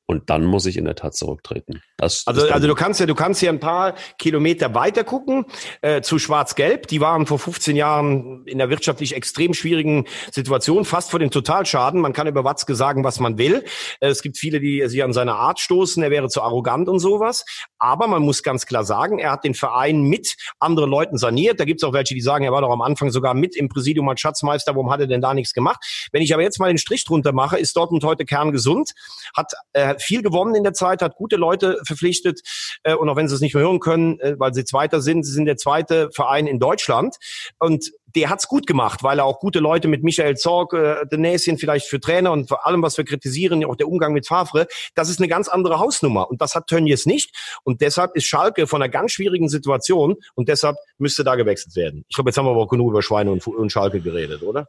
Und 0.07 0.31
dann 0.31 0.45
muss 0.45 0.67
ich 0.67 0.77
in 0.77 0.85
der 0.85 0.97
Tat 0.97 1.15
zurücktreten. 1.15 1.81
Das 1.97 2.25
also, 2.27 2.49
also 2.49 2.67
du 2.67 2.75
kannst 2.75 2.99
ja, 2.99 3.07
du 3.07 3.15
kannst 3.15 3.41
ja 3.41 3.51
ein 3.51 3.61
paar 3.61 3.95
Kilometer 4.19 4.75
weiter 4.75 5.05
gucken 5.05 5.47
äh, 5.81 6.03
zu 6.03 6.19
Schwarz-Gelb. 6.19 6.89
Die 6.89 7.01
waren 7.01 7.27
vor 7.27 7.39
15 7.39 7.77
Jahren 7.77 8.45
in 8.47 8.59
der 8.59 8.69
wirtschaftlich 8.69 9.15
extrem 9.15 9.55
schwierigen 9.55 10.07
Situation, 10.33 10.85
fast 10.85 11.11
vor 11.11 11.21
dem 11.21 11.31
Totalschaden. 11.31 12.01
Man 12.01 12.13
kann 12.13 12.27
über 12.27 12.45
Watzke 12.45 12.75
sagen, 12.75 13.05
was 13.05 13.21
man 13.21 13.39
will. 13.39 13.65
Äh, 14.01 14.09
es 14.09 14.23
gibt 14.23 14.39
viele, 14.39 14.61
die 14.61 14.87
sich 14.89 15.03
an 15.05 15.13
seine 15.13 15.35
Art 15.35 15.61
stoßen. 15.61 16.03
Er 16.03 16.11
wäre 16.11 16.29
zu 16.29 16.43
arrogant 16.43 16.89
und 16.89 16.99
sowas. 16.99 17.45
Aber 17.79 18.09
man 18.09 18.23
muss 18.23 18.43
ganz 18.43 18.67
klar 18.67 18.85
sagen, 18.85 19.19
er 19.19 19.31
hat 19.31 19.45
den 19.45 19.55
Verein 19.55 20.03
mit 20.03 20.35
anderen 20.59 20.91
Leuten 20.91 21.17
saniert. 21.17 21.61
Da 21.61 21.65
gibt 21.65 21.81
es 21.81 21.89
auch 21.89 21.93
welche, 21.93 22.15
die 22.15 22.21
sagen, 22.21 22.45
er 22.45 22.53
war 22.53 22.61
doch 22.61 22.71
am 22.71 22.83
Anfang 22.83 23.11
sogar 23.11 23.35
mit 23.35 23.57
im 23.57 23.69
Präsidium 23.69 24.09
als 24.09 24.21
Schatzmeister. 24.21 24.75
Warum 24.75 24.91
hat 24.91 25.01
er 25.01 25.07
denn 25.07 25.21
da 25.21 25.33
nichts 25.33 25.53
gemacht? 25.53 26.09
Wenn 26.11 26.23
ich 26.23 26.35
aber 26.35 26.43
jetzt 26.43 26.59
mal 26.59 26.69
den 26.69 26.79
Strich 26.79 27.05
drunter 27.05 27.33
mache, 27.33 27.59
ist 27.59 27.77
Dortmund 27.77 28.05
heute 28.05 28.25
kerngesund, 28.25 28.93
hat 29.37 29.53
äh, 29.73 29.92
viel 29.99 30.23
gewonnen 30.23 30.55
in 30.55 30.65
der 30.65 30.73
Zeit, 30.73 31.03
hat 31.03 31.17
gute 31.17 31.37
Leute 31.37 31.79
verpflichtet 31.87 32.41
äh, 32.83 32.95
und 32.95 33.09
auch 33.09 33.17
wenn 33.17 33.29
sie 33.29 33.35
es 33.35 33.41
nicht 33.41 33.55
mehr 33.55 33.65
hören 33.65 33.81
können, 33.81 34.19
äh, 34.21 34.39
weil 34.39 34.55
sie 34.55 34.65
Zweiter 34.65 35.01
sind, 35.01 35.25
sie 35.25 35.33
sind 35.33 35.47
der 35.47 35.57
zweite 35.57 36.11
Verein 36.15 36.47
in 36.47 36.59
Deutschland. 36.59 37.17
Und 37.59 37.91
der 38.15 38.31
hat's 38.31 38.49
gut 38.49 38.67
gemacht, 38.67 39.03
weil 39.03 39.19
er 39.19 39.25
auch 39.25 39.41
gute 39.41 39.59
Leute 39.59 39.89
mit 39.89 40.03
Michael 40.03 40.37
Zorg, 40.37 40.73
äh, 40.73 41.07
Denäsien 41.11 41.59
vielleicht 41.59 41.87
für 41.87 42.01
Trainer 42.01 42.33
und 42.33 42.49
vor 42.49 42.67
allem, 42.67 42.83
was 42.83 42.97
wir 42.97 43.05
kritisieren, 43.05 43.65
auch 43.65 43.77
der 43.77 43.89
Umgang 43.89 44.13
mit 44.13 44.27
Favre, 44.27 44.67
das 44.95 45.09
ist 45.09 45.19
eine 45.19 45.29
ganz 45.29 45.49
andere 45.49 45.79
Hausnummer. 45.79 46.31
Und 46.31 46.41
das 46.41 46.55
hat 46.55 46.67
Tönnies 46.67 47.07
nicht. 47.07 47.35
Und 47.65 47.81
deshalb 47.81 48.17
ist 48.17 48.27
Schalke 48.27 48.67
von 48.67 48.83
einer 48.83 48.91
ganz 48.91 49.13
schwierigen 49.13 49.49
Situation 49.49 50.17
und 50.35 50.49
deshalb 50.49 50.77
müsste 50.99 51.25
da 51.25 51.35
gewechselt 51.35 51.77
werden. 51.77 52.05
Ich 52.09 52.15
glaube, 52.15 52.31
jetzt 52.31 52.39
haben 52.39 52.47
wir 52.47 52.51
aber 52.51 52.63
auch 52.63 52.69
genug 52.69 52.91
über 52.91 53.03
Schweine 53.03 53.31
und, 53.31 53.47
und 53.47 53.71
Schalke 53.71 54.01
geredet, 54.01 54.43
oder? 54.43 54.69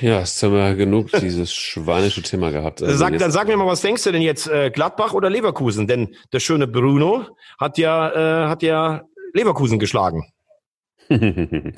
Ja, 0.00 0.20
jetzt 0.20 0.42
haben 0.42 0.54
wir 0.54 0.74
genug 0.74 1.10
dieses 1.20 1.52
schweinische 1.52 2.22
Thema 2.22 2.50
gehabt. 2.50 2.82
Also 2.82 2.96
sag, 2.96 3.16
dann 3.18 3.30
sag 3.30 3.46
mir 3.48 3.56
mal, 3.56 3.66
was 3.66 3.82
denkst 3.82 4.04
du 4.04 4.12
denn 4.12 4.22
jetzt, 4.22 4.48
äh, 4.48 4.70
Gladbach 4.70 5.14
oder 5.14 5.30
Leverkusen? 5.30 5.86
Denn 5.86 6.14
der 6.32 6.40
schöne 6.40 6.66
Bruno 6.66 7.26
hat 7.58 7.78
ja, 7.78 8.44
äh, 8.44 8.48
hat 8.48 8.62
ja 8.62 9.02
Leverkusen 9.32 9.78
geschlagen. 9.78 10.32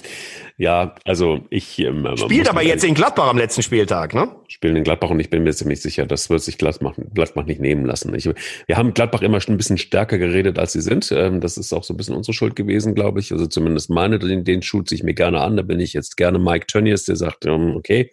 ja, 0.59 0.95
also 1.05 1.41
ich. 1.49 1.79
Ähm, 1.79 2.07
Spielt 2.17 2.51
aber 2.51 2.63
jetzt 2.63 2.85
in 2.85 2.93
Gladbach 2.93 3.29
am 3.29 3.39
letzten 3.39 3.63
Spieltag, 3.63 4.15
ne? 4.15 4.29
Spielen 4.49 4.77
in 4.77 4.85
Gladbach 4.85 5.09
und 5.09 5.21
ich 5.21 5.31
bin 5.31 5.43
mir 5.43 5.53
ziemlich 5.55 5.81
sicher, 5.81 6.05
das 6.05 6.29
wird 6.29 6.43
sich 6.43 6.59
Gladbach, 6.59 6.95
Gladbach 7.15 7.47
nicht 7.47 7.61
nehmen 7.61 7.87
lassen. 7.87 8.15
Ich, 8.15 8.27
wir 8.27 8.77
haben 8.77 8.93
Gladbach 8.93 9.23
immer 9.23 9.41
schon 9.41 9.55
ein 9.55 9.57
bisschen 9.57 9.79
stärker 9.79 10.19
geredet, 10.19 10.59
als 10.59 10.73
sie 10.73 10.83
sind. 10.83 11.11
Ähm, 11.13 11.41
das 11.41 11.57
ist 11.57 11.73
auch 11.73 11.83
so 11.83 11.95
ein 11.95 11.97
bisschen 11.97 12.15
unsere 12.15 12.35
Schuld 12.35 12.57
gewesen, 12.57 12.95
glaube 12.95 13.21
ich. 13.21 13.33
Also 13.33 13.47
zumindest 13.47 13.89
meine, 13.89 14.19
den, 14.19 14.45
den 14.45 14.61
schult 14.61 14.89
sich 14.89 15.03
mir 15.03 15.15
gerne 15.15 15.41
an. 15.41 15.57
Da 15.57 15.63
bin 15.63 15.81
ich 15.81 15.95
jetzt 15.95 16.19
gerne 16.19 16.39
Mike 16.39 16.67
Tönnies, 16.67 17.05
der 17.05 17.17
sagt, 17.17 17.47
ähm, 17.47 17.75
okay, 17.75 18.11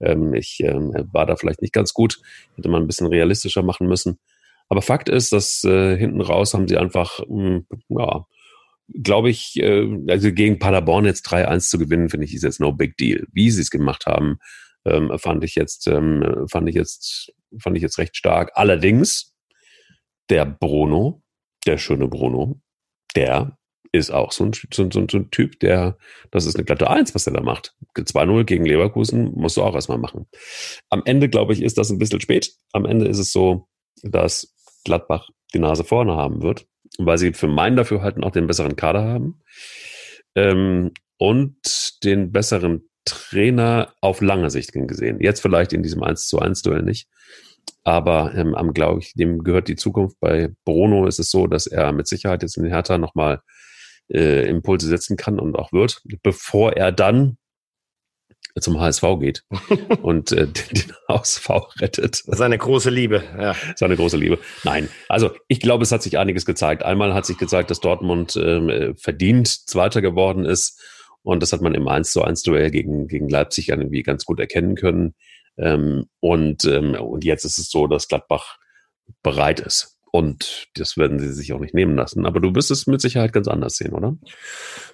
ähm, 0.00 0.34
ich 0.34 0.60
ähm, 0.60 0.92
war 1.12 1.24
da 1.24 1.36
vielleicht 1.36 1.62
nicht 1.62 1.72
ganz 1.72 1.94
gut, 1.94 2.20
hätte 2.56 2.68
man 2.68 2.82
ein 2.82 2.86
bisschen 2.86 3.06
realistischer 3.06 3.62
machen 3.62 3.88
müssen. 3.88 4.18
Aber 4.68 4.82
Fakt 4.82 5.08
ist, 5.08 5.32
dass 5.32 5.64
äh, 5.64 5.96
hinten 5.96 6.20
raus 6.20 6.52
haben 6.52 6.68
sie 6.68 6.76
einfach, 6.76 7.20
mh, 7.26 7.26
hm, 7.28 7.66
ja, 7.88 8.26
glaube 8.94 9.30
ich, 9.30 9.56
äh, 9.56 9.86
also 10.08 10.32
gegen 10.32 10.58
Paderborn 10.58 11.04
jetzt 11.04 11.26
3-1 11.28 11.68
zu 11.68 11.78
gewinnen, 11.78 12.08
finde 12.08 12.26
ich, 12.26 12.34
ist 12.34 12.44
jetzt 12.44 12.60
no 12.60 12.72
big 12.72 12.96
deal. 12.96 13.26
Wie 13.32 13.50
sie 13.50 13.62
es 13.62 13.70
gemacht 13.70 14.06
haben, 14.06 14.38
ähm, 14.84 15.12
fand 15.18 15.44
ich 15.44 15.54
jetzt, 15.54 15.86
ähm, 15.86 16.46
fand 16.50 16.68
ich 16.68 16.74
jetzt, 16.74 17.32
fand 17.58 17.76
ich 17.76 17.82
jetzt 17.82 17.98
recht 17.98 18.16
stark. 18.16 18.52
Allerdings, 18.54 19.34
der 20.28 20.46
Bruno, 20.46 21.22
der 21.66 21.78
schöne 21.78 22.08
Bruno, 22.08 22.60
der 23.14 23.58
ist 23.92 24.10
auch 24.10 24.32
so 24.32 24.44
ein, 24.44 24.52
so, 24.52 24.90
so, 24.90 25.06
so 25.10 25.18
ein 25.18 25.30
Typ, 25.30 25.60
der, 25.60 25.98
das 26.30 26.46
ist 26.46 26.56
eine 26.56 26.64
glatte 26.64 26.88
Eins, 26.88 27.14
was 27.14 27.26
er 27.26 27.34
da 27.34 27.42
macht. 27.42 27.74
2-0 27.94 28.44
gegen 28.44 28.64
Leverkusen 28.64 29.32
musst 29.34 29.58
du 29.58 29.62
auch 29.62 29.74
erstmal 29.74 29.98
machen. 29.98 30.26
Am 30.88 31.02
Ende, 31.04 31.28
glaube 31.28 31.52
ich, 31.52 31.62
ist 31.62 31.76
das 31.76 31.90
ein 31.90 31.98
bisschen 31.98 32.20
spät. 32.20 32.54
Am 32.72 32.86
Ende 32.86 33.06
ist 33.06 33.18
es 33.18 33.32
so, 33.32 33.68
dass 34.02 34.54
Gladbach 34.84 35.28
die 35.52 35.58
Nase 35.58 35.84
vorne 35.84 36.14
haben 36.14 36.42
wird 36.42 36.66
weil 36.98 37.18
sie 37.18 37.32
für 37.32 37.48
mein 37.48 37.76
Dafürhalten 37.76 38.24
auch 38.24 38.30
den 38.30 38.46
besseren 38.46 38.76
Kader 38.76 39.04
haben 39.04 39.40
ähm, 40.34 40.92
und 41.18 42.04
den 42.04 42.32
besseren 42.32 42.88
Trainer 43.04 43.94
auf 44.00 44.20
lange 44.20 44.50
Sicht 44.50 44.72
gesehen. 44.72 45.20
Jetzt 45.20 45.40
vielleicht 45.40 45.72
in 45.72 45.82
diesem 45.82 46.02
1 46.02 46.26
zu 46.26 46.38
1 46.38 46.62
Duell 46.62 46.82
nicht. 46.82 47.08
Aber 47.84 48.32
ähm, 48.34 48.54
am 48.54 48.72
glaube 48.72 49.00
ich, 49.00 49.14
dem 49.14 49.42
gehört 49.42 49.68
die 49.68 49.76
Zukunft. 49.76 50.16
Bei 50.20 50.50
Bruno 50.64 51.06
ist 51.06 51.18
es 51.18 51.30
so, 51.30 51.46
dass 51.46 51.66
er 51.66 51.92
mit 51.92 52.06
Sicherheit 52.06 52.42
jetzt 52.42 52.56
in 52.56 52.64
Hertha 52.64 52.98
nochmal 52.98 53.40
äh, 54.08 54.48
Impulse 54.48 54.86
setzen 54.86 55.16
kann 55.16 55.40
und 55.40 55.56
auch 55.56 55.72
wird, 55.72 56.02
bevor 56.22 56.74
er 56.74 56.92
dann 56.92 57.38
zum 58.60 58.80
HSV 58.80 59.02
geht 59.20 59.44
und 60.02 60.32
äh, 60.32 60.46
den 60.46 60.92
HSV 61.08 61.50
rettet. 61.80 62.22
Seine 62.26 62.58
große 62.58 62.90
Liebe, 62.90 63.22
ja. 63.38 63.56
Seine 63.76 63.96
große 63.96 64.16
Liebe. 64.16 64.38
Nein, 64.64 64.88
also 65.08 65.30
ich 65.48 65.60
glaube, 65.60 65.82
es 65.82 65.92
hat 65.92 66.02
sich 66.02 66.18
einiges 66.18 66.44
gezeigt. 66.44 66.82
Einmal 66.82 67.14
hat 67.14 67.26
sich 67.26 67.38
gezeigt, 67.38 67.70
dass 67.70 67.80
Dortmund 67.80 68.36
ähm, 68.36 68.94
verdient 68.96 69.48
Zweiter 69.48 70.02
geworden 70.02 70.44
ist 70.44 70.80
und 71.22 71.42
das 71.42 71.52
hat 71.52 71.60
man 71.60 71.74
im 71.74 71.88
1 71.88 72.12
zu 72.12 72.22
1 72.22 72.42
Duell 72.42 72.70
gegen, 72.70 73.06
gegen 73.06 73.28
Leipzig 73.28 73.68
irgendwie 73.68 74.02
ganz 74.02 74.24
gut 74.24 74.40
erkennen 74.40 74.74
können. 74.74 75.14
Ähm, 75.56 76.06
und, 76.20 76.64
ähm, 76.64 76.94
und 76.94 77.24
jetzt 77.24 77.44
ist 77.44 77.58
es 77.58 77.70
so, 77.70 77.86
dass 77.86 78.08
Gladbach 78.08 78.58
bereit 79.22 79.60
ist. 79.60 79.98
Und 80.14 80.68
das 80.74 80.98
werden 80.98 81.18
sie 81.18 81.32
sich 81.32 81.54
auch 81.54 81.58
nicht 81.58 81.72
nehmen 81.72 81.96
lassen. 81.96 82.26
Aber 82.26 82.38
du 82.38 82.54
wirst 82.54 82.70
es 82.70 82.86
mit 82.86 83.00
Sicherheit 83.00 83.32
ganz 83.32 83.48
anders 83.48 83.76
sehen, 83.76 83.94
oder? 83.94 84.14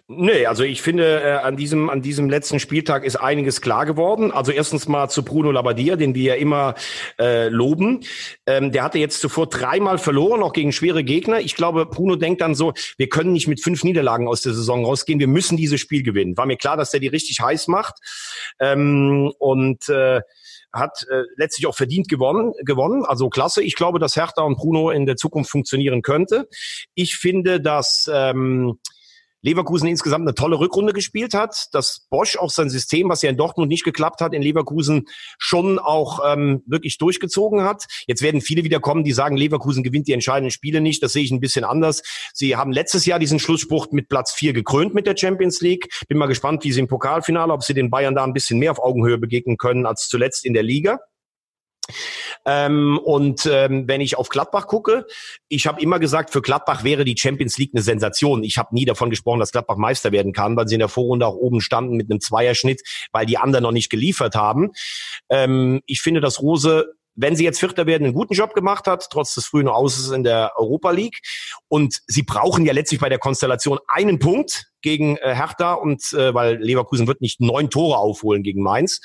Nee, 0.06 0.46
also 0.46 0.62
ich 0.62 0.80
finde, 0.80 1.20
äh, 1.20 1.32
an 1.32 1.56
diesem, 1.56 1.90
an 1.90 2.02
diesem 2.02 2.30
letzten 2.30 2.60
Spieltag 2.60 3.04
ist 3.04 3.16
einiges 3.16 3.60
klar 3.60 3.84
geworden. 3.84 4.30
Also 4.30 4.52
erstens 4.52 4.86
mal 4.86 5.08
zu 5.08 5.24
Bruno 5.24 5.50
Labbadia, 5.50 5.96
den 5.96 6.14
wir 6.14 6.22
ja 6.22 6.34
immer 6.36 6.76
äh, 7.18 7.48
loben. 7.48 8.04
Ähm, 8.46 8.70
der 8.70 8.84
hatte 8.84 9.00
jetzt 9.00 9.20
zuvor 9.20 9.48
dreimal 9.48 9.98
verloren, 9.98 10.40
auch 10.40 10.52
gegen 10.52 10.70
schwere 10.70 11.02
Gegner. 11.02 11.40
Ich 11.40 11.56
glaube, 11.56 11.84
Bruno 11.84 12.14
denkt 12.14 12.40
dann 12.40 12.54
so, 12.54 12.72
wir 12.96 13.08
können 13.08 13.32
nicht 13.32 13.48
mit 13.48 13.60
fünf 13.60 13.82
Niederlagen 13.82 14.28
aus 14.28 14.42
der 14.42 14.54
Saison 14.54 14.84
rausgehen. 14.84 15.18
Wir 15.18 15.26
müssen 15.26 15.56
dieses 15.56 15.80
Spiel 15.80 16.04
gewinnen. 16.04 16.36
War 16.36 16.46
mir 16.46 16.56
klar, 16.56 16.76
dass 16.76 16.92
der 16.92 17.00
die 17.00 17.08
richtig 17.08 17.40
heiß 17.40 17.66
macht. 17.66 17.96
Ähm, 18.60 19.32
und 19.40 19.88
äh, 19.88 20.20
hat 20.72 21.06
äh, 21.10 21.22
letztlich 21.36 21.66
auch 21.66 21.74
verdient 21.74 22.08
gewonnen, 22.08 22.52
gewonnen. 22.64 23.04
Also 23.04 23.28
klasse. 23.28 23.62
Ich 23.62 23.74
glaube, 23.74 23.98
dass 23.98 24.16
Hertha 24.16 24.42
und 24.42 24.56
Bruno 24.56 24.90
in 24.90 25.06
der 25.06 25.16
Zukunft 25.16 25.50
funktionieren 25.50 26.02
könnte. 26.02 26.48
Ich 26.94 27.16
finde, 27.16 27.60
dass 27.60 28.10
ähm, 28.12 28.78
Leverkusen 29.42 29.88
insgesamt 29.88 30.22
eine 30.22 30.34
tolle 30.34 30.58
Rückrunde 30.58 30.92
gespielt 30.92 31.34
hat, 31.34 31.66
dass 31.72 32.06
Bosch 32.10 32.36
auch 32.36 32.50
sein 32.50 32.70
System, 32.70 33.08
was 33.08 33.22
ja 33.22 33.30
in 33.30 33.36
Dortmund 33.36 33.68
nicht 33.68 33.84
geklappt 33.84 34.20
hat, 34.20 34.34
in 34.34 34.42
Leverkusen 34.42 35.04
schon 35.38 35.78
auch 35.78 36.20
ähm, 36.26 36.62
wirklich 36.66 36.98
durchgezogen 36.98 37.62
hat. 37.62 37.86
Jetzt 38.06 38.22
werden 38.22 38.40
viele 38.40 38.64
wieder 38.64 38.80
kommen, 38.80 39.04
die 39.04 39.12
sagen, 39.12 39.36
Leverkusen 39.36 39.82
gewinnt 39.82 40.08
die 40.08 40.12
entscheidenden 40.12 40.50
Spiele 40.50 40.80
nicht. 40.80 41.02
Das 41.02 41.12
sehe 41.12 41.22
ich 41.22 41.30
ein 41.30 41.40
bisschen 41.40 41.64
anders. 41.64 42.02
Sie 42.34 42.56
haben 42.56 42.72
letztes 42.72 43.06
Jahr 43.06 43.18
diesen 43.18 43.38
Schlussspruch 43.38 43.88
mit 43.92 44.08
Platz 44.08 44.32
vier 44.32 44.52
gekrönt 44.52 44.94
mit 44.94 45.06
der 45.06 45.16
Champions 45.16 45.60
League. 45.60 45.88
Bin 46.08 46.18
mal 46.18 46.26
gespannt, 46.26 46.64
wie 46.64 46.72
sie 46.72 46.80
im 46.80 46.88
Pokalfinale, 46.88 47.52
ob 47.52 47.62
sie 47.62 47.74
den 47.74 47.90
Bayern 47.90 48.14
da 48.14 48.24
ein 48.24 48.32
bisschen 48.32 48.58
mehr 48.58 48.72
auf 48.72 48.80
Augenhöhe 48.80 49.18
begegnen 49.18 49.56
können 49.56 49.86
als 49.86 50.08
zuletzt 50.08 50.44
in 50.44 50.54
der 50.54 50.62
Liga. 50.62 50.98
Ähm, 52.44 52.98
und 52.98 53.46
ähm, 53.46 53.86
wenn 53.86 54.00
ich 54.00 54.16
auf 54.16 54.28
Gladbach 54.28 54.66
gucke, 54.66 55.06
ich 55.48 55.66
habe 55.66 55.80
immer 55.80 55.98
gesagt, 55.98 56.30
für 56.30 56.42
Gladbach 56.42 56.84
wäre 56.84 57.04
die 57.04 57.16
Champions 57.18 57.58
League 57.58 57.72
eine 57.74 57.82
Sensation. 57.82 58.42
Ich 58.42 58.58
habe 58.58 58.74
nie 58.74 58.84
davon 58.84 59.10
gesprochen, 59.10 59.40
dass 59.40 59.52
Gladbach 59.52 59.76
Meister 59.76 60.12
werden 60.12 60.32
kann, 60.32 60.56
weil 60.56 60.68
sie 60.68 60.74
in 60.74 60.80
der 60.80 60.88
Vorrunde 60.88 61.26
auch 61.26 61.36
oben 61.36 61.60
standen 61.60 61.96
mit 61.96 62.10
einem 62.10 62.20
Zweierschnitt, 62.20 62.82
weil 63.12 63.26
die 63.26 63.38
anderen 63.38 63.62
noch 63.62 63.72
nicht 63.72 63.90
geliefert 63.90 64.34
haben. 64.34 64.70
Ähm, 65.28 65.80
ich 65.86 66.00
finde, 66.00 66.20
dass 66.20 66.40
Rose 66.42 66.94
wenn 67.20 67.34
sie 67.34 67.42
jetzt 67.42 67.58
Vierter 67.58 67.86
werden, 67.86 68.04
einen 68.04 68.14
guten 68.14 68.34
Job 68.34 68.54
gemacht 68.54 68.86
hat, 68.86 69.08
trotz 69.10 69.34
des 69.34 69.44
frühen 69.44 69.66
Auses 69.66 70.10
in 70.10 70.22
der 70.22 70.52
Europa 70.54 70.92
League. 70.92 71.18
Und 71.66 72.00
sie 72.06 72.22
brauchen 72.22 72.64
ja 72.64 72.72
letztlich 72.72 73.00
bei 73.00 73.08
der 73.08 73.18
Konstellation 73.18 73.80
einen 73.88 74.20
Punkt 74.20 74.67
gegen 74.82 75.16
äh, 75.16 75.34
Hertha 75.34 75.74
und 75.74 76.12
äh, 76.12 76.34
weil 76.34 76.56
Leverkusen 76.56 77.06
wird 77.06 77.20
nicht 77.20 77.40
neun 77.40 77.70
Tore 77.70 77.98
aufholen 77.98 78.42
gegen 78.42 78.62
Mainz. 78.62 79.00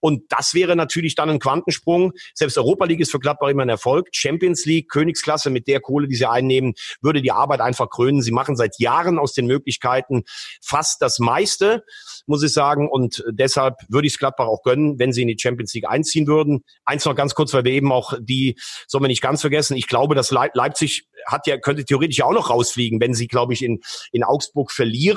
Und 0.00 0.24
das 0.30 0.54
wäre 0.54 0.76
natürlich 0.76 1.14
dann 1.14 1.30
ein 1.30 1.38
Quantensprung. 1.38 2.12
Selbst 2.34 2.56
Europa 2.58 2.86
League 2.86 3.00
ist 3.00 3.10
für 3.10 3.18
Gladbach 3.18 3.48
immer 3.48 3.62
ein 3.62 3.68
Erfolg. 3.68 4.08
Champions 4.12 4.64
League, 4.64 4.88
Königsklasse 4.88 5.50
mit 5.50 5.68
der 5.68 5.80
Kohle, 5.80 6.08
die 6.08 6.16
sie 6.16 6.28
einnehmen, 6.28 6.74
würde 7.00 7.22
die 7.22 7.32
Arbeit 7.32 7.60
einfach 7.60 7.90
krönen. 7.90 8.22
Sie 8.22 8.32
machen 8.32 8.56
seit 8.56 8.78
Jahren 8.78 9.18
aus 9.18 9.32
den 9.32 9.46
Möglichkeiten 9.46 10.24
fast 10.62 11.02
das 11.02 11.18
meiste, 11.18 11.84
muss 12.26 12.42
ich 12.42 12.52
sagen. 12.52 12.88
Und 12.88 13.24
deshalb 13.30 13.76
würde 13.88 14.06
ich 14.06 14.14
es 14.14 14.18
Gladbach 14.18 14.46
auch 14.46 14.62
gönnen, 14.62 14.98
wenn 14.98 15.12
sie 15.12 15.22
in 15.22 15.28
die 15.28 15.38
Champions 15.38 15.74
League 15.74 15.88
einziehen 15.88 16.26
würden. 16.26 16.64
Eins 16.84 17.04
noch 17.04 17.14
ganz 17.14 17.34
kurz, 17.34 17.52
weil 17.52 17.64
wir 17.64 17.72
eben 17.72 17.92
auch 17.92 18.14
die, 18.20 18.58
sollen 18.86 19.04
wir 19.04 19.08
nicht 19.08 19.22
ganz 19.22 19.40
vergessen, 19.40 19.76
ich 19.76 19.86
glaube, 19.86 20.14
dass 20.14 20.30
Leipzig 20.30 21.06
hat 21.26 21.46
ja, 21.46 21.58
könnte 21.58 21.84
theoretisch 21.84 22.18
ja 22.18 22.24
auch 22.24 22.32
noch 22.32 22.50
rausfliegen, 22.50 23.00
wenn 23.00 23.14
sie, 23.14 23.28
glaube 23.28 23.52
ich, 23.52 23.62
in, 23.62 23.80
in 24.12 24.24
Augsburg 24.24 24.72
verlieren 24.72 25.09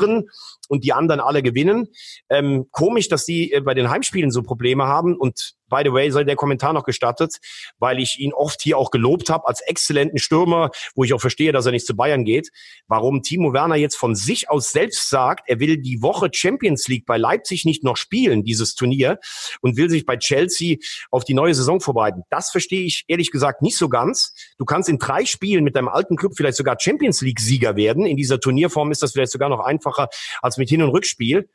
und 0.69 0.83
die 0.83 0.93
anderen 0.93 1.21
alle 1.21 1.43
gewinnen. 1.43 1.87
Ähm, 2.29 2.67
komisch, 2.71 3.09
dass 3.09 3.25
die 3.25 3.51
äh, 3.51 3.61
bei 3.61 3.73
den 3.73 3.89
Heimspielen 3.89 4.31
so 4.31 4.43
Probleme 4.43 4.85
haben 4.85 5.15
und 5.15 5.53
By 5.73 5.81
the 5.83 5.91
way, 5.91 6.11
sei 6.11 6.23
der 6.23 6.35
Kommentar 6.35 6.71
noch 6.71 6.83
gestattet, 6.83 7.37
weil 7.79 7.97
ich 7.99 8.19
ihn 8.19 8.31
oft 8.31 8.61
hier 8.61 8.77
auch 8.77 8.91
gelobt 8.91 9.31
habe 9.31 9.47
als 9.47 9.59
exzellenten 9.61 10.19
Stürmer, 10.19 10.69
wo 10.93 11.03
ich 11.03 11.15
auch 11.15 11.21
verstehe, 11.21 11.51
dass 11.51 11.65
er 11.65 11.71
nicht 11.71 11.87
zu 11.87 11.95
Bayern 11.95 12.25
geht. 12.25 12.49
Warum 12.87 13.23
Timo 13.23 13.53
Werner 13.53 13.75
jetzt 13.75 13.95
von 13.95 14.13
sich 14.13 14.51
aus 14.51 14.71
selbst 14.71 15.09
sagt, 15.09 15.49
er 15.49 15.59
will 15.59 15.77
die 15.77 16.03
Woche 16.03 16.29
Champions 16.31 16.87
League 16.87 17.07
bei 17.07 17.17
Leipzig 17.17 17.65
nicht 17.65 17.83
noch 17.83 17.97
spielen, 17.97 18.43
dieses 18.43 18.75
Turnier, 18.75 19.17
und 19.61 19.75
will 19.75 19.89
sich 19.89 20.05
bei 20.05 20.15
Chelsea 20.15 20.77
auf 21.09 21.23
die 21.23 21.33
neue 21.33 21.55
Saison 21.55 21.81
vorbereiten. 21.81 22.21
Das 22.29 22.51
verstehe 22.51 22.85
ich 22.85 23.05
ehrlich 23.07 23.31
gesagt 23.31 23.63
nicht 23.63 23.77
so 23.77 23.89
ganz. 23.89 24.35
Du 24.59 24.65
kannst 24.65 24.89
in 24.89 24.99
drei 24.99 25.25
Spielen 25.25 25.63
mit 25.63 25.75
deinem 25.75 25.87
alten 25.87 26.17
Club 26.17 26.33
vielleicht 26.37 26.57
sogar 26.57 26.77
Champions 26.79 27.21
League 27.21 27.39
Sieger 27.39 27.75
werden. 27.75 28.05
In 28.05 28.17
dieser 28.17 28.39
Turnierform 28.39 28.91
ist 28.91 29.01
das 29.01 29.13
vielleicht 29.13 29.31
sogar 29.31 29.49
noch 29.49 29.61
einfacher 29.61 30.09
als 30.43 30.57
mit 30.57 30.69
Hin- 30.69 30.83
und 30.83 30.89
Rückspiel 30.89 31.49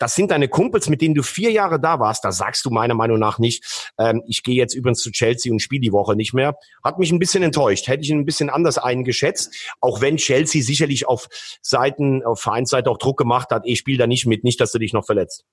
das 0.00 0.14
sind 0.14 0.30
deine 0.30 0.48
Kumpels, 0.48 0.88
mit 0.88 1.02
denen 1.02 1.14
du 1.14 1.22
vier 1.22 1.52
Jahre 1.52 1.78
da 1.78 2.00
warst. 2.00 2.24
Da 2.24 2.32
sagst 2.32 2.64
du 2.64 2.70
meiner 2.70 2.94
Meinung 2.94 3.18
nach 3.18 3.38
nicht, 3.38 3.92
ähm, 3.98 4.22
ich 4.26 4.42
gehe 4.42 4.54
jetzt 4.54 4.74
übrigens 4.74 5.00
zu 5.00 5.12
Chelsea 5.12 5.52
und 5.52 5.60
spiele 5.60 5.82
die 5.82 5.92
Woche 5.92 6.16
nicht 6.16 6.32
mehr. 6.32 6.56
Hat 6.82 6.98
mich 6.98 7.12
ein 7.12 7.18
bisschen 7.18 7.42
enttäuscht. 7.42 7.86
Hätte 7.86 8.02
ich 8.02 8.10
ihn 8.10 8.18
ein 8.18 8.24
bisschen 8.24 8.48
anders 8.48 8.78
eingeschätzt. 8.78 9.54
Auch 9.80 10.00
wenn 10.00 10.16
Chelsea 10.16 10.62
sicherlich 10.62 11.06
auf 11.06 11.28
Seiten, 11.60 12.24
auf 12.24 12.40
Vereinsseite 12.40 12.90
auch 12.90 12.96
Druck 12.96 13.18
gemacht 13.18 13.50
hat, 13.50 13.62
ich 13.66 13.78
spiele 13.78 13.98
da 13.98 14.06
nicht 14.06 14.24
mit, 14.26 14.42
nicht, 14.42 14.58
dass 14.60 14.72
du 14.72 14.78
dich 14.78 14.94
noch 14.94 15.04
verletzt. 15.04 15.44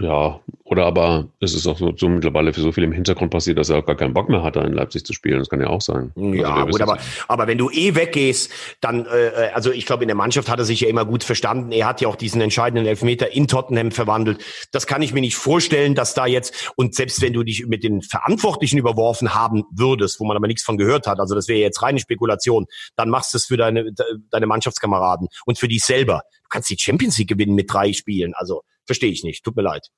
Ja, 0.00 0.40
oder 0.64 0.86
aber 0.86 1.28
es 1.38 1.54
ist 1.54 1.66
auch 1.66 1.76
so, 1.76 1.94
so, 1.94 2.08
mittlerweile 2.08 2.54
für 2.54 2.62
so 2.62 2.72
viel 2.72 2.84
im 2.84 2.92
Hintergrund 2.92 3.30
passiert, 3.30 3.58
dass 3.58 3.68
er 3.68 3.78
auch 3.78 3.84
gar 3.84 3.94
keinen 3.94 4.14
Bock 4.14 4.30
mehr 4.30 4.42
hatte, 4.42 4.60
in 4.60 4.72
Leipzig 4.72 5.04
zu 5.04 5.12
spielen. 5.12 5.38
Das 5.38 5.50
kann 5.50 5.60
ja 5.60 5.68
auch 5.68 5.82
sein. 5.82 6.12
Ja, 6.16 6.54
also 6.54 6.70
gut, 6.70 6.80
aber, 6.80 6.98
aber 7.28 7.46
wenn 7.46 7.58
du 7.58 7.70
eh 7.70 7.94
weggehst, 7.94 8.50
dann, 8.80 9.04
äh, 9.04 9.26
äh, 9.26 9.52
also 9.52 9.70
ich 9.70 9.84
glaube, 9.84 10.02
in 10.02 10.08
der 10.08 10.16
Mannschaft 10.16 10.48
hat 10.48 10.58
er 10.58 10.64
sich 10.64 10.80
ja 10.80 10.88
immer 10.88 11.04
gut 11.04 11.24
verstanden. 11.24 11.72
Er 11.72 11.86
hat 11.86 12.00
ja 12.00 12.08
auch 12.08 12.16
diesen 12.16 12.40
entscheidenden 12.40 12.86
Elfmeter 12.86 13.32
in 13.32 13.48
Tottenham 13.48 13.90
verwandelt. 13.90 14.42
Das 14.72 14.86
kann 14.86 15.02
ich 15.02 15.12
mir 15.12 15.20
nicht 15.20 15.36
vorstellen, 15.36 15.94
dass 15.94 16.14
da 16.14 16.24
jetzt, 16.26 16.72
und 16.76 16.94
selbst 16.94 17.20
wenn 17.20 17.34
du 17.34 17.42
dich 17.42 17.66
mit 17.66 17.84
den 17.84 18.00
Verantwortlichen 18.00 18.78
überworfen 18.78 19.34
haben 19.34 19.64
würdest, 19.70 20.20
wo 20.20 20.24
man 20.24 20.38
aber 20.38 20.46
nichts 20.46 20.62
von 20.62 20.78
gehört 20.78 21.06
hat, 21.06 21.20
also 21.20 21.34
das 21.34 21.48
wäre 21.48 21.60
jetzt 21.60 21.82
reine 21.82 22.00
Spekulation, 22.00 22.64
dann 22.96 23.10
machst 23.10 23.34
du 23.34 23.38
es 23.38 23.44
für 23.44 23.58
deine, 23.58 23.92
deine 24.30 24.46
Mannschaftskameraden 24.46 25.28
und 25.44 25.58
für 25.58 25.68
dich 25.68 25.84
selber. 25.84 26.22
Du 26.44 26.48
kannst 26.48 26.70
die 26.70 26.78
Champions 26.78 27.18
League 27.18 27.28
gewinnen 27.28 27.54
mit 27.54 27.70
drei 27.72 27.92
Spielen. 27.92 28.32
Also 28.34 28.62
Verstehe 28.86 29.10
ich 29.10 29.24
nicht. 29.24 29.44
Tut 29.44 29.56
mir 29.56 29.62
leid. 29.62 29.88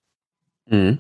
Mhm. 0.70 0.98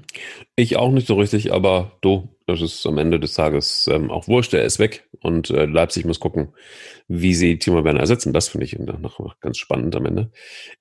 Ich 0.56 0.76
auch 0.76 0.90
nicht 0.90 1.06
so 1.06 1.14
richtig, 1.14 1.52
aber 1.52 1.92
du, 2.00 2.28
das 2.46 2.62
ist 2.62 2.86
am 2.86 2.98
Ende 2.98 3.20
des 3.20 3.34
Tages 3.34 3.86
ähm, 3.92 4.10
auch 4.10 4.26
wurscht, 4.26 4.52
der 4.52 4.64
ist 4.64 4.78
weg 4.78 5.08
und 5.20 5.50
äh, 5.50 5.66
Leipzig 5.66 6.06
muss 6.06 6.20
gucken, 6.20 6.54
wie 7.06 7.34
sie 7.34 7.58
Timo 7.58 7.84
Werner 7.84 8.00
ersetzen. 8.00 8.32
Das 8.32 8.48
finde 8.48 8.64
ich 8.64 8.78
noch 8.78 9.38
ganz 9.40 9.58
spannend 9.58 9.94
am 9.94 10.06
Ende. 10.06 10.30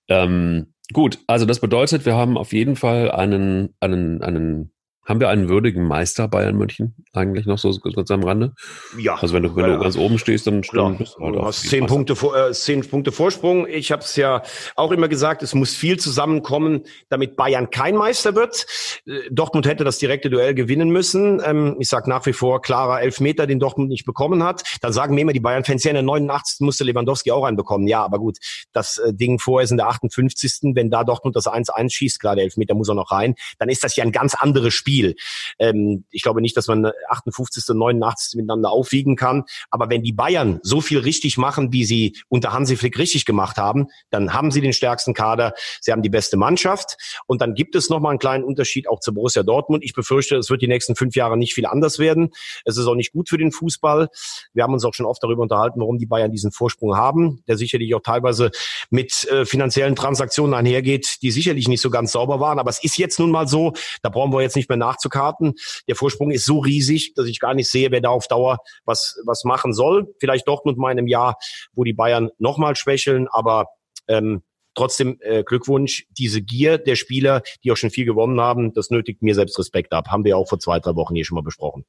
Ähm, 0.08 0.74
gut, 0.94 1.20
also 1.28 1.46
das 1.46 1.60
bedeutet, 1.60 2.06
wir 2.06 2.16
haben 2.16 2.38
auf 2.38 2.54
jeden 2.54 2.78
Fall 2.78 3.12
einen, 3.12 3.76
einen, 3.82 4.22
einen 4.22 4.72
haben 5.08 5.22
wir 5.22 5.30
einen 5.30 5.48
würdigen 5.48 5.88
Meister 5.88 6.28
Bayern 6.28 6.58
München 6.58 6.94
eigentlich 7.14 7.46
noch 7.46 7.58
so 7.58 7.72
ganz 7.80 8.12
am 8.12 8.24
Rande? 8.24 8.54
Ja. 9.00 9.16
Also 9.16 9.34
wenn 9.34 9.44
du, 9.44 9.56
wenn 9.56 9.66
du 9.66 9.80
ganz 9.80 9.98
oben 9.98 10.20
stehst, 10.20 10.48
dann, 10.48 10.62
dann 10.74 10.98
bist 10.98 11.16
du 11.16 11.24
halt 11.24 11.36
Du 11.36 11.42
hast 11.44 11.62
zehn 11.62 11.86
Punkte, 11.86 12.14
äh, 12.14 12.52
zehn 12.52 12.88
Punkte 12.88 13.14
Vorsprung. 13.14 13.68
Ich 13.68 13.94
habe 13.94 14.02
es 14.02 14.18
ja 14.18 14.44
auch 14.76 14.92
immer 14.92 15.08
gesagt, 15.08 15.44
es 15.44 15.56
muss 15.56 15.74
viel 15.74 15.98
zusammenkommen, 15.98 16.84
damit 17.08 17.38
Bayern 17.38 17.70
kein 17.70 17.96
Meister 17.96 18.36
wird. 18.36 18.66
Äh, 19.06 19.22
Dortmund 19.32 19.66
hätte 19.66 19.86
das 19.86 19.98
direkte 19.98 20.30
Duell 20.30 20.54
gewinnen 20.54 20.90
müssen. 20.90 21.42
Ähm, 21.44 21.78
ich 21.80 21.88
sage 21.88 22.10
nach 22.10 22.26
wie 22.26 22.34
vor, 22.34 22.62
klarer 22.62 23.02
Elfmeter, 23.02 23.48
den 23.48 23.60
Dortmund 23.60 23.90
nicht 23.90 24.06
bekommen 24.06 24.44
hat. 24.44 24.64
Dann 24.82 24.92
sagen 24.92 25.16
mir 25.16 25.22
immer 25.22 25.34
die 25.34 25.40
Bayern-Fans, 25.40 25.86
ja 25.86 25.92
in 25.92 25.96
der 25.96 26.04
89. 26.04 26.60
musste 26.60 26.84
Lewandowski 26.84 27.32
auch 27.32 27.46
einen 27.46 27.56
bekommen. 27.56 27.88
Ja, 27.88 28.04
aber 28.04 28.20
gut, 28.20 28.40
das 28.74 28.98
äh, 28.98 29.14
Ding 29.14 29.40
vorher 29.40 29.64
ist 29.64 29.72
in 29.72 29.78
der 29.78 29.88
58. 29.88 30.74
Wenn 30.76 30.90
da 30.90 31.06
Dortmund 31.06 31.38
das 31.38 31.48
1-1 31.48 31.94
schießt, 31.94 32.20
der 32.24 32.38
Elfmeter 32.38 32.76
muss 32.76 32.90
auch 32.90 32.96
noch 32.96 33.12
rein, 33.12 33.36
dann 33.58 33.70
ist 33.70 33.86
das 33.86 33.96
ja 33.96 34.04
ein 34.04 34.12
ganz 34.12 34.36
anderes 34.36 34.74
Spiel. 34.74 34.97
Spiel. 34.98 35.16
Ähm, 35.60 36.06
ich 36.10 36.24
glaube 36.24 36.42
nicht, 36.42 36.58
dass 36.58 36.68
man 36.68 36.92
58. 37.10 37.64
und 37.70 37.78
89. 37.78 38.38
miteinander 38.38 38.72
aufwiegen 38.72 39.16
kann. 39.16 39.44
Aber 39.70 39.90
wenn 39.90 40.02
die 40.02 40.14
Bayern 40.14 40.60
so 40.64 40.82
viel 40.82 41.00
richtig 41.00 41.38
machen, 41.38 41.72
wie 41.72 41.86
sie 41.86 42.18
unter 42.30 42.54
Hansi 42.54 42.76
Flick 42.76 42.98
richtig 42.98 43.26
gemacht 43.26 43.58
haben, 43.58 43.88
dann 44.10 44.34
haben 44.34 44.52
sie 44.52 44.62
den 44.62 44.74
stärksten 44.74 45.14
Kader, 45.14 45.54
sie 45.82 45.92
haben 45.92 46.02
die 46.02 46.10
beste 46.10 46.38
Mannschaft. 46.38 46.98
Und 47.28 47.42
dann 47.42 47.54
gibt 47.54 47.76
es 47.76 47.90
nochmal 47.90 48.12
einen 48.12 48.20
kleinen 48.20 48.44
Unterschied 48.44 48.90
auch 48.90 49.00
zu 49.00 49.14
Borussia 49.14 49.44
Dortmund. 49.44 49.84
Ich 49.84 49.94
befürchte, 49.94 50.36
es 50.38 50.50
wird 50.50 50.62
die 50.62 50.68
nächsten 50.68 50.96
fünf 50.96 51.16
Jahre 51.16 51.38
nicht 51.38 51.54
viel 51.54 51.66
anders 51.66 52.00
werden. 52.00 52.32
Es 52.66 52.78
ist 52.78 52.88
auch 52.88 52.96
nicht 52.96 53.12
gut 53.12 53.30
für 53.30 53.38
den 53.38 53.52
Fußball. 53.52 54.10
Wir 54.54 54.64
haben 54.64 54.74
uns 54.74 54.84
auch 54.84 54.94
schon 54.94 55.06
oft 55.06 55.22
darüber 55.24 55.44
unterhalten, 55.44 55.80
warum 55.80 55.98
die 56.00 56.06
Bayern 56.06 56.32
diesen 56.32 56.52
Vorsprung 56.52 56.96
haben, 56.96 57.44
der 57.48 57.58
sicherlich 57.58 57.94
auch 57.94 58.02
teilweise 58.02 58.52
mit 58.90 59.26
äh, 59.26 59.46
finanziellen 59.46 59.96
Transaktionen 59.96 60.54
einhergeht, 60.54 61.18
die 61.22 61.32
sicherlich 61.32 61.68
nicht 61.68 61.82
so 61.82 61.90
ganz 61.90 62.12
sauber 62.12 62.40
waren. 62.40 62.60
Aber 62.60 62.70
es 62.70 62.84
ist 62.84 62.98
jetzt 62.98 63.20
nun 63.20 63.32
mal 63.32 63.48
so, 63.48 63.74
da 64.02 64.10
brauchen 64.10 64.34
wir 64.34 64.42
jetzt 64.42 64.56
nicht 64.56 64.70
mehr 64.70 64.78
nachzukarten. 64.88 65.54
Der 65.88 65.96
Vorsprung 65.96 66.32
ist 66.32 66.46
so 66.46 66.60
riesig, 66.60 67.14
dass 67.16 67.28
ich 67.28 67.40
gar 67.40 67.54
nicht 67.54 67.70
sehe, 67.70 67.92
wer 67.92 68.02
da 68.02 68.10
auf 68.10 68.28
Dauer 68.28 68.60
was, 68.86 69.20
was 69.26 69.44
machen 69.44 69.74
soll. 69.74 70.14
Vielleicht 70.20 70.48
Dortmund 70.48 70.78
mal 70.78 70.92
in 70.92 71.08
Jahr, 71.08 71.38
wo 71.74 71.84
die 71.84 71.94
Bayern 71.94 72.30
nochmal 72.38 72.76
schwächeln, 72.76 73.28
aber 73.28 73.68
ähm, 74.08 74.44
trotzdem 74.76 75.18
äh, 75.22 75.44
Glückwunsch. 75.44 76.06
Diese 76.12 76.42
Gier 76.42 76.78
der 76.78 76.96
Spieler, 76.96 77.42
die 77.64 77.72
auch 77.72 77.78
schon 77.78 77.90
viel 77.90 78.06
gewonnen 78.06 78.40
haben, 78.40 78.74
das 78.74 78.90
nötigt 78.90 79.22
mir 79.22 79.36
selbst 79.36 79.58
Respekt 79.60 79.94
ab. 79.94 80.08
Haben 80.10 80.24
wir 80.24 80.38
auch 80.38 80.48
vor 80.48 80.60
zwei, 80.60 80.80
drei 80.80 80.96
Wochen 80.96 81.16
hier 81.16 81.26
schon 81.26 81.36
mal 81.36 81.44
besprochen. 81.44 81.86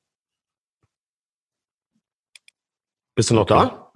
Bist 3.15 3.31
du 3.31 3.35
noch 3.35 3.47
da? 3.47 3.88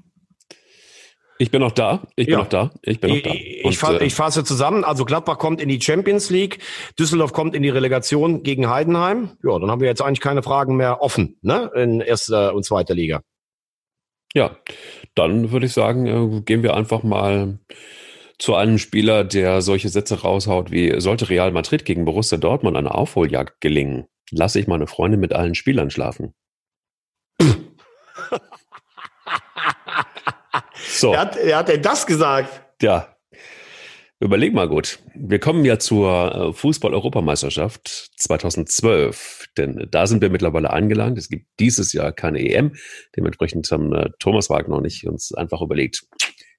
Ich 1.43 1.51
bin 1.51 1.61
noch 1.61 1.73
da. 1.73 2.05
Ich 2.15 2.27
bin 2.27 2.35
ja. 2.35 2.39
noch 2.39 2.47
da. 2.47 2.71
Ich 2.83 3.01
bin 3.01 3.17
noch 3.17 3.23
da. 3.23 3.31
Und, 3.31 3.39
ich, 3.39 3.77
fa 3.77 3.95
äh, 3.95 4.05
ich 4.07 4.15
fasse 4.15 4.45
zusammen. 4.45 4.85
Also 4.85 5.05
Gladbach 5.05 5.39
kommt 5.39 5.61
in 5.61 5.69
die 5.69 5.81
Champions 5.81 6.31
League, 6.31 6.61
Düsseldorf 7.01 7.33
kommt 7.33 7.57
in 7.57 7.65
die 7.65 7.69
Relegation 7.69 8.45
gegen 8.45 8.71
Heidenheim. 8.71 9.33
Ja, 9.43 9.59
dann 9.59 9.69
haben 9.69 9.81
wir 9.81 9.89
jetzt 9.89 10.03
eigentlich 10.03 10.21
keine 10.21 10.45
Fragen 10.45 10.77
mehr 10.77 11.03
offen, 11.03 11.39
ne? 11.43 11.69
In 11.75 12.01
erster 12.01 12.55
und 12.55 12.65
zweiter 12.65 12.95
Liga. 12.95 13.23
Ja, 14.35 14.57
dann 15.17 15.51
würde 15.51 15.67
ich 15.67 15.73
sagen, 15.73 16.07
äh, 16.07 16.43
gehen 16.43 16.63
wir 16.63 16.75
einfach 16.77 17.03
mal 17.03 17.59
zu 18.39 18.55
einem 18.55 18.79
Spieler, 18.79 19.25
der 19.25 19.63
solche 19.63 19.89
Sätze 19.89 20.21
raushaut 20.21 20.71
wie 20.71 21.01
sollte 21.01 21.29
Real 21.29 21.51
Madrid 21.51 21.85
gegen 21.85 22.05
Borussia 22.05 22.39
Dortmund 22.39 22.77
eine 22.77 22.95
Aufholjagd 22.95 23.61
gelingen, 23.61 24.07
lasse 24.31 24.61
ich 24.61 24.69
meine 24.69 24.87
Freundin 24.87 25.19
mit 25.19 25.33
allen 25.33 25.57
Spielern 25.57 25.91
schlafen. 25.91 26.35
So. 30.89 31.13
Wer 31.13 31.21
hat, 31.21 31.39
wer 31.43 31.57
hat 31.57 31.69
denn 31.69 31.83
das 31.83 32.07
gesagt? 32.07 32.63
Ja. 32.81 33.17
Überleg 34.21 34.55
mal 34.55 34.69
gut. 34.69 35.01
Wir 35.17 35.41
kommen 35.41 35.65
ja 35.65 35.81
zur 35.81 36.51
äh, 36.51 36.53
Fußball-Europameisterschaft 36.53 38.11
2012, 38.19 39.47
denn 39.57 39.89
da 39.91 40.07
sind 40.07 40.23
wir 40.23 40.31
mittlerweile 40.31 40.71
angelangt. 40.71 41.19
Es 41.19 41.29
gibt 41.29 41.47
dieses 41.59 41.93
Jahr 41.93 42.13
keine 42.13 42.39
EM. 42.39 42.77
Dementsprechend 43.17 43.69
haben 43.73 43.93
äh, 43.93 44.11
Thomas 44.21 44.49
Wagner 44.49 44.77
und 44.77 44.85
ich 44.85 45.09
uns 45.09 45.35
einfach 45.35 45.61
überlegt, 45.61 46.05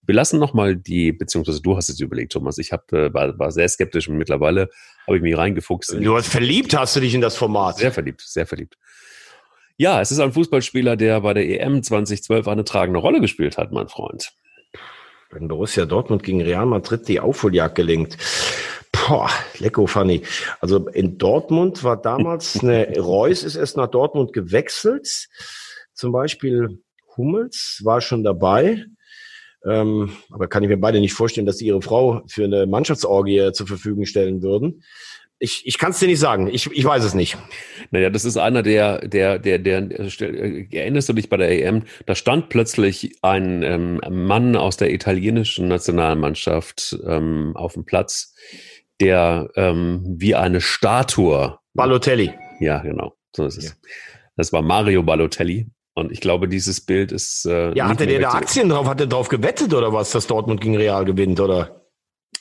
wir 0.05 0.15
lassen 0.15 0.39
nochmal 0.39 0.75
die, 0.75 1.13
beziehungsweise 1.13 1.61
du 1.61 1.77
hast 1.77 1.87
es 1.87 1.99
überlegt, 1.99 2.33
Thomas. 2.33 2.57
Ich 2.57 2.73
hab, 2.73 2.91
äh, 2.91 3.13
war, 3.13 3.39
war 3.39 3.51
sehr 3.51 3.69
skeptisch 3.69 4.09
und 4.09 4.17
mittlerweile 4.17 4.69
habe 5.07 5.17
ich 5.17 5.23
mich 5.23 5.37
reingefuchst. 5.37 5.95
Du 6.01 6.17
hast 6.17 6.27
verliebt, 6.27 6.75
hast 6.75 6.95
du 6.97 6.99
dich 6.99 7.13
in 7.13 7.21
das 7.21 7.37
Format? 7.37 7.77
Sehr 7.77 7.93
verliebt, 7.93 8.21
sehr 8.21 8.45
verliebt. 8.45 8.77
Ja, 9.77 10.01
es 10.01 10.11
ist 10.11 10.19
ein 10.19 10.33
Fußballspieler, 10.33 10.95
der 10.95 11.21
bei 11.21 11.33
der 11.33 11.49
EM 11.49 11.81
2012 11.81 12.47
eine 12.47 12.63
tragende 12.63 12.99
Rolle 12.99 13.19
gespielt 13.21 13.57
hat, 13.57 13.71
mein 13.71 13.87
Freund. 13.87 14.31
Wenn 15.31 15.47
Borussia 15.47 15.85
Dortmund 15.85 16.21
gegen 16.21 16.41
Real 16.41 16.67
Madrid 16.67 17.07
die 17.07 17.19
Aufholjagd 17.19 17.73
gelingt. 17.73 18.17
Boah, 18.91 19.29
lecko 19.57 19.87
funny. 19.87 20.21
Also 20.61 20.87
in 20.89 21.17
Dortmund 21.17 21.83
war 21.83 21.99
damals 21.99 22.59
eine 22.61 22.99
Reus 22.99 23.41
ist 23.41 23.55
erst 23.55 23.75
nach 23.75 23.87
Dortmund 23.87 24.31
gewechselt. 24.31 25.27
Zum 25.93 26.11
Beispiel 26.11 26.79
Hummels 27.17 27.81
war 27.83 27.99
schon 27.99 28.23
dabei. 28.23 28.85
Ähm, 29.65 30.11
aber 30.29 30.47
kann 30.47 30.61
ich 30.61 30.69
mir 30.69 30.77
beide 30.77 30.99
nicht 30.99 31.13
vorstellen, 31.13 31.47
dass 31.47 31.57
sie 31.57 31.67
ihre 31.67 31.81
Frau 31.81 32.21
für 32.27 32.43
eine 32.43 32.67
Mannschaftsorgie 32.67 33.51
zur 33.53 33.65
Verfügung 33.65 34.05
stellen 34.05 34.43
würden. 34.43 34.83
Ich, 35.43 35.67
ich 35.67 35.77
kann 35.77 35.91
es 35.91 35.99
dir 35.99 36.07
nicht 36.07 36.21
sagen. 36.21 36.47
Ich, 36.47 36.71
ich 36.71 36.85
weiß 36.85 37.03
es 37.03 37.13
nicht. 37.13 37.37
Naja, 37.91 38.09
das 38.09 38.23
ist 38.23 38.37
einer 38.37 38.63
der, 38.63 39.05
der, 39.05 39.39
der, 39.39 39.59
der, 39.59 39.91
äh, 39.91 40.67
erinnerst 40.71 41.09
du 41.09 41.13
dich 41.13 41.27
bei 41.27 41.35
der 41.35 41.51
EM? 41.51 41.83
Da 42.05 42.15
stand 42.15 42.47
plötzlich 42.47 43.17
ein 43.21 43.61
ähm, 43.61 43.99
Mann 44.09 44.55
aus 44.55 44.77
der 44.77 44.93
italienischen 44.93 45.67
Nationalmannschaft 45.67 46.97
ähm, 47.05 47.51
auf 47.57 47.73
dem 47.73 47.83
Platz, 47.83 48.33
der 49.01 49.49
ähm, 49.57 50.01
wie 50.05 50.33
eine 50.33 50.61
Statue. 50.61 51.59
Balotelli. 51.73 52.31
Ja, 52.61 52.79
genau. 52.79 53.13
So 53.35 53.45
ist 53.45 53.57
es. 53.57 53.65
Ja. 53.65 53.71
Das 54.37 54.53
war 54.53 54.61
Mario 54.61 55.03
Balotelli. 55.03 55.67
Und 55.93 56.13
ich 56.13 56.21
glaube, 56.21 56.47
dieses 56.47 56.79
Bild 56.79 57.11
ist. 57.11 57.45
Äh, 57.45 57.75
ja, 57.75 57.89
hatte 57.89 58.07
der 58.07 58.21
da 58.21 58.29
Aktien 58.29 58.69
drauf? 58.69 58.87
Hat 58.87 59.01
er 59.01 59.07
drauf 59.07 59.27
gewettet 59.27 59.73
oder 59.73 59.91
was, 59.91 60.11
dass 60.11 60.25
Dortmund 60.25 60.61
gegen 60.61 60.77
Real 60.77 61.03
gewinnt, 61.03 61.41
oder? 61.41 61.82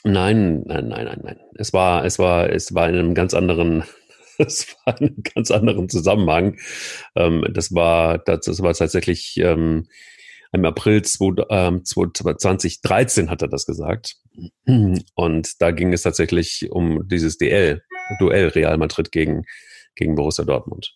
Nein, 0.05 0.63
nein, 0.67 0.89
nein, 0.89 1.05
nein, 1.05 1.21
nein. 1.23 1.41
Es 1.55 1.73
war, 1.73 2.05
es 2.05 2.19
war, 2.19 2.51
es 2.51 2.75
war 2.75 2.89
in 2.89 2.97
einem 2.97 3.15
ganz 3.15 3.35
anderen, 3.35 3.85
es 4.39 4.77
war 4.85 5.01
in 5.01 5.09
einem 5.09 5.23
ganz 5.35 5.51
anderen 5.51 5.89
Zusammenhang. 5.89 6.59
Ähm, 7.15 7.47
das 7.53 7.73
war, 7.73 8.19
das, 8.19 8.47
das 8.47 8.63
war 8.63 8.75
tatsächlich 8.75 9.37
ähm, 9.39 9.87
im 10.53 10.65
April 10.67 11.03
2013 11.03 13.25
ähm, 13.25 13.31
hat 13.31 13.43
er 13.43 13.49
das 13.49 13.65
gesagt. 13.65 14.17
Und 15.15 15.63
da 15.63 15.71
ging 15.71 15.95
es 15.95 16.03
tatsächlich 16.03 16.69
um 16.71 17.09
dieses 17.09 17.39
DL, 17.39 17.83
Duell 18.19 18.49
Real 18.49 18.77
Madrid 18.77 19.13
gegen, 19.13 19.45
gegen 19.95 20.15
Borussia 20.15 20.45
Dortmund. 20.45 20.95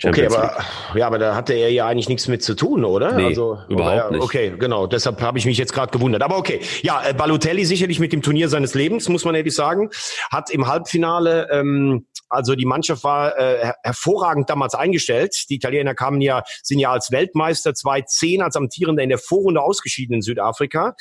Champions 0.00 0.34
okay, 0.34 0.44
aber 0.44 0.98
ja, 0.98 1.06
aber 1.06 1.18
da 1.18 1.34
hatte 1.34 1.52
er 1.52 1.70
ja 1.70 1.86
eigentlich 1.86 2.08
nichts 2.08 2.26
mit 2.28 2.42
zu 2.42 2.54
tun, 2.54 2.84
oder? 2.84 3.12
Nee, 3.12 3.26
also 3.26 3.58
überhaupt 3.68 4.12
nicht. 4.12 4.22
Okay, 4.22 4.54
genau. 4.58 4.86
Deshalb 4.86 5.20
habe 5.20 5.38
ich 5.38 5.46
mich 5.46 5.58
jetzt 5.58 5.72
gerade 5.72 5.92
gewundert. 5.92 6.22
Aber 6.22 6.38
okay, 6.38 6.60
ja, 6.82 7.06
äh, 7.06 7.14
Balotelli 7.14 7.64
sicherlich 7.64 8.00
mit 8.00 8.12
dem 8.12 8.22
Turnier 8.22 8.48
seines 8.48 8.74
Lebens, 8.74 9.08
muss 9.08 9.24
man 9.24 9.34
ehrlich 9.34 9.54
sagen, 9.54 9.90
hat 10.30 10.50
im 10.50 10.66
Halbfinale 10.66 11.48
ähm, 11.50 12.06
also 12.30 12.54
die 12.54 12.64
Mannschaft 12.64 13.02
war 13.02 13.36
äh, 13.36 13.72
hervorragend 13.82 14.48
damals 14.48 14.74
eingestellt. 14.74 15.46
Die 15.50 15.56
Italiener 15.56 15.94
kamen 15.94 16.20
ja, 16.20 16.44
sind 16.62 16.78
ja 16.78 16.92
als 16.92 17.10
Weltmeister 17.10 17.74
2010 17.74 18.40
als 18.40 18.56
Amtierender 18.56 19.02
in 19.02 19.08
der 19.08 19.18
Vorrunde 19.18 19.60
ausgeschieden 19.60 20.14
in 20.14 20.22
Südafrika. 20.22 20.94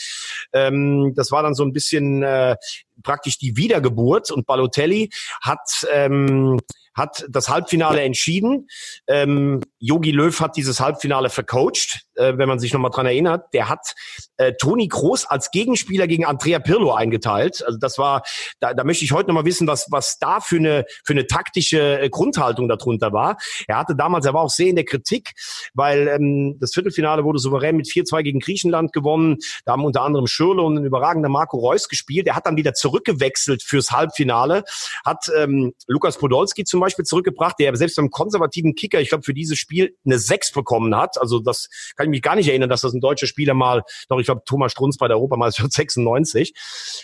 Ähm, 0.53 1.13
das 1.15 1.31
war 1.31 1.43
dann 1.43 1.53
so 1.53 1.63
ein 1.63 1.71
bisschen 1.71 2.23
äh, 2.23 2.55
praktisch 3.03 3.37
die 3.37 3.55
Wiedergeburt 3.55 4.31
und 4.31 4.47
Balotelli 4.47 5.09
hat 5.41 5.87
ähm, 5.93 6.59
hat 6.93 7.25
das 7.29 7.49
Halbfinale 7.49 8.01
entschieden. 8.01 8.67
Ähm, 9.07 9.61
Yogi 9.79 10.11
Löw 10.11 10.39
hat 10.39 10.55
dieses 10.57 10.79
Halbfinale 10.79 11.29
vercoacht, 11.29 12.01
äh, 12.19 12.37
wenn 12.37 12.47
man 12.47 12.59
sich 12.59 12.73
nochmal 12.73 12.91
dran 12.91 13.05
erinnert. 13.05 13.53
Der 13.53 13.69
hat 13.69 13.95
äh, 14.37 14.53
Toni 14.53 14.87
Groß 14.87 15.25
als 15.25 15.51
Gegenspieler 15.51 16.07
gegen 16.07 16.25
Andrea 16.25 16.59
Pirlo 16.59 16.93
eingeteilt. 16.93 17.63
Also 17.65 17.79
das 17.79 17.97
war, 17.97 18.23
da, 18.59 18.73
da 18.73 18.83
möchte 18.83 19.05
ich 19.05 19.11
heute 19.11 19.29
nochmal 19.29 19.45
wissen, 19.45 19.67
was, 19.67 19.87
was 19.89 20.19
da 20.19 20.39
für 20.39 20.57
eine, 20.57 20.85
für 21.03 21.13
eine 21.13 21.27
taktische 21.27 21.99
äh, 21.99 22.09
Grundhaltung 22.09 22.67
darunter 22.67 23.13
war. 23.13 23.37
Er 23.67 23.77
hatte 23.77 23.95
damals, 23.95 24.25
er 24.25 24.35
auch 24.35 24.49
sehr 24.49 24.67
in 24.67 24.75
der 24.75 24.85
Kritik, 24.85 25.33
weil 25.73 26.07
ähm, 26.07 26.57
das 26.59 26.73
Viertelfinale 26.73 27.23
wurde 27.23 27.39
souverän 27.39 27.75
mit 27.75 27.87
4-2 27.87 28.23
gegen 28.23 28.39
Griechenland 28.39 28.93
gewonnen. 28.93 29.37
Da 29.65 29.73
haben 29.73 29.85
unter 29.85 30.03
anderem 30.03 30.27
Schürle 30.27 30.61
und 30.61 30.77
ein 30.77 30.85
überragender 30.85 31.29
Marco 31.29 31.57
Reus 31.57 31.89
gespielt. 31.89 32.27
Er 32.27 32.35
hat 32.35 32.45
dann 32.45 32.57
wieder 32.57 32.73
zurückgewechselt 32.73 33.63
fürs 33.63 33.91
Halbfinale, 33.91 34.63
hat 35.05 35.29
ähm, 35.37 35.73
Lukas 35.87 36.17
Podolski 36.17 36.63
zum 36.63 36.79
Beispiel 36.79 37.05
zurückgebracht, 37.05 37.55
der 37.59 37.75
selbst 37.75 37.95
beim 37.95 38.09
konservativen 38.09 38.75
Kicker, 38.75 38.99
ich 38.99 39.09
glaube, 39.09 39.23
für 39.23 39.33
dieses 39.33 39.57
Spiel 39.57 39.95
eine 40.05 40.19
6 40.19 40.51
bekommen 40.51 40.95
hat. 40.95 41.19
Also 41.19 41.39
das 41.39 41.69
kann 41.95 42.07
ich 42.07 42.08
mich 42.09 42.21
gar 42.21 42.35
nicht 42.35 42.47
erinnern, 42.47 42.69
dass 42.69 42.81
das 42.81 42.93
ein 42.93 43.01
deutscher 43.01 43.27
Spieler 43.27 43.53
mal, 43.53 43.83
doch 44.07 44.19
ich 44.19 44.25
glaube, 44.25 44.41
Thomas 44.45 44.71
Strunz 44.71 44.97
bei 44.97 45.07
der 45.07 45.17
Europameisterschaft 45.17 45.73
96. 45.73 46.53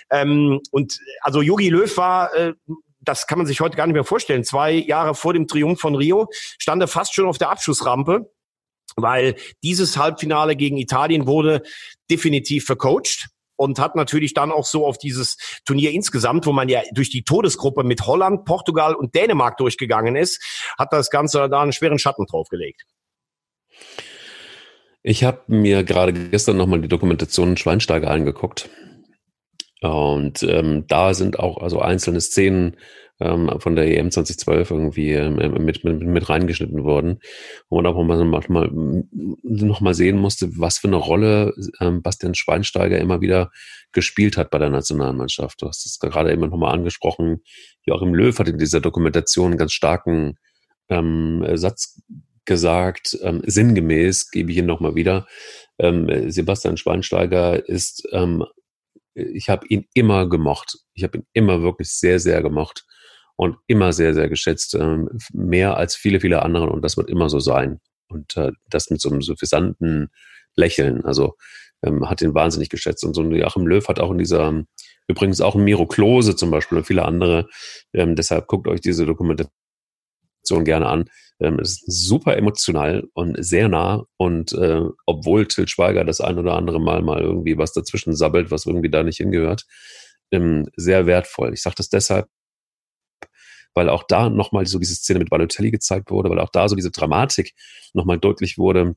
Ähm, 0.10 0.62
und 0.72 1.00
also 1.22 1.42
Jogi 1.42 1.70
Löw 1.70 1.96
war 1.98 2.34
äh, 2.34 2.54
das 3.06 3.28
kann 3.28 3.38
man 3.38 3.48
sich 3.48 3.62
heute 3.62 3.78
gar 3.78 3.88
nicht 3.88 3.94
mehr 3.94 4.04
vorstellen. 4.04 4.44
Zwei 4.44 4.74
Jahre 4.74 5.16
vor 5.16 5.34
dem 5.34 5.48
Triumph 5.48 5.80
von 5.80 5.96
Rio 5.96 6.28
stand 6.58 6.82
er 6.82 6.88
fast 6.88 7.14
schon 7.14 7.28
auf 7.28 7.38
der 7.38 7.50
Abschussrampe, 7.50 8.32
weil 8.96 9.36
dieses 9.64 9.98
Halbfinale 9.98 10.56
gegen 10.56 10.78
Italien 10.78 11.28
wurde 11.28 11.62
definitiv 12.10 12.66
vercoacht 12.66 13.28
und 13.56 13.80
hat 13.80 13.96
natürlich 13.96 14.34
dann 14.34 14.52
auch 14.52 14.66
so 14.66 14.86
auf 14.86 14.98
dieses 14.98 15.38
Turnier 15.66 15.92
insgesamt, 15.92 16.46
wo 16.46 16.52
man 16.52 16.70
ja 16.70 16.82
durch 16.94 17.10
die 17.10 17.24
Todesgruppe 17.24 17.84
mit 17.84 18.06
Holland, 18.06 18.46
Portugal 18.46 18.96
und 18.96 19.16
Dänemark 19.16 19.58
durchgegangen 19.58 20.16
ist, 20.16 20.44
hat 20.78 20.92
das 20.92 21.10
Ganze 21.10 21.48
da 21.50 21.62
einen 21.62 21.72
schweren 21.72 22.00
Schatten 22.00 22.26
draufgelegt. 22.26 22.84
Ich 25.08 25.24
habe 25.24 25.44
mir 25.46 25.84
gerade 25.84 26.14
gestern 26.14 26.58
nochmal 26.58 26.82
die 26.82 26.88
Dokumentation 26.88 27.58
Schweinsteiger 27.58 28.10
angeguckt. 28.10 28.72
Und 29.82 30.42
ähm, 30.42 30.86
da 30.88 31.14
sind 31.14 31.38
auch 31.38 31.62
also 31.62 31.80
einzelne 31.80 32.20
Szenen 32.22 32.78
ähm, 33.20 33.52
von 33.60 33.76
der 33.76 33.86
EM 33.86 34.10
2012 34.10 34.72
irgendwie 34.72 35.12
ähm, 35.12 35.36
mit, 35.64 35.84
mit, 35.84 36.02
mit 36.02 36.28
reingeschnitten 36.28 36.84
worden, 36.84 37.20
wo 37.70 37.80
man 37.80 37.86
auch 37.86 38.04
mal, 38.04 38.26
mal, 38.26 39.04
noch 39.44 39.80
mal 39.80 39.94
sehen 39.94 40.18
musste, 40.18 40.58
was 40.58 40.80
für 40.80 40.88
eine 40.88 40.96
Rolle 40.96 41.54
ähm, 41.80 42.02
Bastian 42.02 42.34
Schweinsteiger 42.34 42.98
immer 42.98 43.22
wieder 43.22 43.52
gespielt 43.92 44.38
hat 44.38 44.50
bei 44.50 44.58
der 44.58 44.72
Nationalmannschaft. 44.72 45.62
Du 45.62 45.68
hast 45.68 45.86
es 45.86 46.00
gerade 46.00 46.32
eben 46.32 46.42
noch 46.42 46.58
mal 46.58 46.72
angesprochen. 46.72 47.44
Joachim 47.84 48.16
Löw 48.16 48.40
hat 48.40 48.48
in 48.48 48.58
dieser 48.58 48.82
Dokumentation 48.82 49.52
einen 49.52 49.60
ganz 49.60 49.74
starken 49.74 50.40
ähm, 50.90 51.46
Satz 51.54 52.02
gesagt, 52.46 53.18
ähm, 53.22 53.42
sinngemäß, 53.46 54.32
gebe 54.32 54.52
ich 54.52 54.58
ihn 54.58 54.66
noch 54.66 54.80
mal 54.80 54.96
wieder. 54.96 55.28
Ähm, 55.80 56.32
Sebastian 56.32 56.78
Schweinsteiger 56.78 57.68
ist 57.68 58.08
ähm, 58.12 58.44
ich 59.16 59.50
habe 59.50 59.66
ihn 59.68 59.86
immer 59.94 60.28
gemocht. 60.28 60.78
Ich 60.94 61.04
habe 61.04 61.20
ihn 61.20 61.26
immer 61.34 61.62
wirklich 61.62 61.90
sehr, 61.90 62.20
sehr 62.20 62.42
gemocht 62.42 62.86
und 63.38 63.58
immer 63.68 63.94
sehr, 63.94 64.14
sehr 64.14 64.30
geschätzt. 64.30 64.76
Ähm, 64.76 65.10
mehr 65.34 65.78
als 65.78 65.96
viele, 65.96 66.20
viele 66.20 66.44
andere 66.44 66.70
und 66.70 66.82
das 66.84 66.98
wird 66.98 67.10
immer 67.10 67.30
so 67.30 67.40
sein. 67.40 67.80
Und 68.10 68.38
äh, 68.38 68.52
das 68.70 68.90
mit 68.90 69.02
so 69.02 69.10
einem 69.10 69.22
suffisanten 69.22 70.10
Lächeln. 70.56 71.04
Also 71.06 71.36
ähm, 71.82 72.10
hat 72.10 72.22
ihn 72.22 72.36
wahnsinnig 72.36 72.70
geschätzt. 72.70 73.04
Und 73.04 73.14
so 73.14 73.22
ein 73.22 73.32
Joachim 73.32 73.68
Löw 73.68 73.88
hat 73.88 74.00
auch 74.00 74.12
in 74.12 74.18
dieser, 74.18 74.64
übrigens 75.08 75.42
auch 75.42 75.56
ein 75.56 75.64
Miro 75.64 75.88
Klose 75.88 76.36
zum 76.36 76.52
Beispiel 76.52 76.78
und 76.78 76.86
viele 76.86 77.06
andere. 77.06 77.48
Ähm, 77.94 78.16
deshalb 78.16 78.48
guckt 78.48 78.68
euch 78.68 78.82
diese 78.82 79.06
Dokumentation 79.06 79.52
gerne 80.64 80.88
an. 80.88 81.10
Ähm, 81.40 81.60
es 81.60 81.82
ist 81.82 82.08
super 82.08 82.38
emotional 82.38 83.04
und 83.14 83.36
sehr 83.44 83.68
nah. 83.68 84.06
Und 84.18 84.54
äh, 84.54 84.82
obwohl 85.06 85.48
Til 85.48 85.68
Schweiger 85.68 86.06
das 86.06 86.22
ein 86.22 86.38
oder 86.38 86.54
andere 86.56 86.80
Mal 86.80 87.02
mal 87.02 87.22
irgendwie 87.22 87.58
was 87.58 87.74
dazwischen 87.74 88.16
sabbelt, 88.16 88.52
was 88.52 88.66
irgendwie 88.66 88.90
da 88.90 89.04
nicht 89.04 89.18
hingehört, 89.18 89.66
ähm, 90.32 90.68
sehr 90.76 91.06
wertvoll. 91.06 91.54
Ich 91.54 91.62
sage 91.62 91.76
das 91.78 91.90
deshalb, 91.90 92.28
weil 93.74 93.90
auch 93.90 94.04
da 94.04 94.30
nochmal 94.30 94.66
so 94.66 94.80
diese 94.80 94.96
Szene 94.96 95.20
mit 95.20 95.30
Balotelli 95.30 95.72
gezeigt 95.72 96.10
wurde, 96.12 96.30
weil 96.30 96.40
auch 96.40 96.50
da 96.52 96.70
so 96.70 96.76
diese 96.76 96.92
Dramatik 96.92 97.54
nochmal 97.94 98.20
deutlich 98.20 98.58
wurde 98.58 98.96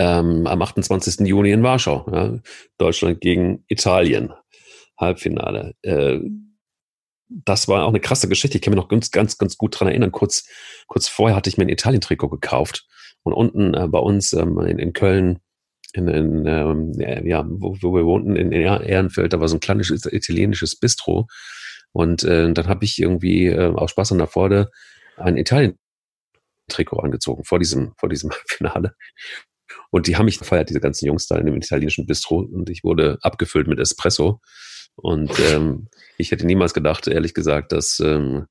ähm, 0.00 0.46
am 0.46 0.62
28. 0.62 1.26
Juni 1.26 1.52
in 1.52 1.62
Warschau. 1.62 2.06
Ja, 2.10 2.38
Deutschland 2.78 3.20
gegen 3.20 3.64
Italien, 3.68 4.32
Halbfinale. 4.98 5.74
Äh, 5.82 6.20
das 7.30 7.68
war 7.68 7.84
auch 7.84 7.90
eine 7.90 8.00
krasse 8.00 8.28
Geschichte. 8.28 8.58
Ich 8.58 8.62
kann 8.62 8.72
mich 8.72 8.80
noch 8.80 8.88
ganz, 8.88 9.10
ganz, 9.10 9.38
ganz 9.38 9.56
gut 9.56 9.78
dran 9.78 9.88
erinnern. 9.88 10.12
Kurz, 10.12 10.46
kurz 10.88 11.08
vorher 11.08 11.36
hatte 11.36 11.48
ich 11.48 11.56
mir 11.56 11.64
ein 11.64 11.70
Italien-Trikot 11.70 12.28
gekauft 12.28 12.86
und 13.22 13.32
unten 13.32 13.74
äh, 13.74 13.86
bei 13.88 13.98
uns 13.98 14.32
ähm, 14.32 14.58
in, 14.60 14.78
in 14.78 14.92
Köln 14.92 15.40
in, 15.92 16.08
in 16.08 16.46
ähm, 16.46 16.92
ja, 17.26 17.44
wo, 17.48 17.76
wo 17.80 17.94
wir 17.94 18.04
wohnten, 18.04 18.36
in 18.36 18.52
Ehrenfeld, 18.52 19.32
da 19.32 19.40
war 19.40 19.48
so 19.48 19.56
ein 19.56 19.60
kleines 19.60 19.90
italienisches 19.90 20.76
Bistro. 20.76 21.26
Und 21.92 22.22
äh, 22.22 22.52
dann 22.52 22.68
habe 22.68 22.84
ich 22.84 23.00
irgendwie 23.00 23.46
äh, 23.46 23.72
aus 23.74 23.90
Spaß 23.90 24.12
an 24.12 24.18
der 24.18 24.28
Freude 24.28 24.70
ein 25.16 25.36
Italien-Trikot 25.36 27.00
angezogen 27.00 27.44
vor 27.44 27.58
diesem, 27.58 27.92
vor 27.98 28.08
diesem 28.08 28.30
Finale. 28.46 28.94
Und 29.90 30.06
die 30.06 30.16
haben 30.16 30.26
mich 30.26 30.38
gefeiert, 30.38 30.68
diese 30.68 30.80
ganzen 30.80 31.06
Jungs 31.06 31.26
da 31.26 31.36
in 31.36 31.46
dem 31.46 31.56
italienischen 31.56 32.06
Bistro. 32.06 32.40
Und 32.40 32.70
ich 32.70 32.84
wurde 32.84 33.18
abgefüllt 33.22 33.66
mit 33.66 33.80
Espresso. 33.80 34.40
Und 35.00 35.32
ähm, 35.52 35.88
ich 36.18 36.30
hätte 36.30 36.46
niemals 36.46 36.74
gedacht, 36.74 37.06
ehrlich 37.08 37.34
gesagt, 37.34 37.72
dass 37.72 38.00
ähm, 38.00 38.46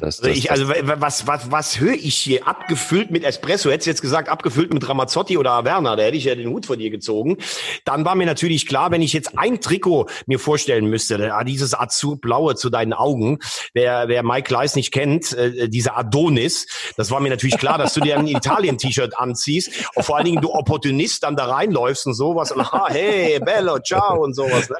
das, 0.00 0.18
das, 0.18 0.36
ich, 0.36 0.50
also 0.50 0.68
was, 0.68 1.26
was, 1.26 1.50
was 1.50 1.80
höre 1.80 1.94
ich 1.94 2.16
hier? 2.16 2.46
Abgefüllt 2.46 3.10
mit 3.10 3.24
Espresso. 3.24 3.70
Hättest 3.70 3.86
du 3.86 3.90
jetzt 3.90 4.02
gesagt, 4.02 4.28
abgefüllt 4.28 4.72
mit 4.72 4.88
Ramazzotti 4.88 5.36
oder 5.36 5.52
Averna, 5.52 5.96
da 5.96 6.02
hätte 6.02 6.16
ich 6.16 6.24
ja 6.24 6.34
den 6.34 6.48
Hut 6.48 6.66
von 6.66 6.78
dir 6.78 6.90
gezogen. 6.90 7.36
Dann 7.84 8.04
war 8.04 8.14
mir 8.14 8.26
natürlich 8.26 8.66
klar, 8.66 8.90
wenn 8.90 9.02
ich 9.02 9.12
jetzt 9.12 9.38
ein 9.38 9.60
Trikot 9.60 10.06
mir 10.26 10.38
vorstellen 10.38 10.86
müsste, 10.86 11.32
dieses 11.46 11.78
Azurblaue 11.78 12.54
zu 12.54 12.70
deinen 12.70 12.92
Augen, 12.92 13.38
wer, 13.74 14.08
wer 14.08 14.22
Mike 14.22 14.52
Leis 14.52 14.74
nicht 14.76 14.92
kennt, 14.92 15.32
äh, 15.32 15.68
dieser 15.68 15.96
Adonis, 15.96 16.66
das 16.96 17.10
war 17.10 17.20
mir 17.20 17.30
natürlich 17.30 17.58
klar, 17.58 17.78
dass 17.78 17.94
du 17.94 18.00
dir 18.00 18.18
ein 18.18 18.26
Italien-T-Shirt 18.40 19.18
anziehst. 19.18 19.90
Und 19.94 20.04
vor 20.04 20.16
allen 20.16 20.24
Dingen 20.24 20.40
du 20.40 20.52
Opportunist 20.52 21.22
dann 21.22 21.36
da 21.36 21.46
reinläufst 21.46 22.06
und 22.06 22.14
sowas. 22.14 22.52
Und, 22.52 22.60
ah, 22.60 22.86
hey, 22.88 23.38
bello, 23.40 23.78
ciao 23.78 24.22
und 24.22 24.34
sowas. 24.34 24.68
Ne? 24.70 24.76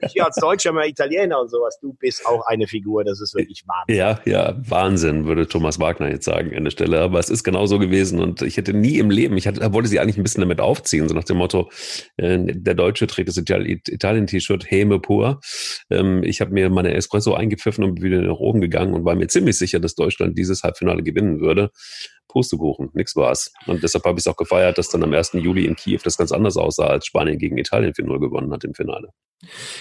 Ich 0.08 0.22
als 0.22 0.36
Deutscher 0.36 0.72
mal 0.72 0.88
Italiener 0.88 1.40
und 1.40 1.50
sowas. 1.50 1.78
Du 1.80 1.92
bist 1.92 2.26
auch 2.26 2.46
eine 2.46 2.66
Figur, 2.66 3.04
das 3.04 3.20
ist 3.20 3.34
wirklich 3.34 3.66
wahr. 3.66 3.84
Ja, 3.88 4.18
ja, 4.24 4.47
Wahnsinn, 4.56 5.26
würde 5.26 5.46
Thomas 5.46 5.78
Wagner 5.80 6.10
jetzt 6.10 6.24
sagen 6.24 6.56
an 6.56 6.64
der 6.64 6.70
Stelle. 6.70 7.00
Aber 7.00 7.18
es 7.18 7.30
ist 7.30 7.44
genau 7.44 7.66
so 7.66 7.78
gewesen 7.78 8.20
und 8.20 8.42
ich 8.42 8.56
hätte 8.56 8.72
nie 8.72 8.98
im 8.98 9.10
Leben, 9.10 9.36
ich 9.36 9.46
hatte, 9.46 9.72
wollte 9.72 9.88
sie 9.88 10.00
eigentlich 10.00 10.16
ein 10.16 10.22
bisschen 10.22 10.40
damit 10.40 10.60
aufziehen, 10.60 11.08
so 11.08 11.14
nach 11.14 11.24
dem 11.24 11.38
Motto, 11.38 11.70
äh, 12.16 12.38
der 12.38 12.74
Deutsche 12.74 13.06
trägt 13.06 13.28
das 13.28 13.36
Italien-T-Shirt 13.36 14.70
Häme 14.70 15.00
pur. 15.00 15.40
Ähm, 15.90 16.22
ich 16.22 16.40
habe 16.40 16.52
mir 16.52 16.70
meine 16.70 16.94
Espresso 16.94 17.34
eingepfiffen 17.34 17.84
und 17.84 17.94
bin 17.96 18.04
wieder 18.04 18.22
nach 18.22 18.38
oben 18.38 18.60
gegangen 18.60 18.94
und 18.94 19.04
war 19.04 19.14
mir 19.14 19.28
ziemlich 19.28 19.58
sicher, 19.58 19.80
dass 19.80 19.94
Deutschland 19.94 20.36
dieses 20.38 20.62
Halbfinale 20.62 21.02
gewinnen 21.02 21.40
würde. 21.40 21.70
Pustekuchen, 22.28 22.90
nix 22.92 23.16
war's. 23.16 23.52
Und 23.66 23.82
deshalb 23.82 24.04
habe 24.04 24.18
ich 24.18 24.26
es 24.26 24.26
auch 24.26 24.36
gefeiert, 24.36 24.78
dass 24.78 24.88
dann 24.88 25.02
am 25.02 25.12
1. 25.12 25.32
Juli 25.34 25.64
in 25.64 25.76
Kiew 25.76 26.00
das 26.04 26.16
ganz 26.16 26.32
anders 26.32 26.56
aussah, 26.56 26.86
als 26.86 27.06
Spanien 27.06 27.38
gegen 27.38 27.58
Italien 27.58 27.92
4-0 27.92 28.20
gewonnen 28.20 28.52
hat 28.52 28.64
im 28.64 28.74
Finale. 28.74 29.12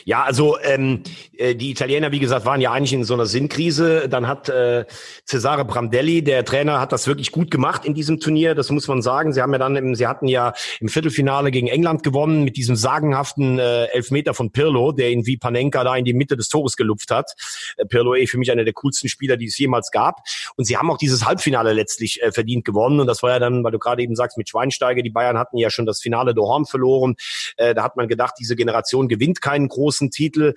Ja, 0.06 0.24
also 0.24 0.60
ähm, 0.62 1.02
äh, 1.36 1.56
die 1.56 1.72
Italiener, 1.72 2.12
wie 2.12 2.20
gesagt, 2.20 2.46
waren 2.46 2.62
ja 2.62 2.72
eigentlich 2.72 2.94
in 2.94 3.04
so 3.04 3.16
einer 3.16 3.26
Sinnkrise. 3.26 4.08
Dann 4.08 4.28
hat 4.28 4.50
äh, 4.50 4.86
Cesare 5.26 5.66
Brandelli, 5.66 6.24
der 6.24 6.46
Trainer, 6.46 6.80
hat 6.80 6.92
das 6.92 7.08
wirklich 7.08 7.32
gut 7.32 7.50
gemacht 7.50 7.84
in 7.84 7.96
diesem 7.96 8.20
Turnier. 8.20 8.54
Das 8.54 8.70
muss 8.70 8.88
man 8.88 9.02
sagen. 9.02 9.34
Sie 9.34 9.42
haben 9.42 9.52
ja 9.52 9.58
dann, 9.58 9.76
im, 9.76 9.96
sie 9.96 10.06
hatten 10.06 10.28
ja 10.28 10.54
im 10.80 10.90
Viertelfinale 10.90 11.50
gegen 11.50 11.68
England 11.68 12.04
gewonnen 12.04 12.44
mit 12.44 12.56
diesem 12.56 12.76
sagenhaften 12.76 13.58
äh, 13.58 13.86
Elfmeter 13.86 14.36
von 14.36 14.52
Pirlo, 14.52 14.92
der 14.92 15.10
ihn 15.10 15.26
wie 15.26 15.38
Panenka 15.38 15.84
da 15.84 15.96
in 15.96 16.06
die 16.06 16.14
Mitte 16.14 16.38
des 16.38 16.50
Tores 16.50 16.78
gelupft 16.78 17.10
hat. 17.10 17.32
Äh, 17.78 17.86
Pirlo 17.86 18.14
eh 18.14 18.28
für 18.28 18.38
mich 18.38 18.52
einer 18.52 18.64
der 18.64 18.74
coolsten 18.74 19.10
Spieler, 19.10 19.38
die 19.38 19.48
es 19.48 19.58
jemals 19.58 19.90
gab. 19.90 20.22
Und 20.56 20.66
sie 20.66 20.78
haben 20.78 20.92
auch 20.92 21.00
dieses 21.00 21.26
Halbfinale 21.26 21.74
letztlich 21.74 22.22
äh, 22.22 22.32
verdient 22.38 22.66
gewonnen. 22.66 23.00
Und 23.00 23.08
das 23.08 23.24
war 23.24 23.32
ja 23.32 23.40
dann, 23.40 23.64
weil 23.64 23.72
du 23.72 23.80
gerade 23.80 24.04
eben 24.04 24.16
sagst, 24.16 24.38
mit 24.38 24.48
Schweinsteiger, 24.48 25.02
die 25.02 25.10
Bayern 25.10 25.40
hatten 25.40 25.58
ja 25.58 25.72
schon 25.72 25.88
das 25.88 26.00
Finale 26.00 26.36
Dohorn 26.36 26.66
verloren. 26.66 27.16
Äh, 27.58 27.74
da 27.74 27.84
hat 27.84 27.98
man 27.98 28.08
gedacht, 28.08 28.36
diese 28.40 28.56
Generation 28.56 29.08
gewinnt 29.08 29.42
keinen 29.42 29.68
großen 29.68 30.12
Titel. 30.12 30.54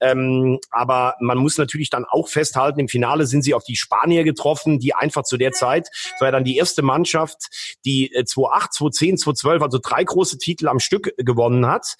Ähm, 0.00 0.58
aber 0.70 1.14
man 1.20 1.38
muss 1.38 1.56
natürlich 1.56 1.88
dann 1.88 2.04
auch 2.04 2.28
festhalten, 2.28 2.80
im 2.80 2.88
Finale 2.88 3.26
sind 3.26 3.42
sie 3.42 3.54
auf 3.54 3.62
die 3.62 3.76
Spanier 3.76 4.24
getroffen, 4.24 4.80
die 4.80 4.94
einfach 4.94 5.22
zu 5.22 5.36
der 5.36 5.52
Zeit, 5.52 5.88
das 5.88 6.20
war 6.20 6.28
ja 6.28 6.32
dann 6.32 6.44
die 6.44 6.56
erste 6.56 6.82
Mannschaft, 6.82 7.76
die 7.84 8.10
2008, 8.10 8.72
2010, 8.72 9.18
2012, 9.18 9.62
also 9.62 9.78
drei 9.82 10.02
große 10.02 10.38
Titel 10.38 10.68
am 10.68 10.80
Stück 10.80 11.14
gewonnen 11.16 11.66
hat, 11.66 11.94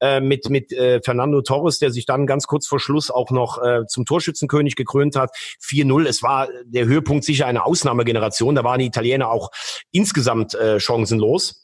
äh, 0.00 0.20
mit, 0.20 0.48
mit 0.50 0.72
äh, 0.72 1.00
Fernando 1.02 1.42
Torres, 1.42 1.78
der 1.78 1.90
sich 1.90 2.06
dann 2.06 2.26
ganz 2.26 2.46
kurz 2.46 2.66
vor 2.66 2.78
Schluss 2.78 3.10
auch 3.10 3.30
noch 3.30 3.62
äh, 3.62 3.86
zum 3.86 4.04
Torschützenkönig 4.04 4.76
gekrönt 4.76 5.16
hat. 5.16 5.30
4-0, 5.62 6.06
es 6.06 6.22
war 6.22 6.48
der 6.64 6.86
Höhepunkt 6.86 7.24
sicher 7.24 7.46
eine 7.46 7.64
Ausnahmegeneration, 7.64 8.54
da 8.54 8.64
waren 8.76 8.80
die 8.80 8.86
Italiener 8.86 9.30
auch 9.30 9.50
insgesamt 9.90 10.54
äh, 10.54 10.78
chancenlos. 10.78 11.62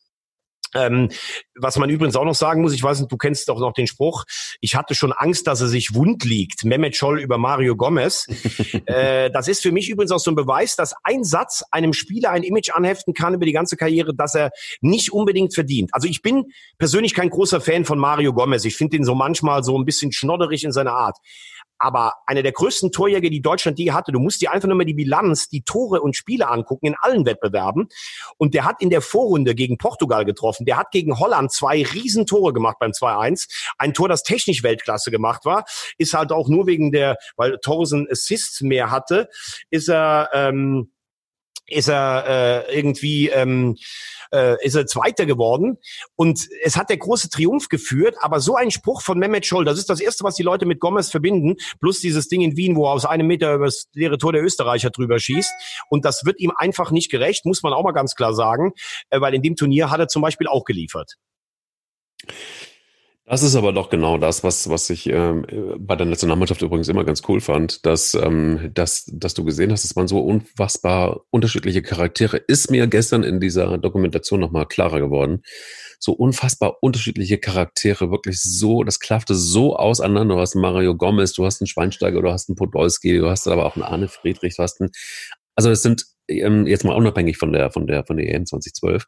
Ähm, 0.74 1.10
was 1.54 1.76
man 1.76 1.90
übrigens 1.90 2.16
auch 2.16 2.24
noch 2.24 2.34
sagen 2.34 2.62
muss, 2.62 2.72
ich 2.72 2.82
weiß 2.82 3.00
nicht, 3.00 3.12
du 3.12 3.18
kennst 3.18 3.46
doch 3.50 3.58
noch 3.58 3.74
den 3.74 3.86
Spruch, 3.86 4.24
ich 4.62 4.74
hatte 4.74 4.94
schon 4.94 5.12
Angst, 5.12 5.46
dass 5.46 5.60
er 5.60 5.68
sich 5.68 5.94
wund 5.94 6.24
liegt. 6.24 6.64
Mehmet 6.64 6.96
Scholl 6.96 7.20
über 7.20 7.36
Mario 7.36 7.76
Gomez. 7.76 8.26
äh, 8.86 9.30
das 9.30 9.48
ist 9.48 9.60
für 9.60 9.70
mich 9.70 9.90
übrigens 9.90 10.12
auch 10.12 10.18
so 10.18 10.30
ein 10.30 10.34
Beweis, 10.34 10.74
dass 10.74 10.94
ein 11.02 11.24
Satz 11.24 11.62
einem 11.72 11.92
Spieler 11.92 12.30
ein 12.30 12.42
Image 12.42 12.70
anheften 12.70 13.12
kann 13.12 13.34
über 13.34 13.44
die 13.44 13.52
ganze 13.52 13.76
Karriere, 13.76 14.14
dass 14.14 14.34
er 14.34 14.50
nicht 14.80 15.12
unbedingt 15.12 15.52
verdient. 15.52 15.90
Also 15.92 16.08
ich 16.08 16.22
bin 16.22 16.46
persönlich 16.78 17.12
kein 17.12 17.28
großer 17.28 17.60
Fan 17.60 17.84
von 17.84 17.98
Mario 17.98 18.32
Gomez. 18.32 18.64
Ich 18.64 18.76
finde 18.76 18.96
ihn 18.96 19.04
so 19.04 19.14
manchmal 19.14 19.62
so 19.64 19.78
ein 19.78 19.84
bisschen 19.84 20.10
schnodderig 20.10 20.64
in 20.64 20.72
seiner 20.72 20.94
Art 20.94 21.18
aber 21.83 22.14
einer 22.26 22.45
der 22.45 22.53
größten 22.53 22.93
Torjäger, 22.93 23.28
die 23.28 23.43
Deutschland 23.43 23.76
je 23.76 23.91
hatte, 23.91 24.12
du 24.12 24.20
musst 24.20 24.41
dir 24.41 24.53
einfach 24.53 24.68
nur 24.68 24.76
mal 24.76 24.85
die 24.85 24.95
Bilanz, 24.95 25.49
die 25.49 25.62
Tore 25.62 26.01
und 26.01 26.14
Spiele 26.14 26.49
angucken 26.49 26.87
in 26.87 26.95
allen 27.01 27.26
Wettbewerben. 27.26 27.89
Und 28.39 28.55
der 28.55 28.64
hat 28.64 28.80
in 28.80 28.89
der 28.89 29.01
Vorrunde 29.01 29.57
gegen 29.57 29.78
Portugal 29.78 30.24
getroffen. 30.24 30.64
Der 30.64 30.76
hat 30.76 30.93
gegen 30.93 31.18
Holland 31.18 31.51
zwei 31.51 31.83
Riesentore 31.83 32.53
gemacht 32.53 32.76
beim 32.78 32.93
2-1. 32.93 33.49
Ein 33.78 33.95
Tor, 33.95 34.09
das 34.09 34.22
technisch 34.22 34.62
Weltklasse 34.62 35.11
gemacht 35.11 35.45
war, 35.45 35.64
ist 35.99 36.14
halt 36.14 36.30
auch 36.30 36.49
nur 36.49 36.68
wegen 36.68 36.93
der, 36.93 37.16
weil 37.37 37.59
Torsen 37.59 38.07
Assists 38.09 38.61
mehr 38.61 38.93
hatte, 38.93 39.28
ist 39.70 39.89
er, 39.89 40.30
ähm, 40.33 40.91
ist 41.66 41.88
er 41.88 42.66
äh, 42.68 42.76
irgendwie 42.76 43.28
ähm, 43.28 43.76
äh, 44.32 44.56
ist 44.64 44.74
er 44.74 44.86
Zweiter 44.86 45.26
geworden 45.26 45.78
und 46.16 46.48
es 46.62 46.76
hat 46.76 46.90
der 46.90 46.96
große 46.96 47.30
Triumph 47.30 47.68
geführt, 47.68 48.16
aber 48.20 48.40
so 48.40 48.56
ein 48.56 48.70
Spruch 48.70 49.02
von 49.02 49.18
Mehmet 49.18 49.46
Scholl, 49.46 49.64
das 49.64 49.78
ist 49.78 49.90
das 49.90 50.00
erste, 50.00 50.24
was 50.24 50.34
die 50.34 50.42
Leute 50.42 50.66
mit 50.66 50.80
Gomez 50.80 51.10
verbinden, 51.10 51.56
plus 51.80 52.00
dieses 52.00 52.28
Ding 52.28 52.40
in 52.40 52.56
Wien, 52.56 52.76
wo 52.76 52.86
er 52.86 52.92
aus 52.92 53.04
einem 53.04 53.26
Meter 53.26 53.54
über 53.54 53.66
das 53.66 53.88
leere 53.92 54.18
Tor 54.18 54.32
der 54.32 54.42
Österreicher 54.42 54.90
drüber 54.90 55.18
schießt 55.18 55.52
und 55.88 56.04
das 56.04 56.24
wird 56.24 56.40
ihm 56.40 56.52
einfach 56.56 56.90
nicht 56.90 57.10
gerecht, 57.10 57.44
muss 57.46 57.62
man 57.62 57.72
auch 57.72 57.84
mal 57.84 57.92
ganz 57.92 58.14
klar 58.14 58.34
sagen, 58.34 58.72
äh, 59.10 59.20
weil 59.20 59.34
in 59.34 59.42
dem 59.42 59.56
Turnier 59.56 59.90
hat 59.90 60.00
er 60.00 60.08
zum 60.08 60.22
Beispiel 60.22 60.48
auch 60.48 60.64
geliefert. 60.64 61.16
Das 63.24 63.44
ist 63.44 63.54
aber 63.54 63.72
doch 63.72 63.88
genau 63.88 64.18
das, 64.18 64.42
was, 64.42 64.68
was 64.68 64.90
ich 64.90 65.08
ähm, 65.08 65.46
bei 65.78 65.94
der 65.94 66.06
Nationalmannschaft 66.06 66.60
übrigens 66.60 66.88
immer 66.88 67.04
ganz 67.04 67.22
cool 67.28 67.40
fand, 67.40 67.86
dass, 67.86 68.14
ähm, 68.14 68.70
dass, 68.74 69.04
dass 69.12 69.34
du 69.34 69.44
gesehen 69.44 69.70
hast, 69.70 69.84
dass 69.84 69.94
man 69.94 70.08
so 70.08 70.18
unfassbar 70.18 71.20
unterschiedliche 71.30 71.82
Charaktere, 71.82 72.36
ist 72.38 72.72
mir 72.72 72.88
gestern 72.88 73.22
in 73.22 73.38
dieser 73.38 73.78
Dokumentation 73.78 74.40
nochmal 74.40 74.66
klarer 74.66 74.98
geworden, 74.98 75.42
so 76.00 76.12
unfassbar 76.12 76.78
unterschiedliche 76.80 77.38
Charaktere, 77.38 78.10
wirklich 78.10 78.42
so, 78.42 78.82
das 78.82 78.98
klaffte 78.98 79.36
so 79.36 79.76
auseinander. 79.76 80.34
Du 80.34 80.40
hast 80.40 80.56
einen 80.56 80.62
Mario 80.62 80.96
Gomez, 80.96 81.32
du 81.32 81.46
hast 81.46 81.60
einen 81.60 81.68
Schweinsteiger, 81.68 82.20
du 82.22 82.32
hast 82.32 82.48
einen 82.48 82.56
Podolski, 82.56 83.18
du 83.18 83.30
hast 83.30 83.46
aber 83.46 83.66
auch 83.66 83.76
einen 83.76 83.84
Arne 83.84 84.08
Friedrich, 84.08 84.56
du 84.56 84.64
hast 84.64 84.80
einen, 84.80 84.90
also 85.54 85.70
es 85.70 85.82
sind 85.82 86.06
ähm, 86.26 86.66
jetzt 86.66 86.84
mal 86.84 86.96
unabhängig 86.96 87.38
von 87.38 87.52
der, 87.52 87.70
von 87.70 87.86
der, 87.86 88.04
von 88.04 88.16
der 88.16 88.34
EM 88.34 88.46
2012, 88.46 89.06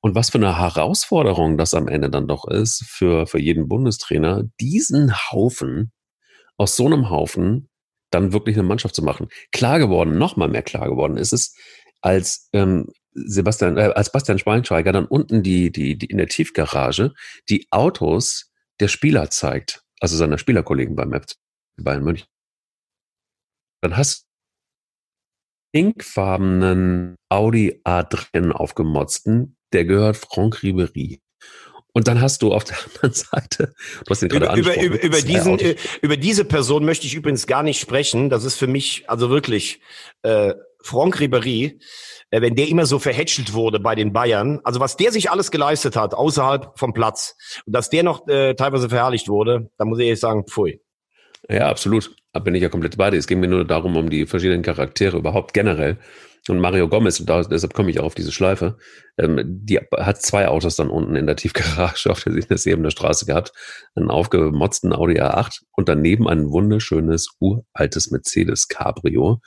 und 0.00 0.14
was 0.14 0.30
für 0.30 0.38
eine 0.38 0.58
Herausforderung 0.58 1.58
das 1.58 1.74
am 1.74 1.88
Ende 1.88 2.10
dann 2.10 2.28
doch 2.28 2.46
ist 2.46 2.84
für, 2.86 3.26
für 3.26 3.40
jeden 3.40 3.68
Bundestrainer, 3.68 4.44
diesen 4.60 5.12
Haufen, 5.30 5.92
aus 6.56 6.76
so 6.76 6.86
einem 6.86 7.10
Haufen 7.10 7.68
dann 8.10 8.32
wirklich 8.32 8.56
eine 8.56 8.66
Mannschaft 8.66 8.94
zu 8.94 9.02
machen. 9.02 9.28
Klar 9.52 9.78
geworden, 9.78 10.18
noch 10.18 10.36
mal 10.36 10.48
mehr 10.48 10.62
klar 10.62 10.88
geworden 10.88 11.16
ist 11.16 11.32
es, 11.32 11.54
als 12.00 12.48
ähm, 12.52 12.86
Sebastian, 13.12 13.76
äh, 13.76 13.92
als 13.94 14.12
Bastian 14.12 14.38
Schweinsteiger 14.38 14.92
dann 14.92 15.06
unten 15.06 15.42
die, 15.42 15.70
die, 15.70 15.98
die 15.98 16.06
in 16.06 16.18
der 16.18 16.28
Tiefgarage 16.28 17.12
die 17.48 17.66
Autos 17.70 18.52
der 18.80 18.88
Spieler 18.88 19.30
zeigt, 19.30 19.82
also 20.00 20.16
seiner 20.16 20.38
Spielerkollegen 20.38 20.96
beim 20.96 21.12
FC 21.12 21.34
Bayern 21.80 22.04
München. 22.04 22.28
Dann 23.82 23.96
hast 23.96 24.26
pinkfarbenen 25.72 27.16
Audi 27.28 27.80
A3 27.84 28.50
aufgemotzten, 28.50 29.57
der 29.72 29.84
gehört 29.84 30.16
Franck 30.16 30.62
Ribery. 30.62 31.20
Und 31.92 32.06
dann 32.06 32.20
hast 32.20 32.42
du 32.42 32.52
auf 32.52 32.64
der 32.64 32.76
anderen 32.84 33.12
Seite, 33.12 33.74
du 34.04 34.10
hast 34.10 34.22
den 34.22 34.30
über, 34.30 34.56
über, 34.56 34.80
über, 34.80 35.02
über, 35.02 35.22
diesen, 35.22 35.58
äh, 35.58 35.76
über 36.02 36.16
diese 36.16 36.44
Person 36.44 36.84
möchte 36.84 37.06
ich 37.06 37.14
übrigens 37.14 37.46
gar 37.46 37.62
nicht 37.62 37.80
sprechen. 37.80 38.30
Das 38.30 38.44
ist 38.44 38.56
für 38.56 38.66
mich, 38.66 39.08
also 39.08 39.30
wirklich, 39.30 39.80
äh, 40.22 40.54
Franck 40.80 41.18
Ribery, 41.18 41.80
äh, 42.30 42.40
wenn 42.40 42.54
der 42.54 42.68
immer 42.68 42.86
so 42.86 42.98
verhätschelt 42.98 43.52
wurde 43.52 43.80
bei 43.80 43.94
den 43.94 44.12
Bayern, 44.12 44.60
also 44.64 44.80
was 44.80 44.96
der 44.96 45.12
sich 45.12 45.30
alles 45.30 45.50
geleistet 45.50 45.96
hat, 45.96 46.14
außerhalb 46.14 46.78
vom 46.78 46.92
Platz, 46.92 47.36
und 47.66 47.74
dass 47.74 47.90
der 47.90 48.02
noch 48.02 48.26
äh, 48.28 48.54
teilweise 48.54 48.88
verherrlicht 48.88 49.28
wurde, 49.28 49.70
da 49.76 49.84
muss 49.84 49.98
ich 49.98 50.06
ehrlich 50.06 50.20
sagen, 50.20 50.44
pfui. 50.46 50.80
Ja, 51.48 51.68
absolut. 51.68 52.14
Da 52.32 52.40
bin 52.40 52.54
ich 52.54 52.62
ja 52.62 52.68
komplett 52.68 52.96
bei 52.96 53.10
dir. 53.10 53.18
Es 53.18 53.26
ging 53.26 53.40
mir 53.40 53.48
nur 53.48 53.64
darum, 53.64 53.96
um 53.96 54.10
die 54.10 54.26
verschiedenen 54.26 54.62
Charaktere 54.62 55.16
überhaupt 55.16 55.54
generell. 55.54 55.98
Und 56.48 56.60
Mario 56.60 56.88
Gomez, 56.88 57.20
und 57.20 57.28
da, 57.28 57.42
deshalb 57.42 57.74
komme 57.74 57.90
ich 57.90 58.00
auch 58.00 58.04
auf 58.04 58.14
diese 58.14 58.32
Schleife, 58.32 58.78
ähm, 59.18 59.40
die 59.44 59.78
hat 59.78 60.22
zwei 60.22 60.48
Autos 60.48 60.76
dann 60.76 60.88
unten 60.88 61.16
in 61.16 61.26
der 61.26 61.36
Tiefgarage 61.36 62.10
auf 62.10 62.22
der 62.22 62.32
der 62.82 62.90
Straße 62.90 63.26
gehabt. 63.26 63.52
Einen 63.94 64.10
aufgemotzten 64.10 64.92
Audi 64.92 65.20
A8 65.20 65.62
und 65.72 65.88
daneben 65.88 66.28
ein 66.28 66.50
wunderschönes, 66.50 67.28
uraltes 67.40 68.10
Mercedes 68.10 68.68
Cabrio. 68.68 69.40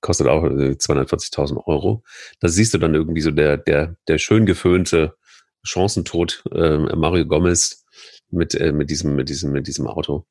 Kostet 0.00 0.28
auch 0.28 0.44
240.000 0.44 1.56
äh, 1.56 1.60
Euro. 1.66 2.02
Da 2.40 2.48
siehst 2.48 2.72
du 2.74 2.78
dann 2.78 2.94
irgendwie 2.94 3.20
so 3.20 3.30
der, 3.30 3.56
der, 3.56 3.96
der 4.08 4.18
schön 4.18 4.46
geföhnte 4.46 5.16
Chancentod 5.64 6.44
äh, 6.52 6.78
Mario 6.78 7.26
Gomez 7.26 7.85
mit, 8.30 8.54
äh, 8.54 8.72
mit, 8.72 8.90
diesem, 8.90 9.14
mit, 9.14 9.28
diesem, 9.28 9.52
mit 9.52 9.66
diesem 9.66 9.86
Auto. 9.86 10.26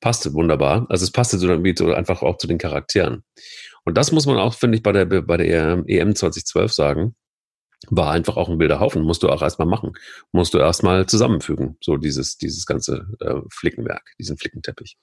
Passte 0.00 0.32
wunderbar. 0.34 0.86
Also 0.88 1.04
es 1.04 1.10
passte 1.10 1.38
so, 1.38 1.48
irgendwie 1.48 1.74
so 1.76 1.92
einfach 1.92 2.22
auch 2.22 2.38
zu 2.38 2.46
den 2.46 2.58
Charakteren. 2.58 3.24
Und 3.84 3.96
das 3.96 4.12
muss 4.12 4.26
man 4.26 4.38
auch, 4.38 4.54
finde 4.54 4.76
ich, 4.76 4.82
bei 4.82 4.92
der, 4.92 5.04
bei 5.04 5.36
der 5.36 5.84
EM 5.86 6.14
2012 6.14 6.72
sagen. 6.72 7.16
War 7.88 8.10
einfach 8.10 8.36
auch 8.36 8.48
ein 8.48 8.58
wilder 8.58 8.80
Haufen. 8.80 9.02
Musst 9.02 9.22
du 9.22 9.28
auch 9.28 9.42
erstmal 9.42 9.68
machen. 9.68 9.92
Musst 10.32 10.54
du 10.54 10.58
erstmal 10.58 11.06
zusammenfügen. 11.06 11.76
So 11.80 11.96
dieses, 11.96 12.36
dieses 12.36 12.66
ganze 12.66 13.06
äh, 13.20 13.40
Flickenwerk, 13.50 14.02
diesen 14.18 14.38
Flickenteppich. 14.38 14.96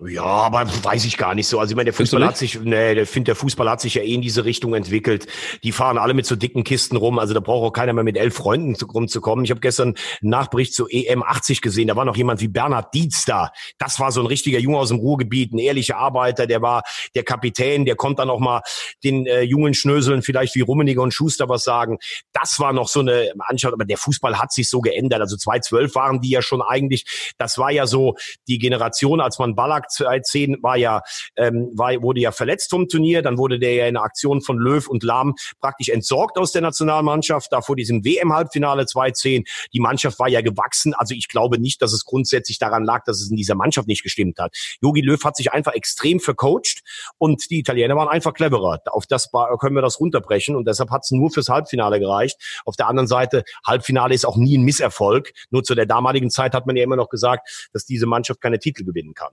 Ja, 0.00 0.22
aber 0.22 0.66
weiß 0.82 1.04
ich 1.04 1.16
gar 1.16 1.34
nicht 1.34 1.46
so. 1.46 1.60
Also 1.60 1.72
ich 1.72 1.76
meine, 1.76 1.86
der 1.86 1.94
Fußball 1.94 2.24
hat 2.24 2.36
sich, 2.36 2.60
nee, 2.60 2.92
ich 2.92 3.08
finde, 3.08 3.26
der 3.26 3.36
Fußball 3.36 3.68
hat 3.68 3.80
sich 3.80 3.94
ja 3.94 4.02
eh 4.02 4.14
in 4.14 4.22
diese 4.22 4.44
Richtung 4.44 4.74
entwickelt. 4.74 5.26
Die 5.62 5.72
fahren 5.72 5.98
alle 5.98 6.14
mit 6.14 6.26
so 6.26 6.34
dicken 6.34 6.64
Kisten 6.64 6.96
rum. 6.96 7.18
Also 7.18 7.34
da 7.34 7.40
braucht 7.40 7.68
auch 7.68 7.72
keiner 7.72 7.92
mehr 7.92 8.04
mit 8.04 8.16
elf 8.16 8.34
Freunden 8.34 8.74
rumzukommen. 8.82 9.44
Ich 9.44 9.50
habe 9.50 9.60
gestern 9.60 9.88
einen 9.88 10.30
Nachbericht 10.30 10.74
zu 10.74 10.88
EM 10.88 11.22
80 11.22 11.60
gesehen. 11.60 11.88
Da 11.88 11.96
war 11.96 12.04
noch 12.04 12.16
jemand 12.16 12.40
wie 12.40 12.48
Bernhard 12.48 12.94
Dietz 12.94 13.24
da. 13.24 13.52
Das 13.78 14.00
war 14.00 14.12
so 14.12 14.20
ein 14.20 14.26
richtiger 14.26 14.58
Junge 14.58 14.78
aus 14.78 14.88
dem 14.88 14.98
Ruhrgebiet, 14.98 15.52
ein 15.52 15.58
ehrlicher 15.58 15.96
Arbeiter. 15.98 16.46
Der 16.46 16.62
war 16.62 16.82
der 17.14 17.22
Kapitän. 17.22 17.84
Der 17.84 17.96
konnte 17.96 18.22
dann 18.22 18.30
auch 18.30 18.40
mal 18.40 18.62
den 19.04 19.26
äh, 19.26 19.42
jungen 19.42 19.74
Schnöseln 19.74 20.22
vielleicht 20.22 20.54
wie 20.54 20.60
Rummeniger 20.62 21.02
und 21.02 21.14
Schuster 21.14 21.48
was 21.48 21.64
sagen. 21.64 21.98
Das 22.32 22.58
war 22.58 22.72
noch 22.72 22.88
so 22.88 23.00
eine 23.00 23.32
Anschauung. 23.38 23.74
Aber 23.74 23.84
der 23.84 23.98
Fußball 23.98 24.38
hat 24.38 24.52
sich 24.52 24.68
so 24.68 24.80
geändert. 24.80 25.20
Also 25.20 25.36
2012 25.36 25.94
waren 25.94 26.20
die 26.20 26.30
ja 26.30 26.42
schon 26.42 26.62
eigentlich, 26.62 27.32
das 27.38 27.58
war 27.58 27.70
ja 27.70 27.86
so 27.86 28.16
die 28.48 28.58
Generation, 28.58 29.20
als 29.20 29.38
man 29.38 29.54
Ballack 29.82 29.90
2010 29.90 30.62
war 30.62 30.76
ja, 30.76 31.02
ähm, 31.36 31.70
war, 31.74 31.90
wurde 32.02 32.20
ja 32.20 32.32
verletzt 32.32 32.70
vom 32.70 32.88
Turnier, 32.88 33.22
dann 33.22 33.38
wurde 33.38 33.58
der 33.58 33.74
ja 33.74 33.86
in 33.86 33.94
der 33.94 34.02
Aktion 34.02 34.40
von 34.40 34.58
Löw 34.58 34.86
und 34.88 35.02
Lahm 35.02 35.34
praktisch 35.60 35.88
entsorgt 35.88 36.38
aus 36.38 36.52
der 36.52 36.62
Nationalmannschaft, 36.62 37.52
da 37.52 37.60
vor 37.60 37.76
diesem 37.76 38.04
WM-Halbfinale 38.04 38.86
2010. 38.86 39.44
Die 39.72 39.80
Mannschaft 39.80 40.18
war 40.18 40.28
ja 40.28 40.40
gewachsen, 40.40 40.94
also 40.94 41.14
ich 41.14 41.28
glaube 41.28 41.58
nicht, 41.58 41.82
dass 41.82 41.92
es 41.92 42.04
grundsätzlich 42.04 42.58
daran 42.58 42.84
lag, 42.84 43.04
dass 43.04 43.20
es 43.20 43.30
in 43.30 43.36
dieser 43.36 43.54
Mannschaft 43.54 43.88
nicht 43.88 44.02
gestimmt 44.02 44.38
hat. 44.38 44.54
Jogi 44.80 45.00
Löw 45.00 45.22
hat 45.24 45.36
sich 45.36 45.52
einfach 45.52 45.72
extrem 45.74 46.20
vercoacht 46.20 46.82
und 47.18 47.50
die 47.50 47.58
Italiener 47.58 47.96
waren 47.96 48.08
einfach 48.08 48.34
cleverer. 48.34 48.80
Auf 48.86 49.06
das 49.06 49.30
können 49.60 49.74
wir 49.74 49.82
das 49.82 50.00
runterbrechen 50.00 50.56
und 50.56 50.66
deshalb 50.66 50.90
hat 50.90 51.02
es 51.04 51.10
nur 51.10 51.30
fürs 51.30 51.48
Halbfinale 51.48 52.00
gereicht. 52.00 52.36
Auf 52.64 52.76
der 52.76 52.88
anderen 52.88 53.08
Seite, 53.08 53.44
Halbfinale 53.66 54.14
ist 54.14 54.24
auch 54.24 54.36
nie 54.36 54.56
ein 54.56 54.62
Misserfolg. 54.62 55.32
Nur 55.50 55.62
zu 55.62 55.74
der 55.74 55.86
damaligen 55.86 56.30
Zeit 56.30 56.54
hat 56.54 56.66
man 56.66 56.76
ja 56.76 56.84
immer 56.84 56.96
noch 56.96 57.08
gesagt, 57.08 57.68
dass 57.72 57.84
diese 57.84 58.06
Mannschaft 58.06 58.40
keine 58.40 58.58
Titel 58.58 58.84
gewinnen 58.84 59.14
kann. 59.14 59.32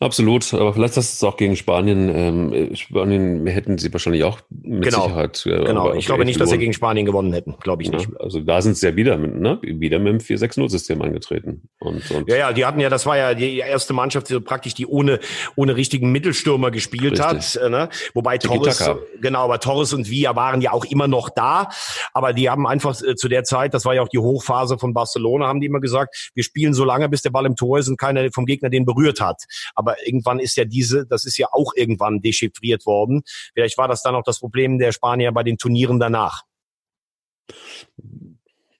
Absolut, 0.00 0.52
aber 0.54 0.74
vielleicht 0.74 0.96
ist 0.96 1.14
es 1.14 1.24
auch 1.24 1.36
gegen 1.36 1.56
Spanien. 1.56 2.08
Ähm, 2.14 2.74
Spanien 2.74 3.46
hätten 3.46 3.78
sie 3.78 3.92
wahrscheinlich 3.92 4.24
auch 4.24 4.40
mit 4.50 4.82
genau. 4.82 5.04
Sicherheit. 5.04 5.46
Äh, 5.46 5.64
genau, 5.64 5.94
ich 5.94 6.06
glaube 6.06 6.24
nicht, 6.24 6.40
dass 6.40 6.50
sie 6.50 6.58
gegen 6.58 6.72
Spanien 6.72 7.06
gewonnen 7.06 7.32
hätten, 7.32 7.54
glaube 7.60 7.82
ich 7.82 7.88
ja, 7.88 7.96
nicht. 7.96 8.08
Also 8.20 8.40
da 8.40 8.60
sind 8.60 8.76
sie 8.76 8.86
ja 8.86 8.96
wieder 8.96 9.16
mit, 9.16 9.36
ne, 9.36 9.58
wieder 9.62 9.98
mit 9.98 10.12
dem 10.12 10.18
4-6-0-System 10.18 11.00
angetreten. 11.00 11.68
Und, 11.78 12.10
und 12.10 12.28
ja, 12.28 12.36
ja, 12.36 12.52
die 12.52 12.64
hatten 12.64 12.80
ja, 12.80 12.88
das 12.88 13.06
war 13.06 13.16
ja 13.16 13.34
die 13.34 13.58
erste 13.58 13.92
Mannschaft, 13.92 14.28
die 14.28 14.34
so 14.34 14.40
praktisch 14.40 14.74
die 14.74 14.86
ohne 14.86 15.20
ohne 15.56 15.76
richtigen 15.76 16.12
Mittelstürmer 16.12 16.70
gespielt 16.70 17.20
Richtig. 17.20 17.24
hat. 17.24 17.56
Äh, 17.56 17.70
ne? 17.70 17.88
Wobei 18.14 18.38
Torres, 18.38 18.90
genau, 19.20 19.44
aber 19.44 19.60
Torres 19.60 19.92
und 19.92 20.10
Villa 20.10 20.34
waren 20.36 20.60
ja 20.60 20.72
auch 20.72 20.84
immer 20.84 21.08
noch 21.08 21.30
da, 21.30 21.68
aber 22.12 22.32
die 22.32 22.50
haben 22.50 22.66
einfach 22.66 23.00
äh, 23.02 23.14
zu 23.14 23.28
der 23.28 23.44
Zeit, 23.44 23.74
das 23.74 23.84
war 23.84 23.94
ja 23.94 24.02
auch 24.02 24.08
die 24.08 24.18
Hochphase 24.18 24.78
von 24.78 24.92
Barcelona, 24.92 25.46
haben 25.46 25.60
die 25.60 25.66
immer 25.66 25.80
gesagt, 25.80 26.30
wir 26.34 26.44
spielen 26.44 26.74
so 26.74 26.84
lange, 26.84 27.08
bis 27.08 27.22
der 27.22 27.30
Ball 27.30 27.46
im 27.46 27.56
Tor 27.56 27.78
ist 27.78 27.88
und 27.88 27.98
keiner 27.98 28.28
vom 28.32 28.46
Gegner 28.46 28.70
den 28.70 28.84
berührt 28.84 29.20
hat. 29.20 29.44
Aber 29.74 29.83
irgendwann 30.04 30.40
ist 30.40 30.56
ja 30.56 30.64
diese, 30.64 31.06
das 31.06 31.24
ist 31.24 31.38
ja 31.38 31.48
auch 31.52 31.72
irgendwann 31.76 32.20
dechiffriert 32.20 32.86
worden. 32.86 33.22
Vielleicht 33.52 33.78
war 33.78 33.88
das 33.88 34.02
dann 34.02 34.14
auch 34.14 34.24
das 34.24 34.40
Problem 34.40 34.78
der 34.78 34.92
Spanier 34.92 35.32
bei 35.32 35.42
den 35.42 35.58
Turnieren 35.58 35.98
danach. 35.98 36.42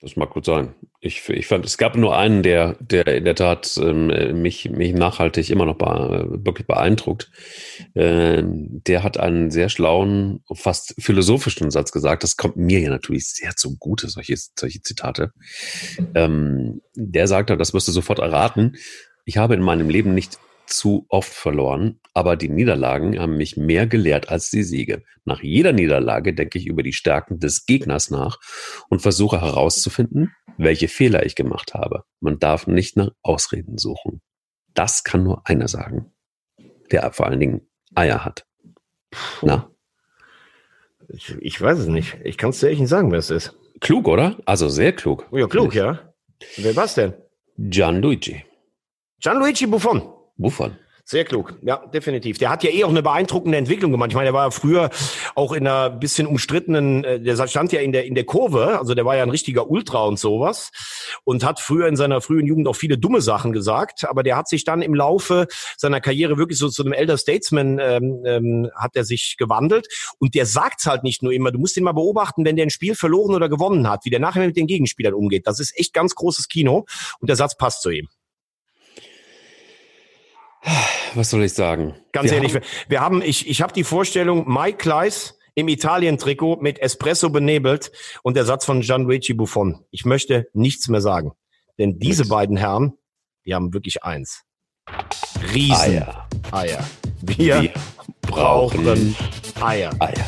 Das 0.05 0.15
mag 0.15 0.29
gut 0.29 0.45
sein. 0.45 0.75
Ich, 0.99 1.27
ich 1.29 1.47
fand, 1.47 1.65
es 1.65 1.79
gab 1.79 1.95
nur 1.95 2.15
einen, 2.15 2.43
der, 2.43 2.77
der 2.79 3.07
in 3.07 3.25
der 3.25 3.33
Tat 3.33 3.75
ähm, 3.81 4.39
mich, 4.39 4.69
mich 4.69 4.93
nachhaltig 4.93 5.49
immer 5.49 5.65
noch 5.65 5.79
be 5.79 6.43
wirklich 6.45 6.67
beeindruckt. 6.67 7.31
Ähm, 7.95 8.83
der 8.85 9.01
hat 9.01 9.17
einen 9.17 9.49
sehr 9.49 9.67
schlauen, 9.69 10.43
fast 10.53 10.93
philosophischen 10.99 11.71
Satz 11.71 11.91
gesagt. 11.91 12.21
Das 12.21 12.37
kommt 12.37 12.55
mir 12.55 12.81
ja 12.81 12.91
natürlich 12.91 13.29
sehr 13.29 13.55
zugute, 13.55 14.07
solche, 14.07 14.35
solche 14.37 14.81
Zitate. 14.83 15.31
Ähm, 16.13 16.81
der 16.95 17.27
sagte, 17.27 17.57
das 17.57 17.73
wirst 17.73 17.87
du 17.87 17.91
sofort 17.91 18.19
erraten. 18.19 18.75
Ich 19.25 19.37
habe 19.37 19.55
in 19.55 19.61
meinem 19.61 19.89
Leben 19.89 20.13
nicht 20.13 20.37
zu 20.67 21.05
oft 21.09 21.33
verloren, 21.33 21.99
aber 22.13 22.35
die 22.35 22.49
Niederlagen 22.49 23.19
haben 23.19 23.37
mich 23.37 23.57
mehr 23.57 23.87
gelehrt 23.87 24.29
als 24.29 24.49
die 24.49 24.63
Siege. 24.63 25.03
Nach 25.25 25.41
jeder 25.43 25.73
Niederlage 25.73 26.33
denke 26.33 26.57
ich 26.57 26.67
über 26.67 26.83
die 26.83 26.93
Stärken 26.93 27.39
des 27.39 27.65
Gegners 27.65 28.09
nach 28.09 28.39
und 28.89 29.01
versuche 29.01 29.41
herauszufinden, 29.41 30.33
welche 30.57 30.87
Fehler 30.87 31.25
ich 31.25 31.35
gemacht 31.35 31.73
habe. 31.73 32.03
Man 32.19 32.39
darf 32.39 32.67
nicht 32.67 32.95
nach 32.95 33.09
Ausreden 33.21 33.77
suchen. 33.77 34.21
Das 34.73 35.03
kann 35.03 35.23
nur 35.23 35.41
einer 35.45 35.67
sagen, 35.67 36.13
der 36.91 37.11
vor 37.11 37.27
allen 37.27 37.39
Dingen 37.39 37.67
Eier 37.95 38.23
hat. 38.23 38.45
Na? 39.41 39.71
Ich, 41.09 41.35
ich 41.39 41.61
weiß 41.61 41.79
es 41.79 41.87
nicht. 41.87 42.17
Ich 42.23 42.37
kann 42.37 42.49
es 42.49 42.59
dir 42.59 42.69
echt 42.69 42.79
nicht 42.79 42.89
sagen, 42.89 43.11
wer 43.11 43.19
es 43.19 43.29
ist. 43.29 43.57
Klug, 43.79 44.07
oder? 44.07 44.37
Also 44.45 44.69
sehr 44.69 44.93
klug. 44.93 45.27
Oh 45.31 45.37
ja, 45.37 45.47
klug, 45.47 45.73
ja. 45.75 46.13
Wer 46.57 46.75
war's 46.75 46.95
denn? 46.95 47.13
Gianluigi. 47.57 48.43
Gianluigi 49.19 49.65
Buffon. 49.67 50.14
Wovon? 50.37 50.77
Sehr 51.07 51.23
klug, 51.23 51.53
ja, 51.61 51.85
definitiv. 51.93 52.39
Der 52.39 52.49
hat 52.49 52.63
ja 52.63 52.71
eh 52.71 52.83
auch 52.83 52.89
eine 52.89 53.03
beeindruckende 53.03 53.59
Entwicklung 53.59 53.91
gemacht. 53.91 54.09
Ich 54.09 54.15
meine, 54.15 54.25
der 54.25 54.33
war 54.33 54.45
ja 54.45 54.49
früher 54.49 54.89
auch 55.35 55.51
in 55.51 55.67
einer 55.67 55.91
bisschen 55.91 56.25
umstrittenen, 56.25 57.03
äh, 57.03 57.21
der 57.21 57.47
stand 57.47 57.71
ja 57.71 57.79
in 57.79 57.91
der, 57.91 58.07
in 58.07 58.15
der 58.15 58.23
Kurve, 58.23 58.79
also 58.79 58.95
der 58.95 59.05
war 59.05 59.15
ja 59.15 59.21
ein 59.21 59.29
richtiger 59.29 59.69
Ultra 59.69 60.03
und 60.03 60.17
sowas 60.17 60.71
und 61.23 61.45
hat 61.45 61.59
früher 61.59 61.87
in 61.87 61.95
seiner 61.95 62.21
frühen 62.21 62.47
Jugend 62.47 62.67
auch 62.67 62.75
viele 62.75 62.97
dumme 62.97 63.21
Sachen 63.21 63.53
gesagt, 63.53 64.09
aber 64.09 64.23
der 64.23 64.35
hat 64.35 64.47
sich 64.47 64.63
dann 64.63 64.81
im 64.81 64.95
Laufe 64.95 65.45
seiner 65.77 66.01
Karriere 66.01 66.39
wirklich 66.39 66.57
so 66.57 66.69
zu 66.69 66.81
einem 66.81 66.93
Elder 66.93 67.19
Statesman 67.19 67.77
ähm, 67.77 68.23
ähm, 68.25 68.71
hat 68.75 68.95
er 68.95 69.03
sich 69.03 69.35
gewandelt 69.37 69.87
und 70.17 70.33
der 70.33 70.47
sagt's 70.47 70.87
halt 70.87 71.03
nicht 71.03 71.21
nur 71.21 71.33
immer, 71.33 71.51
du 71.51 71.59
musst 71.59 71.77
ihn 71.77 71.83
mal 71.83 71.91
beobachten, 71.91 72.45
wenn 72.45 72.55
der 72.55 72.65
ein 72.65 72.71
Spiel 72.71 72.95
verloren 72.95 73.35
oder 73.35 73.47
gewonnen 73.47 73.87
hat, 73.87 74.05
wie 74.05 74.09
der 74.09 74.19
nachher 74.19 74.43
mit 74.43 74.57
den 74.57 74.65
Gegenspielern 74.65 75.13
umgeht. 75.13 75.45
Das 75.45 75.59
ist 75.59 75.77
echt 75.77 75.93
ganz 75.93 76.15
großes 76.15 76.47
Kino 76.47 76.87
und 77.19 77.29
der 77.29 77.35
Satz 77.35 77.55
passt 77.55 77.83
zu 77.83 77.91
ihm. 77.91 78.09
Was 81.15 81.29
soll 81.29 81.43
ich 81.43 81.53
sagen? 81.53 81.95
Ganz 82.11 82.29
wir 82.29 82.37
ehrlich, 82.37 82.55
haben 82.55 82.63
wir 82.89 83.01
haben, 83.01 83.21
ich, 83.21 83.47
ich 83.47 83.61
habe 83.61 83.73
die 83.73 83.83
Vorstellung, 83.83 84.47
Mike 84.47 84.77
Kleiss 84.77 85.39
im 85.55 85.69
Italien-Trikot 85.69 86.57
mit 86.57 86.79
Espresso 86.79 87.29
benebelt 87.29 87.91
und 88.21 88.35
der 88.35 88.43
Satz 88.43 88.65
von 88.65 88.81
Gianluigi 88.81 89.33
Buffon. 89.33 89.85
Ich 89.91 90.03
möchte 90.05 90.49
nichts 90.53 90.89
mehr 90.89 91.01
sagen. 91.01 91.31
Denn 91.79 91.97
diese 91.97 92.23
Nix. 92.23 92.29
beiden 92.29 92.57
Herren, 92.57 92.93
die 93.45 93.55
haben 93.55 93.73
wirklich 93.73 94.03
eins. 94.03 94.43
Riesen 95.53 95.75
Eier. 95.75 96.27
Eier. 96.51 96.85
Wir, 97.21 97.61
wir 97.61 97.73
brauchen 98.21 99.15
Eier. 99.61 99.91
Eier. 99.99 100.25